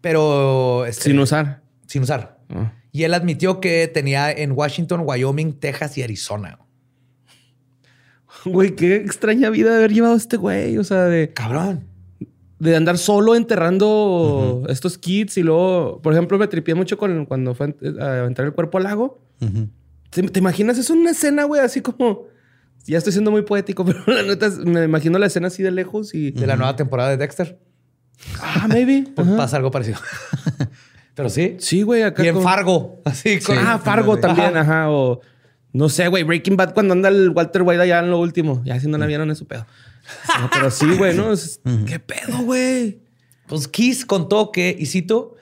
[0.01, 1.61] pero este, Sin usar.
[1.85, 2.39] sin usar.
[2.49, 2.73] Ah.
[2.91, 6.59] Y él admitió que tenía en Washington, Wyoming, Texas y Arizona.
[8.45, 10.77] Güey, qué extraña vida de haber llevado este güey.
[10.77, 11.33] O sea, de.
[11.33, 11.85] Cabrón.
[12.59, 17.53] De andar solo enterrando estos kits y luego, por ejemplo, me tripié mucho con cuando
[17.53, 19.21] fue a entrar el cuerpo al lago.
[20.09, 20.79] ¿Te, ¿Te, imaginas?
[20.79, 22.25] Es una escena, güey, así como.
[22.87, 26.13] Ya estoy siendo muy poético, pero la neta me imagino la escena así de lejos
[26.13, 26.31] y.
[26.31, 27.59] De la nueva temporada de Dexter.
[28.41, 29.05] Ah, maybe.
[29.15, 29.99] Pues pasa algo parecido.
[31.15, 31.57] pero sí.
[31.59, 32.03] Sí, güey.
[32.03, 33.01] Acá y en Fargo.
[33.05, 33.57] Así con...
[33.57, 34.89] Ah, Fargo también, ajá.
[34.89, 35.21] O
[35.73, 38.63] no sé, güey, Breaking Bad cuando anda el Walter White allá en lo último.
[38.65, 39.67] Ya si no la vieron es su pedo.
[40.51, 41.33] pero sí, güey, ¿no?
[41.85, 43.01] ¿Qué pedo, güey?
[43.47, 45.35] Pues Kiss contó que, y cito,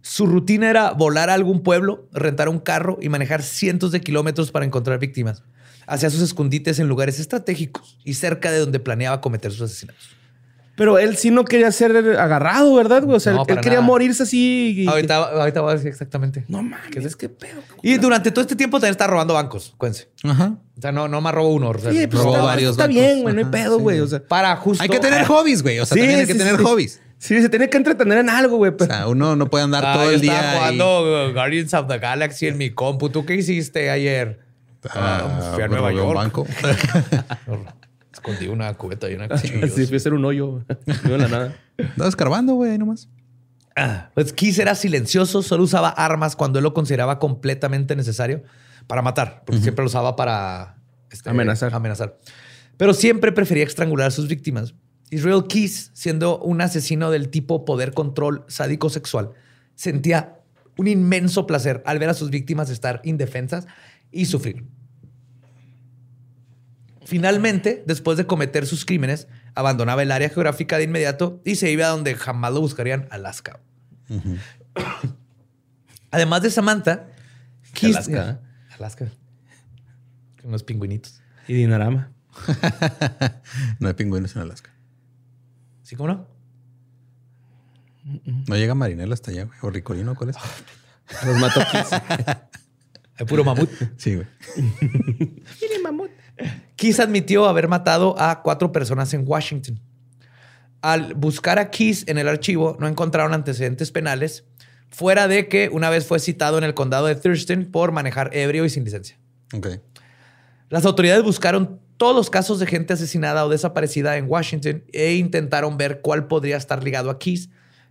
[0.00, 4.50] su rutina era volar a algún pueblo, rentar un carro y manejar cientos de kilómetros
[4.50, 5.42] para encontrar víctimas.
[5.86, 10.22] Hacía sus escondites en lugares estratégicos y cerca de donde planeaba cometer sus asesinatos.
[10.74, 13.04] Pero él sí no quería ser agarrado, ¿verdad?
[13.08, 14.86] O sea, él quería morirse así.
[14.88, 16.44] Ahorita, ahorita voy a decir exactamente.
[16.48, 17.60] No mames, es que pedo.
[17.82, 20.08] Y durante todo este tiempo también está robando bancos, cuéntense.
[20.24, 20.56] Ajá.
[20.78, 21.70] O sea, no, no más robó uno.
[21.70, 24.00] O sea, sí, pues robó está, varios Está bien, güey, no hay pedo, güey.
[24.00, 24.82] O sea, para justo.
[24.82, 25.78] Hay que tener hobbies, güey.
[25.78, 27.00] O sea, también hay que tener hobbies.
[27.18, 28.72] Sí, se tiene que entretener en algo, güey.
[28.76, 30.34] O sea, uno no puede andar ah, todo el día.
[30.34, 33.10] Estaba jugando Guardians of the Galaxy en mi compu.
[33.10, 34.40] ¿Tú qué hiciste ayer?
[34.90, 36.08] Ah, fui a Nueva York.
[36.08, 36.46] Un banco.
[38.12, 39.68] Escondí una cubeta y una cuchilla.
[39.68, 40.64] Sí, fui a hacer un hoyo.
[41.08, 41.56] No la nada.
[41.78, 43.08] Estaba escarbando, güey, nomás.
[43.74, 48.42] Ah, pues Kiss era silencioso, solo usaba armas cuando él lo consideraba completamente necesario
[48.86, 50.76] para matar, porque siempre lo usaba para
[51.10, 51.72] este, amenazar.
[51.72, 52.18] amenazar.
[52.76, 54.74] Pero siempre prefería estrangular a sus víctimas.
[55.10, 59.30] Israel Keys, siendo un asesino del tipo poder control sádico sexual,
[59.74, 60.38] sentía
[60.76, 63.66] un inmenso placer al ver a sus víctimas estar indefensas
[64.12, 64.64] y sufrir.
[67.04, 71.86] Finalmente, después de cometer sus crímenes, abandonaba el área geográfica de inmediato y se iba
[71.86, 73.60] a donde jamás lo buscarían, Alaska.
[76.10, 77.08] Además de Samantha,
[77.82, 78.40] Alaska.
[78.78, 79.08] Alaska.
[80.44, 81.20] Unos pingüinitos.
[81.48, 82.12] Y Dinarama.
[83.78, 84.70] no hay pingüinos en Alaska.
[85.82, 86.26] ¿Sí, cómo no?
[88.48, 89.58] No llega Marinela hasta allá, güey.
[89.62, 90.36] O Ricolino, ¿cuál es?
[91.24, 91.60] Los mató
[93.18, 93.70] El puro mamut.
[93.96, 94.26] Sí, güey.
[95.60, 96.10] Mire, mamut.
[96.76, 99.80] Kiss admitió haber matado a cuatro personas en Washington.
[100.80, 104.44] Al buscar a Kiss en el archivo, no encontraron antecedentes penales,
[104.90, 108.64] fuera de que una vez fue citado en el condado de Thurston por manejar ebrio
[108.64, 109.18] y sin licencia.
[109.54, 109.80] Okay.
[110.68, 115.76] Las autoridades buscaron todos los casos de gente asesinada o desaparecida en Washington e intentaron
[115.76, 117.48] ver cuál podría estar ligado a Kiss,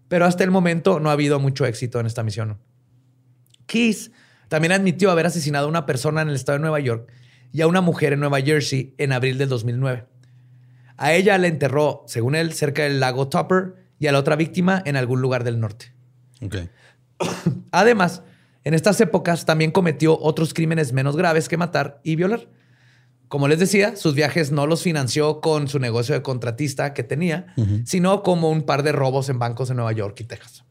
[0.10, 2.58] pero hasta el momento no ha habido mucho éxito en esta misión.
[3.68, 4.12] Kiss
[4.52, 7.10] también admitió haber asesinado a una persona en el estado de Nueva York
[7.54, 10.04] y a una mujer en Nueva Jersey en abril del 2009.
[10.98, 14.84] A ella la enterró, según él, cerca del lago Topper y a la otra víctima
[14.86, 15.94] en algún lugar del norte.
[17.72, 18.24] Además,
[18.66, 22.50] en estas épocas también cometió otros crímenes menos graves que matar y violar.
[23.30, 27.56] Como les decía, sus viajes no los financió con su negocio de contratista que tenía,
[27.86, 30.66] sino como un par de robos en bancos en Nueva York y Texas.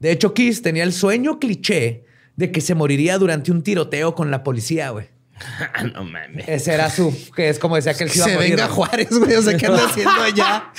[0.00, 2.05] De hecho, Kiss tenía el sueño cliché
[2.36, 5.08] de que se moriría durante un tiroteo con la policía, güey.
[5.94, 6.48] no mames.
[6.48, 9.34] Ese era su, que es como decía que él se iba a venga Juárez, güey.
[9.34, 10.72] O sea, ¿qué anda haciendo allá?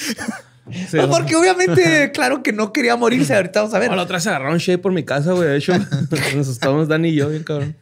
[1.10, 3.36] porque obviamente, claro que no quería morirse.
[3.36, 3.92] Ahorita vamos a ver.
[3.92, 5.50] la otra se agarró un shape por mi casa, güey.
[5.50, 5.74] De hecho,
[6.36, 7.76] nos estábamos Dani y yo, bien cabrón.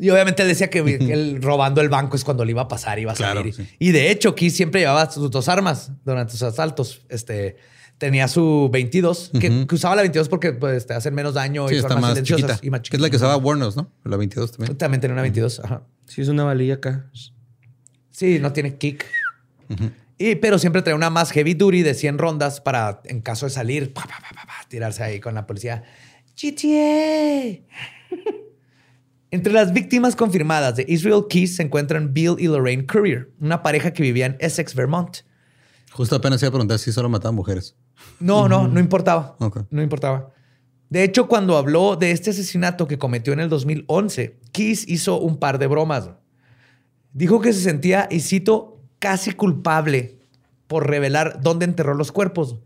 [0.00, 3.00] Y obviamente él decía que él robando el banco es cuando le iba a pasar,
[3.00, 3.52] iba a salir.
[3.80, 7.02] Y de hecho, Keith siempre llevaba sus dos armas durante sus asaltos.
[7.08, 7.56] Este,
[7.98, 11.96] tenía su 22, que, usaba la 22 porque pues, te hacen menos daño y está
[11.96, 12.96] más, silenciosas y más chiquita.
[12.96, 13.90] Es la que usaba Warner, ¿no?
[14.04, 14.78] La 22 también.
[14.78, 15.60] También tenía una 22.
[15.64, 15.82] Ajá.
[16.06, 17.10] Sí, es una valilla acá.
[18.10, 19.04] Sí, no tiene kick.
[20.16, 23.50] y, pero siempre trae una más heavy duty de 100 rondas para, en caso de
[23.50, 23.92] salir,
[24.68, 25.82] tirarse ahí con la policía.
[26.40, 27.60] GTA.
[29.30, 33.92] Entre las víctimas confirmadas de Israel Keys se encuentran Bill y Lorraine Courier, una pareja
[33.92, 35.18] que vivía en Essex, Vermont.
[35.92, 37.76] Justo apenas iba a preguntar si solo mataban mujeres.
[38.20, 39.36] No, no, no importaba.
[39.70, 40.30] No importaba.
[40.90, 45.36] De hecho, cuando habló de este asesinato que cometió en el 2011, Keys hizo un
[45.36, 46.10] par de bromas.
[47.12, 50.18] Dijo que se sentía, y cito, casi culpable
[50.66, 52.56] por revelar dónde enterró los cuerpos,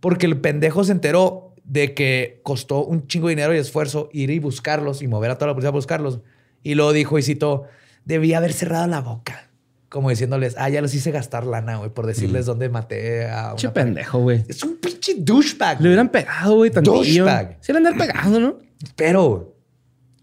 [0.00, 4.30] porque el pendejo se enteró de que costó un chingo de dinero y esfuerzo ir
[4.30, 6.20] y buscarlos y mover a toda la policía a buscarlos.
[6.62, 7.64] Y luego dijo, y cito,
[8.04, 9.49] debía haber cerrado la boca
[9.90, 13.72] como diciéndoles, ah, ya los hice gastar lana, güey, por decirles dónde maté a un
[13.72, 14.44] pendejo, güey.
[14.48, 15.80] Es un pinche douchebag.
[15.80, 17.24] Le hubieran pegado, güey, tantillo.
[17.24, 17.58] Douchebag.
[17.60, 18.58] Se le andar pegando, ¿no?
[18.94, 19.56] Pero,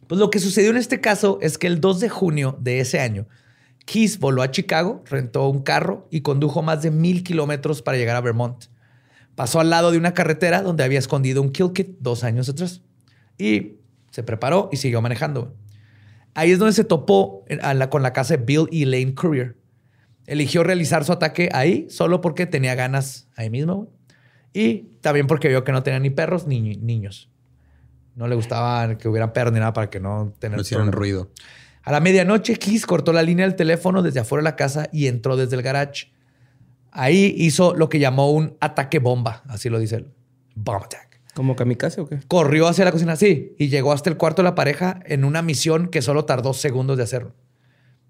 [0.07, 3.01] pues lo que sucedió en este caso es que el 2 de junio de ese
[3.01, 3.27] año,
[3.85, 8.15] Keith voló a Chicago, rentó un carro y condujo más de mil kilómetros para llegar
[8.15, 8.65] a Vermont.
[9.35, 12.81] Pasó al lado de una carretera donde había escondido un kill kit dos años atrás.
[13.37, 13.73] Y
[14.11, 15.53] se preparó y siguió manejando.
[16.37, 17.43] Ahí es donde se topó
[17.89, 19.57] con la casa de Bill y Lane Courier.
[20.27, 23.87] Eligió realizar su ataque ahí solo porque tenía ganas ahí mismo.
[24.53, 27.31] Y también porque vio que no tenía ni perros ni niños.
[28.13, 31.23] No le gustaba que hubiera perros ni nada para que no tener No hicieron problemas.
[31.25, 31.31] ruido.
[31.81, 35.07] A la medianoche, Keys cortó la línea del teléfono desde afuera de la casa y
[35.07, 36.11] entró desde el garage.
[36.91, 40.11] Ahí hizo lo que llamó un ataque bomba, así lo dice él.
[40.53, 41.06] Bomb attack.
[41.37, 42.17] ¿Como kamikaze o qué?
[42.27, 45.43] Corrió hacia la cocina, sí, y llegó hasta el cuarto de la pareja en una
[45.43, 47.35] misión que solo tardó segundos de hacerlo.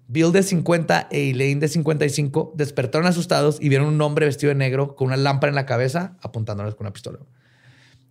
[0.06, 4.54] Bill de 50 e Elaine de 55 despertaron asustados y vieron un hombre vestido de
[4.54, 7.18] negro con una lámpara en la cabeza apuntándoles con una pistola.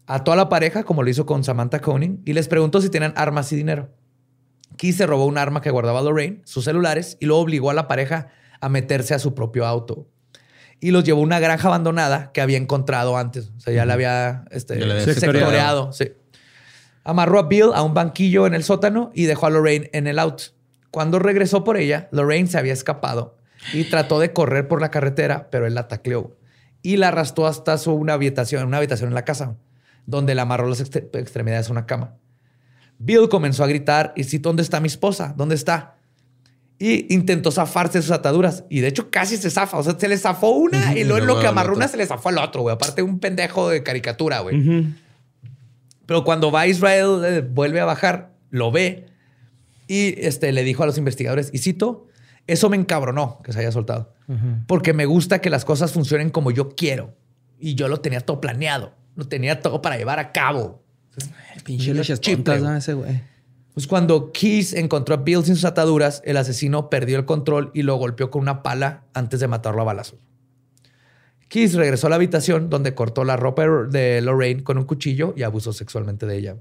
[0.05, 3.51] A la pareja, como lo hizo con Samantha Coning, y les preguntó si tenían armas
[3.51, 3.89] y dinero.
[4.77, 7.87] Keith se robó un arma que guardaba Lorraine, sus celulares, y luego obligó a la
[7.87, 8.27] pareja
[8.61, 10.07] a meterse a su propio auto.
[10.79, 13.51] Y los llevó a una granja abandonada que había encontrado antes.
[13.57, 15.91] O sea, ya la había, este, Ya sectoreado.
[15.93, 16.11] sí.
[17.03, 20.19] Amarró a Bill a un banquillo en el sótano y dejó a Lorraine en el
[20.19, 20.43] auto.
[20.91, 23.37] Cuando regresó por ella, Lorraine se había escapado
[23.73, 26.37] y trató de correr por la carretera, pero él la tacleó
[26.81, 29.55] y la arrastró hasta su una habitación, una habitación en la casa,
[30.05, 32.15] donde le amarró las extre- extremidades a una cama.
[32.99, 35.33] Bill comenzó a gritar y citó, ¿dónde está mi esposa?
[35.35, 35.96] ¿Dónde está?
[36.79, 38.63] Y intentó zafarse de sus ataduras.
[38.69, 39.77] Y de hecho casi se zafa.
[39.77, 42.05] O sea, se le zafó una y luego en lo que amarró una se le
[42.05, 42.75] zafó al otro, güey.
[42.75, 44.59] Aparte un pendejo de caricatura, güey.
[44.59, 44.89] Ujú.
[46.05, 49.07] Pero cuando va a Israel, eh, vuelve a bajar, lo ve
[49.87, 52.07] y este, le dijo a los investigadores, y cito,
[52.45, 54.13] eso me encabronó que se haya soltado.
[54.67, 57.15] Porque me gusta que las cosas funcionen como yo quiero.
[57.59, 58.93] Y yo lo tenía todo planeado.
[59.15, 60.83] Lo tenía todo para llevar a cabo.
[61.63, 62.71] Pinche tontas, güey.
[62.71, 62.77] ¿no?
[62.77, 63.21] Ese güey.
[63.77, 67.83] Pues cuando Keys encontró a Bill sin sus ataduras, el asesino perdió el control y
[67.83, 70.17] lo golpeó con una pala antes de matarlo a balazos.
[71.47, 75.43] Keys regresó a la habitación donde cortó la ropa de Lorraine con un cuchillo y
[75.43, 76.55] abusó sexualmente de ella.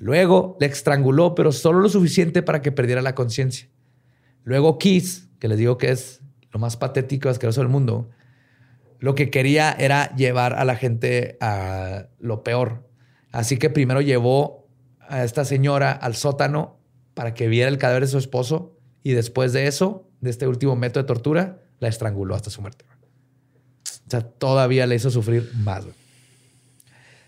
[0.00, 3.70] Luego le estranguló, pero solo lo suficiente para que perdiera la conciencia.
[4.44, 8.10] Luego Keys, que les digo que es lo más patético y asqueroso del mundo,
[8.98, 12.86] lo que quería era llevar a la gente a lo peor.
[13.30, 14.61] Así que primero llevó
[15.12, 16.78] a esta señora al sótano
[17.12, 20.74] para que viera el cadáver de su esposo y después de eso, de este último
[20.74, 22.86] método de tortura, la estranguló hasta su muerte.
[24.06, 25.84] O sea, todavía le hizo sufrir más.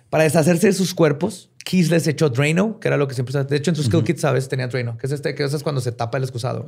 [0.08, 3.44] Para deshacerse de sus cuerpos, Keys les echó Drano, que era lo que siempre...
[3.44, 4.48] De hecho, en sus skill kits, ¿sabes?
[4.48, 6.64] Tenía Drano, que es este, que es cuando se tapa el excusado.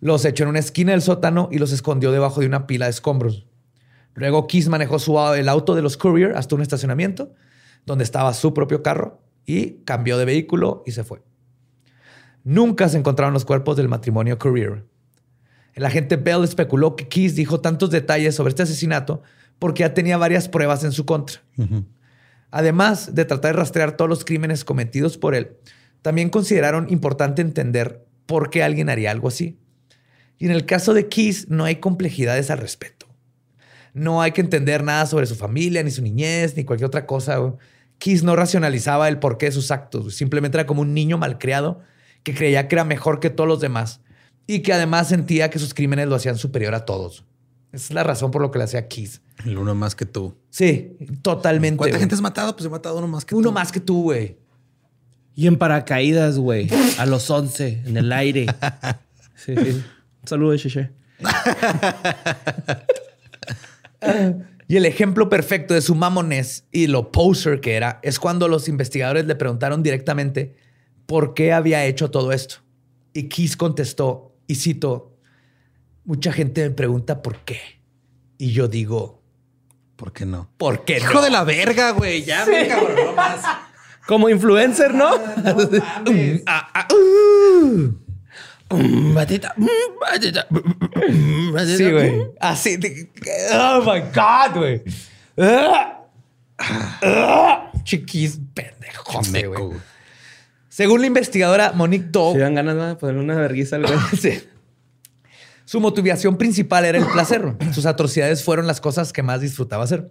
[0.00, 2.92] Los echó en una esquina del sótano y los escondió debajo de una pila de
[2.92, 3.46] escombros.
[4.14, 7.32] Luego Keys manejó su, el auto de los Courier hasta un estacionamiento
[7.84, 11.22] donde estaba su propio carro y cambió de vehículo y se fue.
[12.44, 14.84] Nunca se encontraron los cuerpos del matrimonio Courier.
[15.74, 19.22] El agente Bell especuló que Keys dijo tantos detalles sobre este asesinato
[19.58, 21.40] porque ya tenía varias pruebas en su contra.
[22.50, 25.56] Además de tratar de rastrear todos los crímenes cometidos por él,
[26.02, 29.58] también consideraron importante entender por qué alguien haría algo así.
[30.38, 33.06] Y en el caso de Keys no hay complejidades al respecto.
[33.92, 37.38] No hay que entender nada sobre su familia, ni su niñez, ni cualquier otra cosa.
[38.00, 40.16] Keys no racionalizaba el porqué de sus actos.
[40.16, 41.80] Simplemente era como un niño malcriado
[42.24, 44.00] que creía que era mejor que todos los demás
[44.48, 47.24] y que además sentía que sus crímenes lo hacían superior a todos.
[47.72, 49.20] Esa es la razón por lo que le hacía Keys.
[49.44, 50.34] El uno más que tú.
[50.50, 51.76] Sí, totalmente.
[51.76, 52.56] ¿Cuánta gente has matado?
[52.56, 53.54] Pues he matado uno más que Uno tú.
[53.54, 54.36] más que tú, güey.
[55.36, 56.68] Y en paracaídas, güey.
[56.98, 58.46] A los 11, en el aire.
[59.36, 59.84] Sí, sí.
[60.22, 60.90] Un saludo, Cheche.
[64.70, 68.68] Y el ejemplo perfecto de su mamonés y lo poser que era es cuando los
[68.68, 70.54] investigadores le preguntaron directamente
[71.06, 72.58] por qué había hecho todo esto.
[73.12, 75.16] Y Keys contestó, y cito,
[76.04, 77.58] mucha gente me pregunta por qué.
[78.38, 79.20] Y yo digo,
[79.96, 80.48] ¿Por qué no?
[80.56, 81.22] ¿por qué Hijo no?
[81.22, 82.22] de la verga, güey.
[82.22, 83.42] Ya me cabronó más.
[84.06, 85.10] Como influencer, ¿no?
[86.46, 86.88] Ah, ah,
[88.70, 88.76] uh.
[88.76, 89.66] Mm, batita, mm,
[90.00, 91.76] batita, mm, batita.
[91.76, 92.22] Sí, güey.
[92.40, 92.76] Así.
[92.76, 93.10] de-
[93.54, 94.82] oh my God, güey.
[95.38, 95.96] Ah.
[97.84, 99.80] Chiquis pendejote, Meco, güey.
[100.68, 103.98] Según la investigadora Monique Doe, Si dan ganas de ponerle una vergüenza al güey.
[104.20, 104.40] Sí.
[105.64, 107.54] Su motivación principal era el placer.
[107.72, 110.10] Sus atrocidades fueron las cosas que más disfrutaba hacer.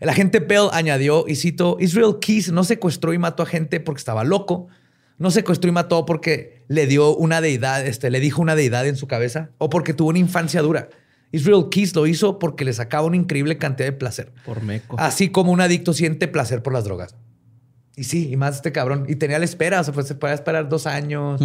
[0.00, 3.98] El agente Bell añadió, y cito, Israel Keys no secuestró y mató a gente porque
[3.98, 4.68] estaba loco.
[5.18, 8.96] No secuestró y mató porque le dio una deidad, este, le dijo una deidad en
[8.96, 10.88] su cabeza o porque tuvo una infancia dura.
[11.30, 14.32] Israel Keys lo hizo porque le sacaba una increíble cantidad de placer.
[14.44, 14.96] Por meco.
[14.98, 17.16] Así como un adicto siente placer por las drogas.
[17.96, 19.06] Y sí, y más este cabrón.
[19.08, 21.40] Y tenía la espera, o sea, pues se puede esperar dos años.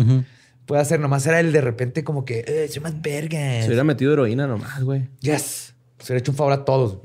[0.65, 3.61] Puede hacer, nomás era el de repente como que, eh, soy más vergas.
[3.61, 5.09] Se hubiera metido heroína nomás, güey.
[5.21, 5.73] Yes.
[5.97, 6.99] Se ha hecho un favor a todos.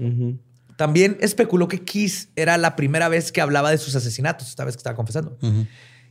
[0.77, 4.77] También especuló que Kiss era la primera vez que hablaba de sus asesinatos, esta vez
[4.77, 5.39] que estaba confesando.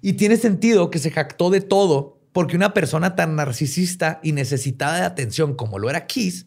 [0.05, 4.97] Y tiene sentido que se jactó de todo porque una persona tan narcisista y necesitada
[4.97, 6.45] de atención como lo era Kiss,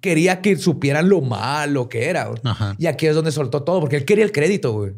[0.00, 2.28] quería que supieran lo malo que era.
[2.76, 4.94] Y aquí es donde soltó todo, porque él quería el crédito, güey.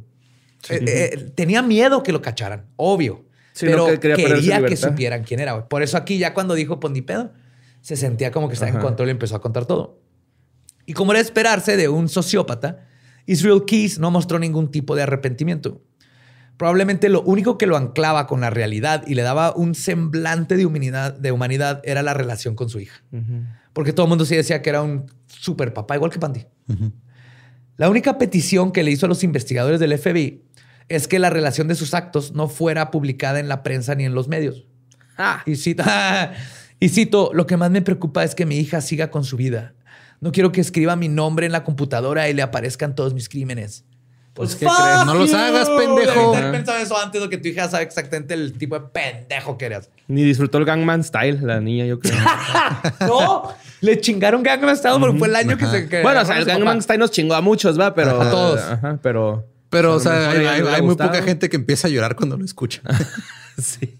[0.70, 3.26] Eh, eh, tenía miedo que lo cacharan, obvio.
[3.52, 5.52] Sí, pero que quería que supieran quién era.
[5.52, 5.68] güey.
[5.68, 7.34] Por eso aquí ya cuando dijo pues ni pedo,
[7.82, 10.00] se sentía como que estaba en control y empezó a contar todo.
[10.86, 12.86] Y como era de esperarse de un sociópata,
[13.26, 15.82] Israel Keys no mostró ningún tipo de arrepentimiento.
[16.60, 20.66] Probablemente lo único que lo anclaba con la realidad y le daba un semblante de
[20.66, 23.02] humanidad, de humanidad era la relación con su hija.
[23.72, 26.44] Porque todo el mundo sí decía que era un super papá, igual que Pandy.
[27.78, 30.42] La única petición que le hizo a los investigadores del FBI
[30.90, 34.12] es que la relación de sus actos no fuera publicada en la prensa ni en
[34.12, 34.66] los medios.
[35.46, 35.82] Y cito,
[36.78, 39.72] y cito, lo que más me preocupa es que mi hija siga con su vida.
[40.20, 43.86] No quiero que escriba mi nombre en la computadora y le aparezcan todos mis crímenes.
[44.32, 45.06] Pues, ¿qué crees?
[45.06, 46.34] No los hagas, pendejo.
[46.36, 49.66] Haber pensado eso antes de que tu hija sabe exactamente el tipo de pendejo que
[49.66, 49.90] eras.
[50.06, 52.14] Ni disfrutó el Gangman Style, la niña, yo creo.
[53.00, 55.88] No, le chingaron Gangnam Style porque fue el año que se...
[55.88, 56.54] que bueno, o sea, el papá.
[56.58, 58.20] Gangman Style nos chingó a muchos, va, pero.
[58.20, 58.60] A todos.
[58.60, 59.46] Ajá, pero.
[59.68, 62.44] Pero, o sea, hay, hay- hay muy poca gente que empieza a llorar cuando lo
[62.44, 62.82] escucha.
[63.58, 63.98] Sí.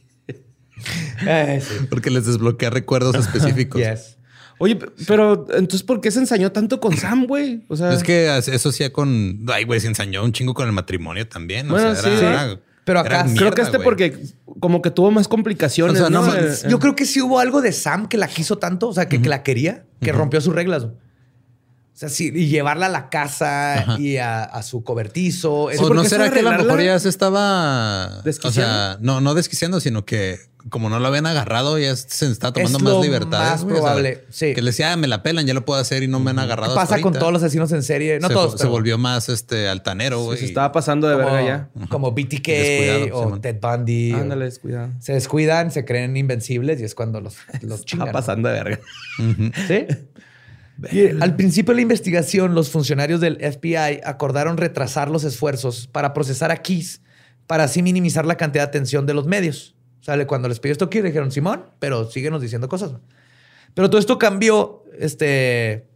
[1.27, 1.87] Eh, sí.
[1.91, 3.79] porque les desbloquea recuerdos específicos.
[3.81, 4.17] Yes.
[4.63, 7.65] Oye, pero entonces, ¿por qué se ensañó tanto con Sam, güey?
[7.69, 9.41] O sea, Es que eso hacía con.
[9.53, 11.67] Ay, güey, se ensañó un chingo con el matrimonio también.
[11.69, 12.25] O Bueno, sea, sí, era- sí.
[12.27, 14.19] era- Pero era acá- creo mierda, que este porque
[14.61, 15.97] como que tuvo más complicaciones.
[15.97, 16.27] O sea, ¿no?
[16.27, 18.93] no, Eh, Yo creo que sí hubo algo de Sam que la quiso tanto, o
[18.93, 20.85] sea, que, que la quería, que rompió sus reglas.
[20.85, 20.93] O
[22.01, 24.01] sea, sí, y llevarla a la casa Ajá.
[24.01, 25.65] y a, a su cobertizo.
[25.65, 28.21] O no será que a lo mejor ya se estaba.
[28.25, 28.49] ¿Desquiciando?
[28.49, 28.53] O
[28.93, 30.39] sea, no, no desquiciando, sino que
[30.69, 33.51] como no lo habían agarrado, ya se está tomando Es más lo libertades.
[33.51, 34.53] más o sea, probable, sí.
[34.55, 36.39] Que le decía, "Ah, me la pelan, ya lo puedo hacer y no me han
[36.39, 36.75] agarrado.
[36.75, 37.19] pasa hasta con ahorita".
[37.21, 38.21] todos los asesinos en serie.
[38.21, 40.39] No se, todos, se volvió más este altanero, güey.
[40.39, 41.87] se estaba pasando de como, verga ya.
[41.89, 43.41] como BTK Descuidado, o.
[43.41, 44.13] Ted Bundy.
[44.13, 44.91] o- Ándale, descuidado.
[45.01, 48.81] Se descuidan, se creen invencibles y es cuando los, los Estaba pasando de verga.
[49.67, 49.87] ¿Sí?
[51.21, 56.51] Al principio de la investigación, los funcionarios del FBI acordaron retrasar los esfuerzos para procesar
[56.51, 57.03] a Keys
[57.51, 59.75] para así minimizar la cantidad de atención de los medios.
[60.01, 62.93] O sea, cuando les pidió esto Keys, dijeron, Simón, pero síguenos diciendo cosas.
[63.75, 65.89] Pero todo esto cambió, este...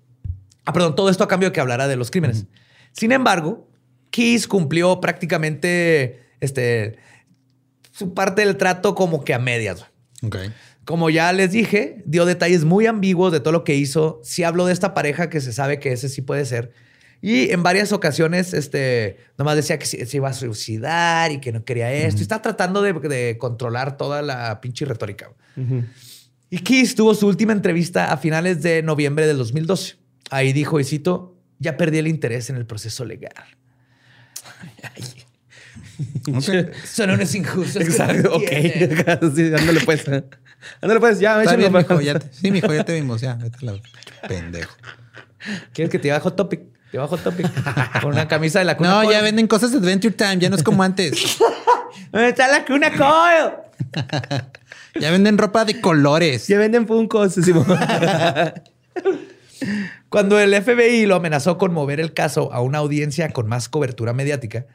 [0.64, 2.46] Ah, perdón, todo esto a cambio de que hablara de los crímenes.
[2.90, 3.68] Sin embargo,
[4.10, 6.98] Keys cumplió prácticamente este,
[7.92, 9.86] su parte del trato como que a medias.
[10.22, 10.50] güey.
[10.84, 14.20] Como ya les dije, dio detalles muy ambiguos de todo lo que hizo.
[14.22, 16.72] Sí habló de esta pareja que se sabe que ese sí puede ser.
[17.22, 21.64] Y en varias ocasiones, este, nomás decía que se, iba a suicidar y que no
[21.64, 22.20] quería esto.
[22.20, 25.30] Y está tratando de, de controlar toda la pinche retórica.
[26.50, 29.96] Y Keys tuvo su última entrevista a finales de noviembre del 2012.
[30.30, 33.32] Ahí dijo, y cito, ya perdí el interés en el proceso legal.
[36.28, 36.74] Ok.
[36.84, 37.82] Son unos injustos.
[37.82, 38.42] Exacto, ok.
[39.34, 40.04] Sí, ándale pues.
[40.80, 43.34] Ándale pues, ya, Está bien, mijo, ya te- sí, mijo, ya te vimos, ya.
[43.34, 43.74] Vete la
[44.28, 44.74] pendejo.
[45.72, 46.60] ¿Quieres que te bajo Topic?
[46.90, 47.46] Te bajo Topic.
[48.02, 49.10] Con una camisa de la cuna No, Coil.
[49.16, 51.38] ya venden cosas de Adventure Time, ya no es como antes.
[52.12, 53.52] ¿Dónde está la cuna Coil?
[55.00, 56.46] Ya venden ropa de colores.
[56.46, 56.86] Ya venden.
[57.28, 57.66] Simón.
[60.08, 64.12] Cuando el FBI lo amenazó con mover el caso a una audiencia con más cobertura
[64.12, 64.66] mediática,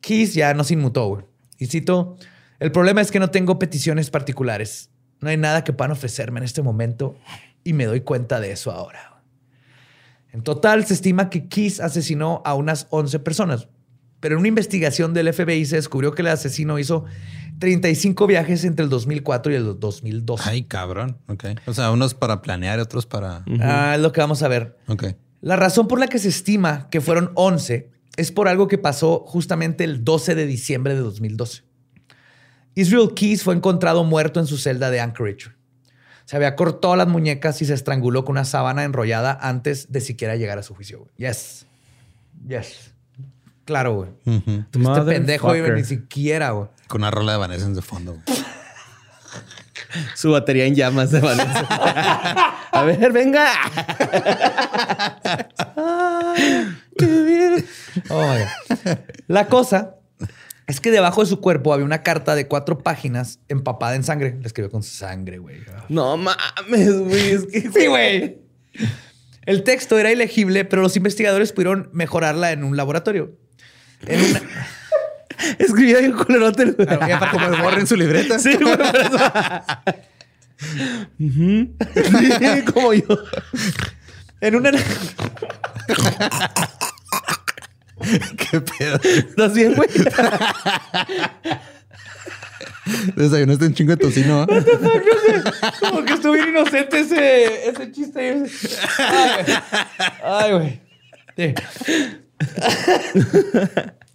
[0.00, 1.28] Keys ya no se inmutó.
[1.58, 2.16] Y cito,
[2.58, 4.88] el problema es que no tengo peticiones particulares.
[5.20, 7.16] No hay nada que puedan ofrecerme en este momento
[7.64, 9.22] y me doy cuenta de eso ahora.
[10.32, 13.68] En total, se estima que Keys asesinó a unas 11 personas.
[14.20, 17.04] Pero en una investigación del FBI se descubrió que el asesino hizo
[17.58, 20.42] 35 viajes entre el 2004 y el 2012.
[20.48, 21.18] Ay, cabrón.
[21.28, 21.44] Ok.
[21.66, 23.44] O sea, unos para planear, otros para.
[23.60, 24.76] Ah, es lo que vamos a ver.
[24.88, 25.04] Ok.
[25.40, 29.24] La razón por la que se estima que fueron 11 es por algo que pasó
[29.26, 31.62] justamente el 12 de diciembre de 2012.
[32.76, 35.50] Israel Keys fue encontrado muerto en su celda de Anchorage.
[36.26, 40.36] Se había cortado las muñecas y se estranguló con una sábana enrollada antes de siquiera
[40.36, 40.98] llegar a su juicio.
[41.00, 41.10] güey.
[41.16, 41.66] Yes.
[42.46, 42.92] Yes.
[43.64, 44.10] Claro, güey.
[44.26, 44.64] Ujú.
[44.72, 45.74] Este pendejo güey, Motherfucker.
[45.74, 46.68] ni siquiera, güey.
[46.86, 48.12] Con una rola de Vanessa de fondo.
[48.12, 48.22] güey.
[50.14, 51.66] Su batería en llamas de Vanessa.
[52.70, 53.48] A ver, venga.
[58.10, 58.34] Oh.
[59.28, 59.96] La cosa
[60.66, 64.36] es que debajo de su cuerpo había una carta de cuatro páginas empapada en sangre.
[64.40, 65.58] Le escribió con sangre, güey.
[65.88, 67.30] No mames, güey.
[67.30, 68.38] Es que, Sí, güey.
[69.44, 73.36] El texto era ilegible, pero los investigadores pudieron mejorarla en un laboratorio.
[74.06, 74.42] En una...
[75.58, 76.72] Escribía bien culerote.
[76.72, 76.86] güey.
[76.86, 78.38] Claro, el borre en su libreta.
[78.38, 78.76] Sí, güey.
[81.18, 81.74] Sí,
[82.72, 83.06] como yo.
[84.40, 84.70] En una...
[88.50, 89.00] Qué pedo.
[89.04, 89.88] ¿Estás bien, güey?
[93.16, 94.44] Desayunaste un chingo de tocino.
[94.44, 94.62] ¿eh?
[95.80, 98.44] Como que estuvo bien inocente ese, ese chiste.
[100.22, 100.80] Ay, güey.
[101.36, 101.54] Ay, güey.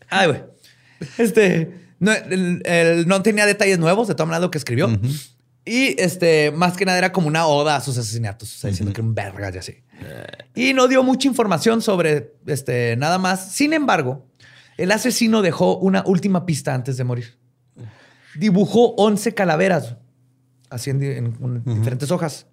[0.09, 0.43] Ay, güey.
[1.17, 1.71] Este.
[1.99, 4.87] No, el- el- no tenía detalles nuevos de todo lo que escribió.
[5.65, 8.55] Y este, más que nada era como una oda a sus asesinatos.
[8.55, 9.75] O sea, diciendo que era un verga y así.
[10.55, 13.53] Y no dio mucha información sobre este, nada más.
[13.53, 14.27] Sin embargo,
[14.77, 17.37] el asesino dejó una última pista antes de morir.
[18.35, 19.97] Dibujó 11 calaveras,
[20.69, 22.47] así en, diferentes hojas.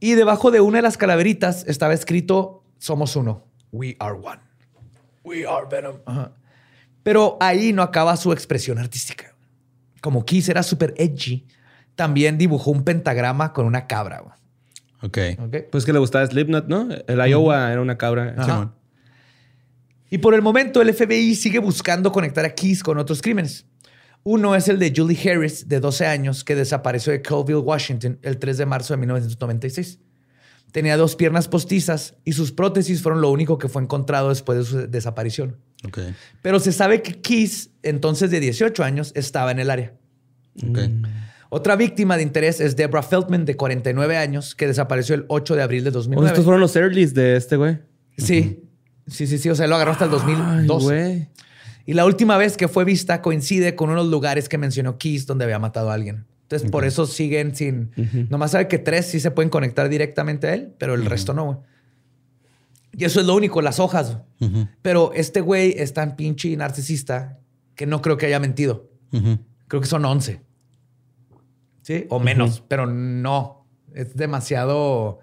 [0.00, 3.46] Y debajo de una de las calaveritas estaba escrito: Somos uno.
[3.72, 4.40] We are one.
[5.22, 5.96] We are Venom.
[6.06, 6.32] Ajá.
[7.02, 9.36] Pero ahí no acaba su expresión artística.
[10.00, 11.46] Como Kiss era súper edgy,
[11.94, 14.38] también dibujó un pentagrama con una cabra.
[15.12, 15.32] Güey.
[15.38, 15.70] Ok.
[15.70, 16.88] Pues que le gustaba Slipknot, ¿no?
[17.06, 18.34] El Iowa era una cabra.
[18.36, 18.74] Ajá.
[20.10, 23.66] Y por el momento el FBI sigue buscando conectar a Keys con otros crímenes.
[24.22, 28.38] Uno es el de Julie Harris, de 12 años, que desapareció de Colville, Washington, el
[28.38, 29.98] 3 de marzo de 1996.
[30.72, 34.64] Tenía dos piernas postizas y sus prótesis fueron lo único que fue encontrado después de
[34.64, 35.56] su desaparición.
[35.86, 35.98] Ok.
[36.42, 39.92] Pero se sabe que Keys, entonces de 18 años, estaba en el área.
[40.68, 40.78] Ok.
[41.50, 45.62] Otra víctima de interés es Deborah Feldman, de 49 años, que desapareció el 8 de
[45.62, 46.28] abril de Oh, 2009.
[46.28, 47.78] estos fueron los earlys de este, güey.
[48.18, 48.64] Sí,
[49.06, 49.50] sí, sí, sí.
[49.50, 50.16] O sea, lo agarró hasta el Ay,
[50.66, 50.84] 2012.
[50.84, 51.28] güey.
[51.86, 55.44] Y la última vez que fue vista coincide con unos lugares que mencionó Keys donde
[55.44, 56.24] había matado a alguien.
[56.42, 57.90] Entonces, por eso siguen sin.
[58.30, 61.44] Nomás sabe que tres sí se pueden conectar directamente a él, pero el resto no.
[61.44, 61.58] güey.
[62.96, 64.18] Y eso es lo único, las hojas.
[64.82, 67.38] Pero este güey es tan pinche y narcisista
[67.74, 68.88] que no creo que haya mentido.
[69.68, 70.40] Creo que son 11.
[71.84, 73.66] Sí, o menos, pero no.
[73.94, 75.20] Es demasiado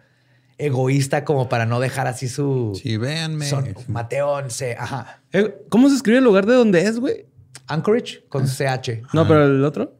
[0.60, 2.80] egoísta como para no dejar así su.
[2.82, 3.48] Sí, véanme.
[3.48, 4.76] Son Mateo 11.
[4.78, 5.24] Ajá.
[5.34, 7.26] Eh, ¿Cómo se escribe el lugar de donde es, güey?
[7.66, 9.02] Anchorage con CH.
[9.12, 9.98] No, pero el otro.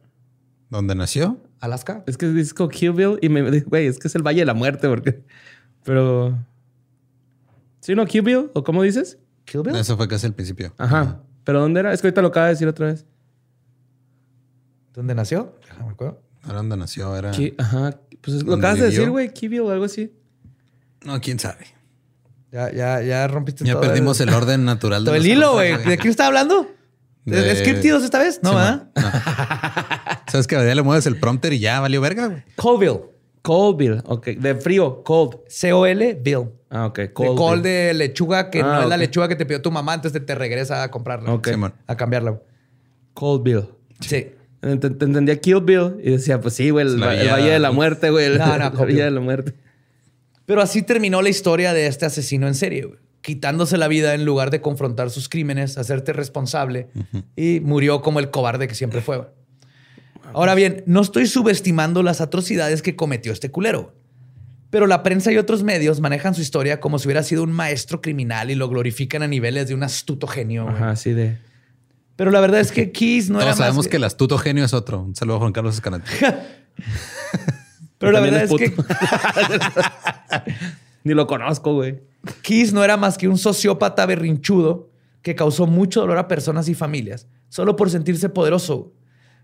[0.70, 1.42] ¿Dónde nació?
[1.58, 2.04] Alaska.
[2.06, 4.46] Es que dice como Kill Bill y me güey, es que es el Valle de
[4.46, 5.24] la Muerte, porque.
[5.82, 6.38] Pero.
[7.80, 8.06] ¿Sí, no?
[8.06, 8.50] Kill Bill?
[8.54, 9.18] ¿O cómo dices?
[9.46, 9.74] Kill Bill.
[9.74, 10.72] Eso fue casi al principio.
[10.78, 11.22] Ajá.
[11.42, 11.92] ¿Pero dónde era?
[11.92, 13.04] Es que ahorita lo acaba de decir otra vez.
[14.92, 15.58] ¿Dónde nació?
[15.62, 16.22] Déjame acuerdo.
[16.42, 17.30] Ahora dónde nació era.
[17.30, 17.98] Ki- Ajá.
[18.20, 19.32] Pues es- lo ¿Dónde acabas de decir, güey.
[19.32, 20.12] Kill Bill o algo así.
[21.04, 21.66] No, quién sabe.
[22.52, 25.76] Ya, ya, ya rompiste Ya todo perdimos el orden natural de todo el hilo, güey.
[25.84, 26.68] ¿De qué está hablando?
[27.24, 28.40] ¿De, De- Scriptidos esta vez?
[28.42, 28.88] No, Sí, ¿verdad?
[28.94, 29.12] man.
[30.14, 30.22] No.
[30.30, 32.42] Sabes que a día le mueves el prompter y ya valió verga, güey.
[32.56, 33.00] Colville.
[33.42, 34.02] Cold Bill.
[34.06, 34.26] Ok.
[34.28, 35.02] De frío.
[35.02, 35.38] Cold.
[35.48, 36.50] C-O-L, Bill.
[36.70, 36.98] Ah, ok.
[36.98, 37.36] De Cold.
[37.38, 37.62] col Bill.
[37.64, 40.20] de lechuga, que Ah, no es la lechuga que te pidió tu mamá antes de
[40.20, 41.32] te regresa a comprarla.
[41.32, 41.48] Ok.
[41.86, 42.40] A cambiarla.
[43.14, 43.64] Cold Bill.
[44.00, 44.30] Sí.
[44.62, 48.10] Ent- ent- Entendía Kill Bill y decía, pues sí, güey, el, Valle de la Muerte,
[48.10, 48.26] güey.
[48.26, 49.04] el- No, no, la Cold Villa Bill.
[49.04, 49.54] de la Muerte.
[50.46, 52.98] Pero así terminó la historia de este asesino en serie, güey.
[53.22, 56.88] quitándose la vida en lugar de confrontar sus crímenes, hacerte responsable
[57.36, 59.18] y murió como el cobarde que siempre fue.
[59.18, 59.28] güey.
[60.34, 63.94] Ahora bien, no estoy subestimando las atrocidades que cometió este culero,
[64.70, 68.00] pero la prensa y otros medios manejan su historia como si hubiera sido un maestro
[68.00, 70.64] criminal y lo glorifican a niveles de un astuto genio.
[70.64, 70.74] güey.
[70.76, 71.36] Ajá, así de.
[72.22, 74.72] Pero la verdad es que Keys no era sabemos más que el astuto genio es
[74.72, 75.00] otro.
[75.00, 76.08] Un saludo a Juan Carlos Escalante.
[77.98, 78.72] Pero la verdad es, es que.
[81.02, 82.00] Ni lo conozco, güey.
[82.42, 84.88] Keys no era más que un sociópata berrinchudo
[85.20, 88.92] que causó mucho dolor a personas y familias solo por sentirse poderoso,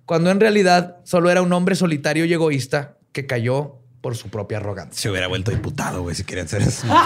[0.07, 4.59] cuando en realidad solo era un hombre solitario y egoísta que cayó por su propia
[4.59, 5.03] arrogancia.
[5.03, 6.87] Se hubiera vuelto diputado, güey, si quería hacer eso.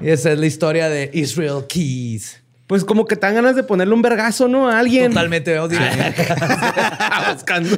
[0.00, 2.42] Y esa es la historia de Israel Keys.
[2.66, 4.68] Pues como que te dan ganas de ponerle un vergazo, ¿no?
[4.68, 5.12] A alguien.
[5.12, 5.78] Totalmente odio.
[7.32, 7.76] Buscando.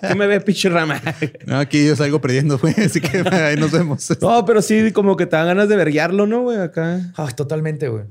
[0.00, 1.02] ¿Qué me ve, pinche rama?
[1.44, 2.74] No, aquí yo salgo perdiendo, güey.
[2.84, 4.08] Así que ahí nos vemos.
[4.20, 6.58] No, pero sí, como que te dan ganas de verguearlo, ¿no, güey?
[6.58, 7.00] Acá.
[7.16, 8.04] Ay, totalmente, güey.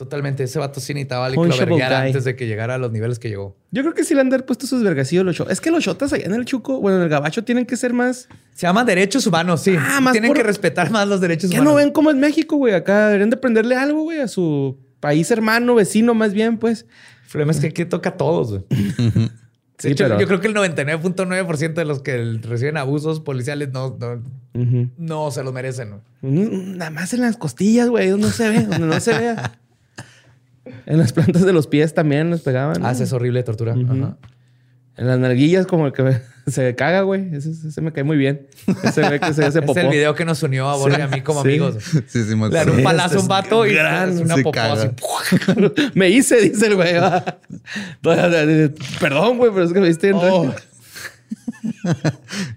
[0.00, 0.44] Totalmente.
[0.44, 3.54] Ese vato sí necesitaba lo antes de que llegara a los niveles que llegó.
[3.70, 5.52] Yo creo que sí le han de haber puesto sus vergacillos los shotas.
[5.52, 7.92] Es que los shotas allá en el Chuco, bueno, en el Gabacho tienen que ser
[7.92, 8.26] más.
[8.54, 9.76] Se llaman derechos humanos, sí.
[9.78, 11.72] Ah, más Tienen por- que respetar más los derechos Ya humanos.
[11.74, 12.72] no ven como es México, güey.
[12.72, 16.86] Acá deberían de prenderle algo, güey, a su país hermano, vecino, más bien, pues.
[17.26, 18.64] El problema es que aquí toca a todos, güey.
[19.76, 23.96] Sí, hecho, pero- yo creo que el 99.9% de los que reciben abusos policiales no,
[24.98, 25.90] no, se los merecen.
[26.22, 26.48] güey.
[26.76, 29.58] Nada más en las costillas, güey, donde no se ve, donde no se vea.
[30.86, 32.80] En las plantas de los pies también les pegaban.
[32.80, 32.86] ¿no?
[32.86, 33.72] Ah, es horrible tortura.
[33.74, 34.16] Ajá.
[34.96, 36.20] En las nalguillas, como el que
[36.50, 37.34] se caga, güey.
[37.34, 38.46] Ese, ese me cae muy bien.
[38.82, 39.78] Ese ve que se hace Es popó.
[39.80, 41.48] el video que nos unió a Borja y a mí como Sí.
[41.48, 41.76] amigos.
[41.82, 42.82] Sí, sí, me Le dan un acuerdo.
[42.84, 44.72] palazo a un vato y gran, es una popó caga.
[44.74, 44.88] así.
[45.94, 46.92] me hice, dice el güey.
[49.00, 50.54] Perdón, güey, pero es que me viste en Oh.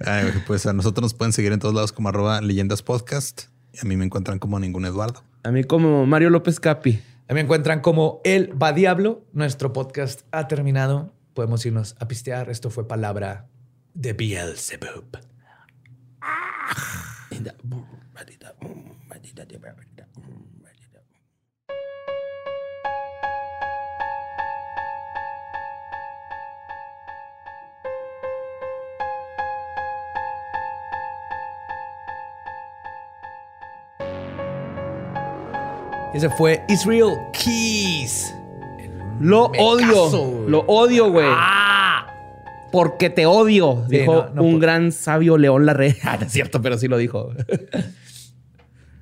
[0.06, 3.44] Ay, güey, pues a nosotros nos pueden seguir en todos lados como arroba leyendas podcast.
[3.74, 5.24] Y a mí me encuentran como ningún Eduardo.
[5.44, 7.00] A mí como Mario López Capi.
[7.30, 9.26] Me encuentran como El Va Diablo.
[9.32, 11.14] Nuestro podcast ha terminado.
[11.34, 12.50] Podemos irnos a pistear.
[12.50, 13.48] Esto fue palabra
[13.94, 15.18] de Beelzebub.
[36.14, 38.34] Ese fue Israel Keys.
[39.20, 39.88] Lo Me odio.
[40.06, 40.50] caso, güey.
[40.50, 41.28] lo odio, güey.
[41.30, 42.08] ¡Ah!
[42.72, 44.60] Porque te odio, Sí, dijo no, no un puedo.
[44.60, 45.96] gran sabio León Larrea.
[46.04, 47.30] Ah, no es cierto, pero sí lo dijo.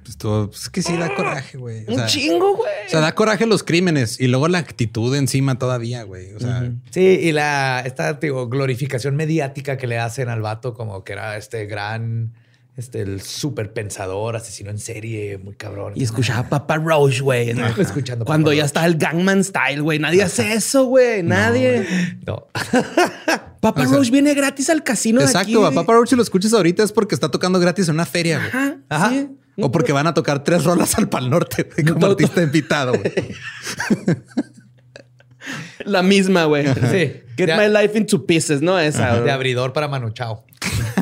[0.03, 1.85] Pues, todo- pues, es que sí da coraje, güey.
[1.87, 2.71] O un chingo, güey.
[2.87, 6.33] o sea, da coraje los crímenes y luego la actitud encima todavía, güey.
[6.33, 11.03] O sea, Sí, y la esta digo, glorificación mediática que le hacen al vato como
[11.03, 12.33] que era este gran,
[12.77, 15.93] este, el súper pensador, asesino en serie, muy cabrón.
[15.95, 17.53] Y escuchaba Papa Roach, güey.
[17.53, 17.67] ¿no?
[17.67, 18.67] Escuchando Cuando Papa ya Roach.
[18.67, 19.99] está el Gangman Style, güey.
[19.99, 21.21] Nadie hace eso, güey.
[21.23, 21.85] Nadie.
[22.25, 22.47] No.
[23.61, 25.31] Papa O sea, Roach viene gratis al casino de aquí.
[25.51, 25.65] exacto.
[25.65, 25.71] A.
[25.71, 28.49] Papa Roach, si lo escuchas ahorita es porque está tocando gratis en una feria, güey.
[28.49, 29.09] Ajá, Ajá.
[29.11, 29.29] sí.
[29.57, 33.13] O porque van a tocar tres rolas al Pal Norte como No, artista invitado, güey.
[35.85, 36.65] La misma, güey.
[36.67, 37.21] Sí.
[37.37, 38.79] Get De- my life into pieces, ¿no?
[38.79, 39.19] Esa.
[39.21, 40.45] De abridor para Manu Chao.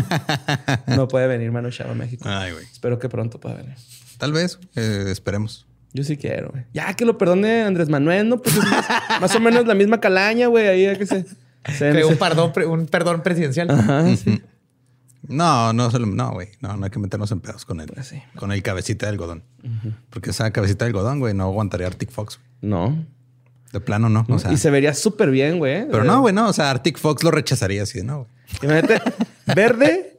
[0.87, 2.25] No puede venir Manu Chao a México.
[2.27, 2.65] Ay, güey.
[2.65, 3.75] Espero que pronto pueda venir.
[4.17, 5.65] Tal vez, eh, esperemos.
[5.93, 6.65] Yo sí quiero, güey.
[6.73, 8.41] Ya que lo perdone Andrés Manuel, ¿no?
[8.41, 8.85] Pues es más,
[9.21, 10.67] más o menos la misma calaña, güey.
[10.67, 11.25] Ahí ya que se...
[11.77, 13.69] se- un perdón, pre- un perdón presidencial.
[13.71, 14.41] Ajá, sí.
[15.27, 16.49] No, no, no, güey.
[16.61, 17.91] No, no hay que meternos en pedos con él.
[17.93, 18.21] Pues sí.
[18.35, 19.43] Con el cabecita de algodón.
[20.09, 22.39] Porque esa cabecita de algodón, güey, no aguantaría Arctic Fox.
[22.61, 23.05] No.
[23.71, 24.25] De plano, no.
[24.29, 25.87] O sea, y se vería súper bien, güey.
[25.89, 26.47] pero no, güey, no.
[26.49, 28.27] O sea, Arctic Fox lo rechazaría así, ¿no?
[28.63, 29.01] Imagínate,
[29.55, 30.18] verde,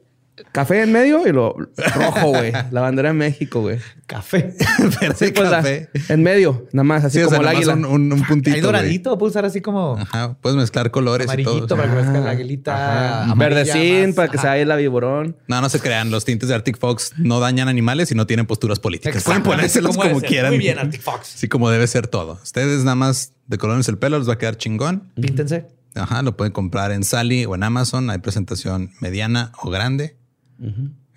[0.51, 1.55] café en medio y lo
[1.95, 2.51] rojo, güey.
[2.71, 3.79] La bandera de México, güey.
[4.07, 4.53] Café.
[5.01, 5.89] Verde Sí, pues, la- café.
[6.09, 7.73] en medio, nada más, así Sí, o como sea, el águila.
[7.75, 8.55] un, un, un puntito.
[8.55, 10.35] Hay doradito, puedo usar así como Ajá.
[10.41, 11.77] Puedes mezclar colores y amarillito todo.
[11.77, 12.19] para que Ajá.
[12.19, 13.23] la aguilita.
[13.23, 13.33] Ajá.
[13.35, 14.15] Verdecín más.
[14.15, 14.41] para que Ajá.
[14.41, 15.37] se vaya el viborón.
[15.47, 16.11] No, no se crean.
[16.11, 19.23] Los tintes de Arctic Fox no dañan animales y no tienen posturas políticas.
[19.23, 20.51] Pueden ponérselos como como quieran.
[20.51, 21.27] Muy bien, Arctic Fox.
[21.35, 22.39] Sí, como debe ser todo.
[22.43, 25.11] Ustedes nada más decolórense el pelo, les va a quedar chingón.
[25.15, 25.67] Píntense.
[25.93, 28.09] Ajá, lo pueden comprar en Sally o en Amazon.
[28.09, 30.15] Hay presentación mediana o grande.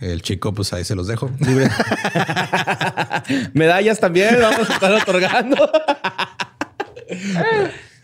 [0.01, 1.31] El chico, pues ahí se los dejo.
[3.55, 5.57] Medallas también vamos a estar otorgando.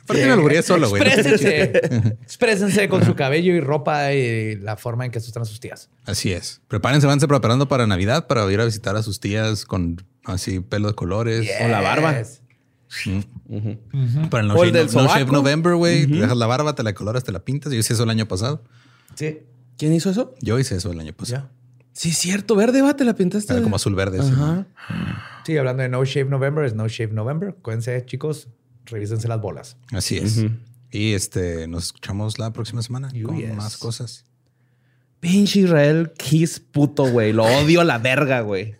[0.06, 1.02] ¿Por qué me albureé solo, güey?
[1.02, 1.62] Exprésense.
[2.22, 5.88] Exprésense con su cabello y ropa y la forma en que asustan a sus tías.
[6.04, 6.60] Así es.
[6.68, 10.88] Prepárense, vanse preparando para Navidad para ir a visitar a sus tías con así pelo
[10.88, 11.48] de colores.
[11.64, 12.18] O la barba.
[12.18, 12.42] Yes.
[14.30, 15.26] Para el No, el Shave, No- No Shave.
[15.30, 16.06] November, güey.
[16.08, 17.72] Te dejas la barba, te la coloras, te la pintas.
[17.72, 18.64] Yo hice eso el año pasado.
[19.14, 19.38] Sí.
[19.80, 20.34] ¿Quién hizo eso?
[20.42, 21.48] Yo hice eso el año pasado.
[21.94, 23.54] Sí, cierto, verde, va, te la pintaste.
[23.54, 24.22] Era como azul verde.
[24.22, 24.30] sí.
[24.30, 24.66] Ajá.
[25.46, 27.54] Sí, hablando de No Shave November, es No Shave November.
[27.58, 28.48] Acuérdense, chicos,
[28.84, 29.78] revísense las bolas.
[29.90, 30.44] Así es.
[30.90, 33.54] Y este nos escuchamos la próxima semana con yes.
[33.54, 34.26] más cosas.
[35.18, 37.32] Pinche Israel Kiss puto, güey.
[37.32, 38.76] Lo odio a la verga, güey.